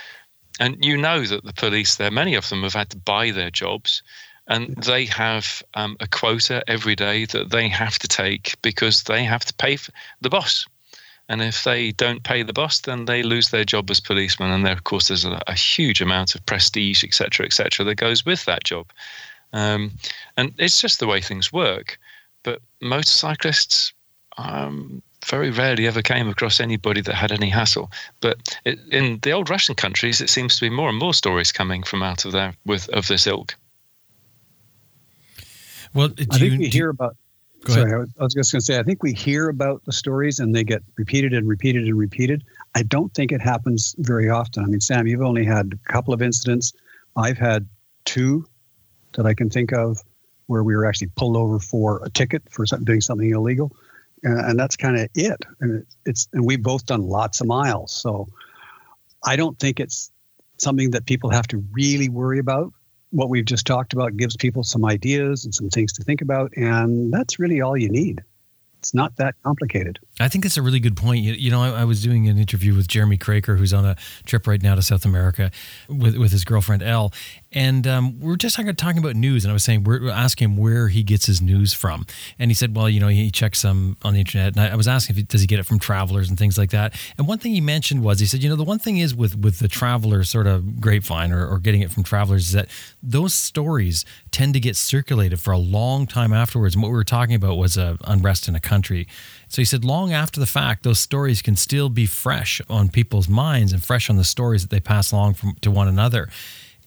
[0.59, 3.51] And you know that the police there, many of them have had to buy their
[3.51, 4.03] jobs
[4.49, 9.25] and they have um, a quota every day that they have to take because they
[9.25, 10.67] have to pay for the boss.
[11.31, 14.51] And if they don't pay the boss, then they lose their job as policemen.
[14.51, 18.27] And there, of course, there's a, a huge amount of prestige, etc., etc., that goes
[18.27, 18.91] with that job.
[19.53, 19.93] Um,
[20.37, 22.01] and it's just the way things work.
[22.43, 23.93] But motorcyclists
[24.39, 27.93] um, very rarely ever came across anybody that had any hassle.
[28.19, 31.53] But it, in the old Russian countries, it seems to be more and more stories
[31.53, 33.55] coming from out of there with of this ilk.
[35.95, 37.17] Well, I think you, we hear about.
[37.67, 38.79] Sorry, I was, I was just going to say.
[38.79, 42.45] I think we hear about the stories and they get repeated and repeated and repeated.
[42.75, 44.65] I don't think it happens very often.
[44.65, 46.73] I mean, Sam, you've only had a couple of incidents.
[47.17, 47.67] I've had
[48.05, 48.47] two
[49.15, 50.03] that I can think of
[50.47, 53.73] where we were actually pulled over for a ticket for doing something illegal,
[54.23, 55.45] and, that's kind of it.
[55.61, 58.27] And it's and we've both done lots of miles, so
[59.25, 60.11] I don't think it's
[60.59, 62.73] something that people have to really worry about.
[63.11, 66.53] What we've just talked about gives people some ideas and some things to think about,
[66.57, 68.23] and that's really all you need.
[68.81, 69.99] It's not that complicated.
[70.21, 71.23] I think that's a really good point.
[71.23, 73.95] You, you know, I, I, was doing an interview with Jeremy Kroeker, who's on a
[74.25, 75.51] trip right now to South America
[75.87, 77.13] with, with his girlfriend Elle,
[77.53, 79.45] and um, we are just talking, about news.
[79.45, 82.07] And I was saying, we're asking him where he gets his news from,
[82.39, 84.57] and he said, well, you know, he checks some on the internet.
[84.57, 86.57] And I, I was asking, if he, does he get it from travelers and things
[86.57, 86.95] like that?
[87.19, 89.37] And one thing he mentioned was, he said, you know, the one thing is with
[89.37, 92.69] with the traveler sort of grapevine or, or getting it from travelers is that
[93.03, 96.75] those stories tend to get circulated for a long time afterwards.
[96.75, 99.09] And what we were talking about was uh, unrest in a country.
[99.49, 103.29] So he said, long after the fact, those stories can still be fresh on people's
[103.29, 106.29] minds and fresh on the stories that they pass along from, to one another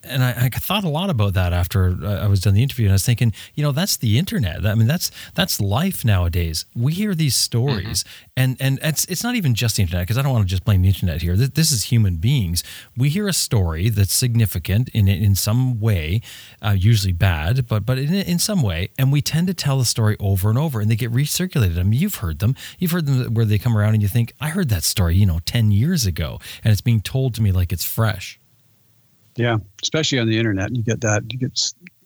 [0.03, 2.91] and I, I, thought a lot about that after I was done the interview, and
[2.91, 4.65] I was thinking, you know, that's the internet.
[4.65, 6.65] I mean, that's that's life nowadays.
[6.75, 8.29] We hear these stories, mm-hmm.
[8.37, 10.65] and and it's it's not even just the internet because I don't want to just
[10.65, 11.35] blame the internet here.
[11.35, 12.63] This, this, is human beings.
[12.97, 16.21] We hear a story that's significant in in some way,
[16.61, 19.85] uh, usually bad, but but in in some way, and we tend to tell the
[19.85, 21.79] story over and over, and they get recirculated.
[21.79, 22.55] I mean, you've heard them.
[22.77, 25.25] You've heard them where they come around, and you think, I heard that story, you
[25.25, 28.39] know, ten years ago, and it's being told to me like it's fresh.
[29.35, 31.23] Yeah, especially on the internet, you get that.
[31.31, 31.53] You get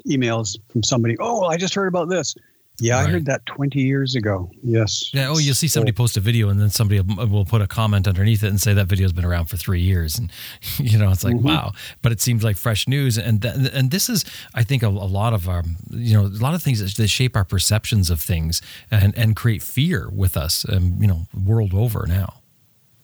[0.08, 1.18] emails from somebody.
[1.20, 2.36] Oh, I just heard about this.
[2.80, 3.08] Yeah, right.
[3.08, 4.52] I heard that 20 years ago.
[4.62, 5.12] Yes.
[5.12, 5.30] Yeah.
[5.30, 8.44] Oh, you'll see somebody post a video and then somebody will put a comment underneath
[8.44, 10.20] it and say that video's been around for three years.
[10.20, 10.32] And,
[10.78, 11.48] you know, it's like, mm-hmm.
[11.48, 11.72] wow.
[12.04, 13.18] But it seems like fresh news.
[13.18, 16.41] And th- and this is, I think, a, a, lot of our, you know, a
[16.41, 20.66] lot of things that, shape our perceptions of things and, and create fear with us,
[20.70, 22.41] um, you know, world over now.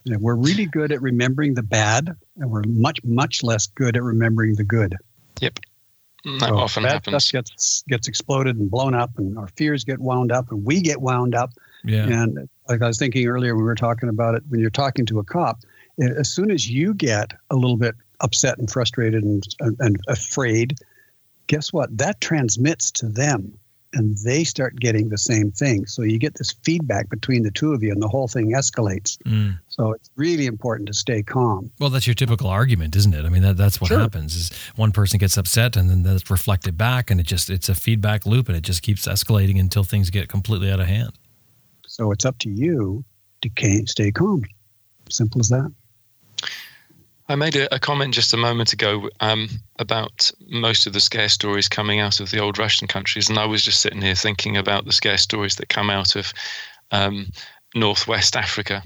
[0.03, 4.03] Yeah, we're really good at remembering the bad, and we're much, much less good at
[4.03, 4.95] remembering the good.
[5.41, 5.59] Yep.
[6.25, 7.25] Mm, that so often that happens.
[7.25, 10.81] Stuff gets gets exploded and blown up, and our fears get wound up, and we
[10.81, 11.51] get wound up.
[11.83, 12.07] Yeah.
[12.07, 15.05] And like I was thinking earlier, when we were talking about it, when you're talking
[15.07, 15.59] to a cop,
[15.99, 20.77] as soon as you get a little bit upset and frustrated and, and afraid,
[21.47, 21.95] guess what?
[21.97, 23.59] That transmits to them
[23.93, 25.85] and they start getting the same thing.
[25.85, 29.17] So you get this feedback between the two of you, and the whole thing escalates.
[29.23, 29.59] Mm.
[29.69, 31.71] So it's really important to stay calm.
[31.79, 33.25] Well, that's your typical argument, isn't it?
[33.25, 33.99] I mean, that, that's what sure.
[33.99, 34.35] happens.
[34.35, 37.75] Is one person gets upset, and then that's reflected back, and it just it's a
[37.75, 41.13] feedback loop, and it just keeps escalating until things get completely out of hand.
[41.87, 43.05] So it's up to you
[43.41, 44.43] to stay calm.
[45.09, 45.71] Simple as that.
[47.29, 49.47] I made a, a, comment just a moment ago um,
[49.79, 53.45] about most of the scare stories coming out of the old Russian countries, and I
[53.45, 56.33] was just sitting here thinking about the scare stories that come out of
[56.91, 57.31] um,
[57.75, 58.83] northwest Africa.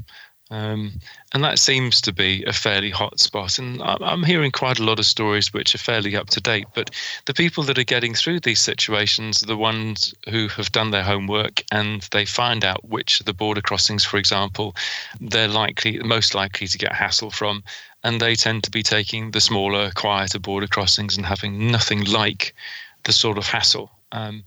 [0.49, 0.93] Um,
[1.33, 3.59] and that seems to be a fairly hot spot.
[3.59, 6.67] And I'm hearing quite a lot of stories which are fairly up to date.
[6.73, 6.91] But
[7.25, 11.03] the people that are getting through these situations are the ones who have done their
[11.03, 14.73] homework and they find out which of the border crossings, for example,
[15.19, 17.63] they're likely, most likely to get hassle from.
[18.07, 22.55] And they tend to be taking the smaller, quieter border crossings and having nothing like
[23.03, 23.91] the sort of hassle.
[24.13, 24.45] Um,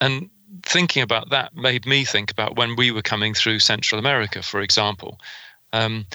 [0.00, 0.30] and
[0.62, 4.60] thinking about that made me think about when we were coming through Central America, for
[4.60, 5.18] example.
[5.72, 6.06] Um,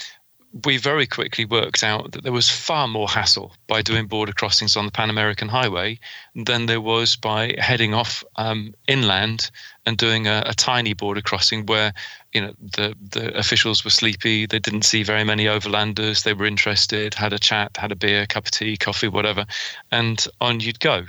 [0.65, 4.75] we very quickly worked out that there was far more hassle by doing border crossings
[4.75, 5.99] on the Pan American Highway
[6.35, 9.51] than there was by heading off um, inland
[9.85, 11.93] and doing a, a, tiny border crossing where
[12.33, 16.45] you know the the officials were sleepy, they didn't see very many overlanders, they were
[16.45, 19.45] interested, had a chat, had a beer, cup of tea, coffee, whatever,
[19.91, 21.05] and on you'd go.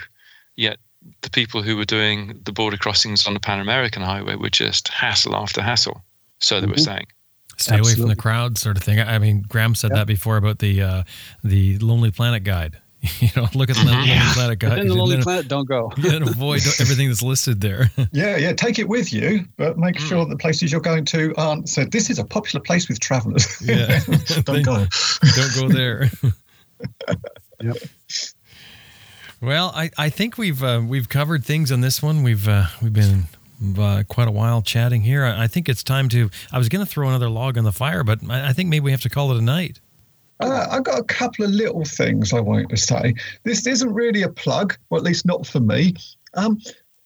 [0.56, 0.78] Yet
[1.22, 4.88] the people who were doing the border crossings on the Pan American Highway were just
[4.88, 6.02] hassle after hassle.
[6.40, 6.72] So they mm-hmm.
[6.72, 7.06] were saying.
[7.59, 7.93] Stay Absolutely.
[7.93, 9.01] away from the crowd, sort of thing.
[9.01, 9.98] I mean, Graham said yep.
[9.98, 11.02] that before about the uh,
[11.43, 12.78] the Lonely Planet guide.
[13.20, 14.32] you know, look at the Lonely yeah.
[14.32, 14.78] Planet guide.
[14.78, 15.93] In the Lonely Planet, don't go.
[15.97, 17.90] and avoid everything that's listed there.
[18.12, 18.52] yeah, yeah.
[18.52, 20.09] Take it with you, but make mm.
[20.09, 21.90] sure the places you're going to aren't said.
[21.90, 23.60] This is a popular place with travellers.
[23.60, 24.01] Yeah,
[24.44, 24.86] don't go.
[25.35, 26.10] don't go there.
[27.60, 27.76] yep.
[29.40, 32.22] Well, I, I think we've uh, we've covered things on this one.
[32.22, 33.24] We've uh, we've been
[33.78, 35.24] uh, quite a while chatting here.
[35.24, 36.30] I, I think it's time to.
[36.52, 38.85] I was going to throw another log on the fire, but I, I think maybe
[38.85, 39.80] we have to call it a night.
[40.40, 43.14] Uh, I've got a couple of little things I wanted to say.
[43.44, 45.94] This isn't really a plug, or at least not for me.
[46.35, 46.60] Um,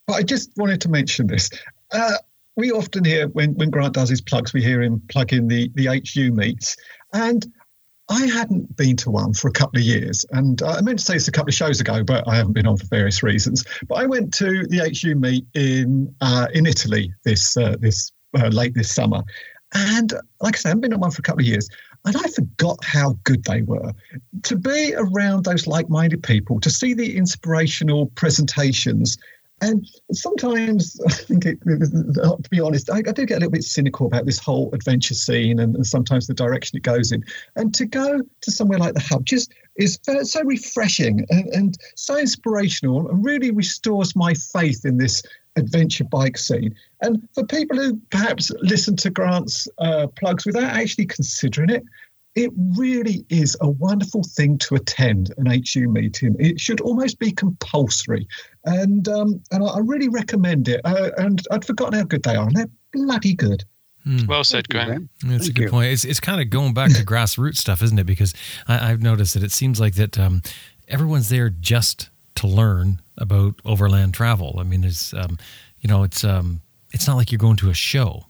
[0.07, 1.49] but I just wanted to mention this.
[1.93, 2.17] Uh,
[2.57, 5.71] we often hear when, when Grant does his plugs, we hear him plug in the,
[5.75, 6.77] the HU meets.
[7.15, 7.51] And
[8.13, 11.05] I hadn't been to one for a couple of years, and uh, I meant to
[11.05, 13.65] say this a couple of shows ago, but I haven't been on for various reasons.
[13.89, 18.49] But I went to the HU meet in uh, in Italy this uh, this uh,
[18.49, 19.23] late this summer,
[19.73, 20.13] and
[20.43, 21.71] like I said, I haven't been on one for a couple of years,
[22.05, 23.93] and I forgot how good they were.
[24.43, 29.17] To be around those like-minded people, to see the inspirational presentations,
[29.63, 33.65] and sometimes I think, it, to be honest, I, I, do get a little bit
[33.65, 37.25] cynical about this whole adventure scene and, and, sometimes the direction it goes in.
[37.57, 42.19] And to go to somewhere like the Hub just is so refreshing and, and so
[42.19, 45.23] inspirational and really restores my faith in this
[45.57, 46.75] adventure bike scene.
[47.01, 51.85] And for people who perhaps listen to Grant's uh, plugs without actually considering it,
[52.35, 56.35] it really is a wonderful thing to attend an HU meeting.
[56.39, 58.27] It should almost be compulsory,
[58.65, 60.81] and um, and I really recommend it.
[60.85, 63.65] Uh, and I'd forgotten how good they are, and they're bloody good.
[64.05, 64.27] Hmm.
[64.27, 65.09] Well said, Graham.
[65.23, 65.71] That's Thank a good you.
[65.71, 65.93] point.
[65.93, 68.05] It's, it's kind of going back to grassroots stuff, isn't it?
[68.05, 68.35] Because
[68.67, 70.43] I, have noticed that it seems like that um,
[70.89, 74.57] everyone's there just to learn about overland travel.
[74.59, 75.39] I mean, it's um,
[75.81, 78.27] you know, it's um, it's not like you're going to a show.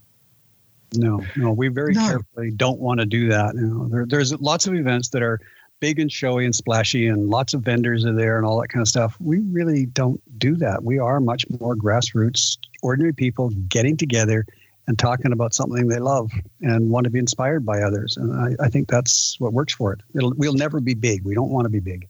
[0.94, 2.06] No, no, we very no.
[2.06, 3.54] carefully don't want to do that.
[3.54, 5.40] You know, there, there's lots of events that are
[5.80, 8.82] big and showy and splashy, and lots of vendors are there and all that kind
[8.82, 9.16] of stuff.
[9.20, 10.84] We really don't do that.
[10.84, 14.46] We are much more grassroots, ordinary people getting together
[14.86, 18.16] and talking about something they love and want to be inspired by others.
[18.16, 20.00] And I, I think that's what works for it.
[20.14, 21.24] It'll, we'll never be big.
[21.24, 22.08] We don't want to be big.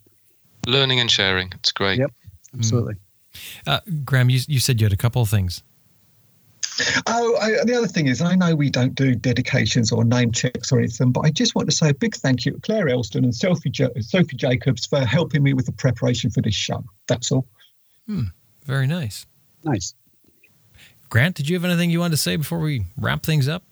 [0.67, 1.53] Learning and sharing.
[1.55, 1.99] It's great.
[1.99, 2.13] Yep,
[2.55, 2.95] absolutely.
[2.95, 2.99] Mm.
[3.67, 5.63] Uh, Graham, you, you said you had a couple of things.
[7.07, 10.73] Oh, I, the other thing is, I know we don't do dedications or name checks
[10.73, 13.25] or anything, but I just want to say a big thank you to Claire Elston
[13.25, 16.85] and Sophie, jo- Sophie Jacobs for helping me with the preparation for this show.
[17.09, 17.47] That's all.
[18.07, 18.25] Hmm,
[18.65, 19.27] very nice.
[19.65, 19.95] Nice.
[21.09, 23.65] Grant, did you have anything you wanted to say before we wrap things up?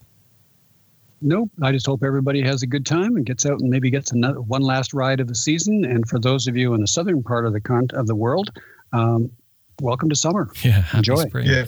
[1.22, 1.50] Nope.
[1.62, 4.40] I just hope everybody has a good time and gets out and maybe gets another
[4.40, 5.84] one last ride of the season.
[5.84, 8.50] And for those of you in the southern part of the con- of the world,
[8.92, 9.30] um,
[9.80, 10.50] welcome to summer.
[10.62, 11.24] Yeah, enjoy.
[11.26, 11.46] Spring.
[11.50, 11.64] Yeah,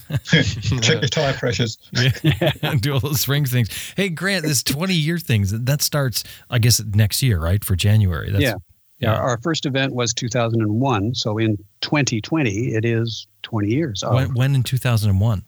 [0.80, 1.78] check your tire pressures.
[1.92, 3.70] Yeah, do all those spring things.
[3.96, 7.64] Hey, Grant, this twenty-year thing that starts, I guess, next year, right?
[7.64, 8.30] For January.
[8.30, 8.54] That's, yeah.
[8.98, 9.16] yeah.
[9.16, 14.04] Our first event was 2001, so in 2020, it is 20 years.
[14.06, 15.42] When, when in 2001?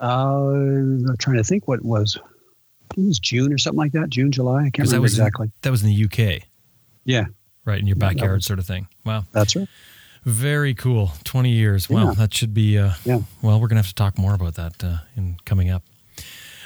[0.00, 2.18] Uh, I'm trying to think what it was.
[2.96, 4.08] it was June or something like that.
[4.08, 4.60] June, July.
[4.64, 5.46] I can't remember exactly.
[5.46, 6.42] In, that was in the UK.
[7.04, 7.26] Yeah.
[7.64, 8.88] Right in your backyard, was, sort of thing.
[9.04, 9.24] Wow.
[9.32, 9.68] That's right.
[10.24, 11.12] Very cool.
[11.24, 11.88] 20 years.
[11.88, 12.12] Wow, yeah.
[12.12, 13.20] that should be, uh, yeah.
[13.42, 15.82] well, we're going to have to talk more about that uh, in coming up.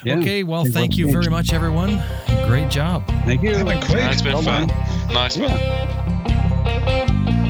[0.04, 0.18] Yeah.
[0.18, 2.02] Okay, well, thank you very much, everyone.
[2.46, 3.06] Great job.
[3.24, 3.50] Thank you.
[3.50, 4.66] It's been, it's been fun.
[5.08, 7.40] Nice yeah.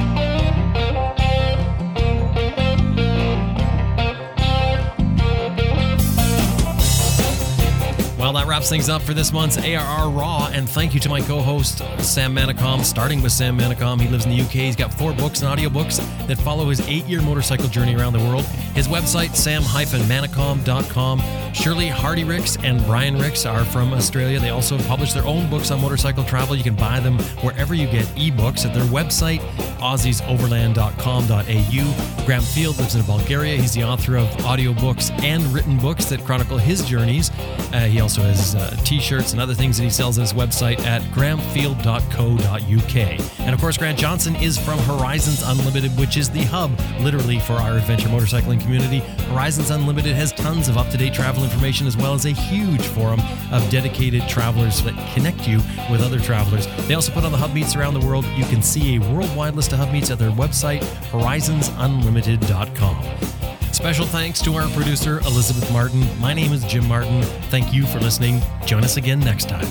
[8.25, 10.49] Well, that wraps things up for this month's ARR Raw.
[10.51, 14.01] And thank you to my co host, Sam Manicom, starting with Sam Manicom.
[14.01, 14.53] He lives in the UK.
[14.53, 18.21] He's got four books and audiobooks that follow his eight year motorcycle journey around the
[18.21, 18.47] world.
[18.75, 21.53] His website, sam-manicom.com.
[21.53, 24.41] Shirley Hardy Rix and Brian Rix are from Australia.
[24.41, 26.57] They also publish their own books on motorcycle travel.
[26.57, 29.41] You can buy them wherever you get ebooks at their website,
[29.79, 32.25] aussiesoverland.com.au.
[32.25, 33.59] Graham Field lives in Bulgaria.
[33.59, 37.31] He's the author of audiobooks and written books that chronicle his journeys.
[37.73, 40.33] Uh, he also has uh, t shirts and other things that he sells at his
[40.33, 43.41] website at grahamfield.co.uk.
[43.41, 46.71] And of course, Grant Johnson is from Horizons Unlimited, which is the hub,
[47.01, 49.01] literally, for our adventure motorcycling community.
[49.31, 52.83] Horizons Unlimited has tons of up to date travel information as well as a huge
[52.83, 53.21] forum
[53.53, 55.57] of dedicated travelers that connect you
[55.91, 56.69] with other travelers.
[56.87, 58.25] They also put on the hub meets around the world.
[58.37, 63.44] You can see a worldwide list of hub meets at their website, horizonsunlimited.com.
[63.75, 66.07] Special thanks to our producer, Elizabeth Martin.
[66.21, 67.23] My name is Jim Martin.
[67.51, 68.41] Thank you for listening.
[68.67, 69.67] Join us again next time.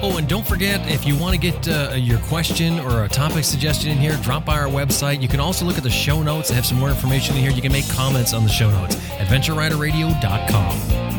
[0.00, 3.42] Oh, and don't forget if you want to get uh, your question or a topic
[3.42, 5.20] suggestion in here, drop by our website.
[5.20, 6.52] You can also look at the show notes.
[6.52, 7.50] I have some more information in here.
[7.50, 8.94] You can make comments on the show notes.
[8.94, 11.11] AdventureRiderRadio.com.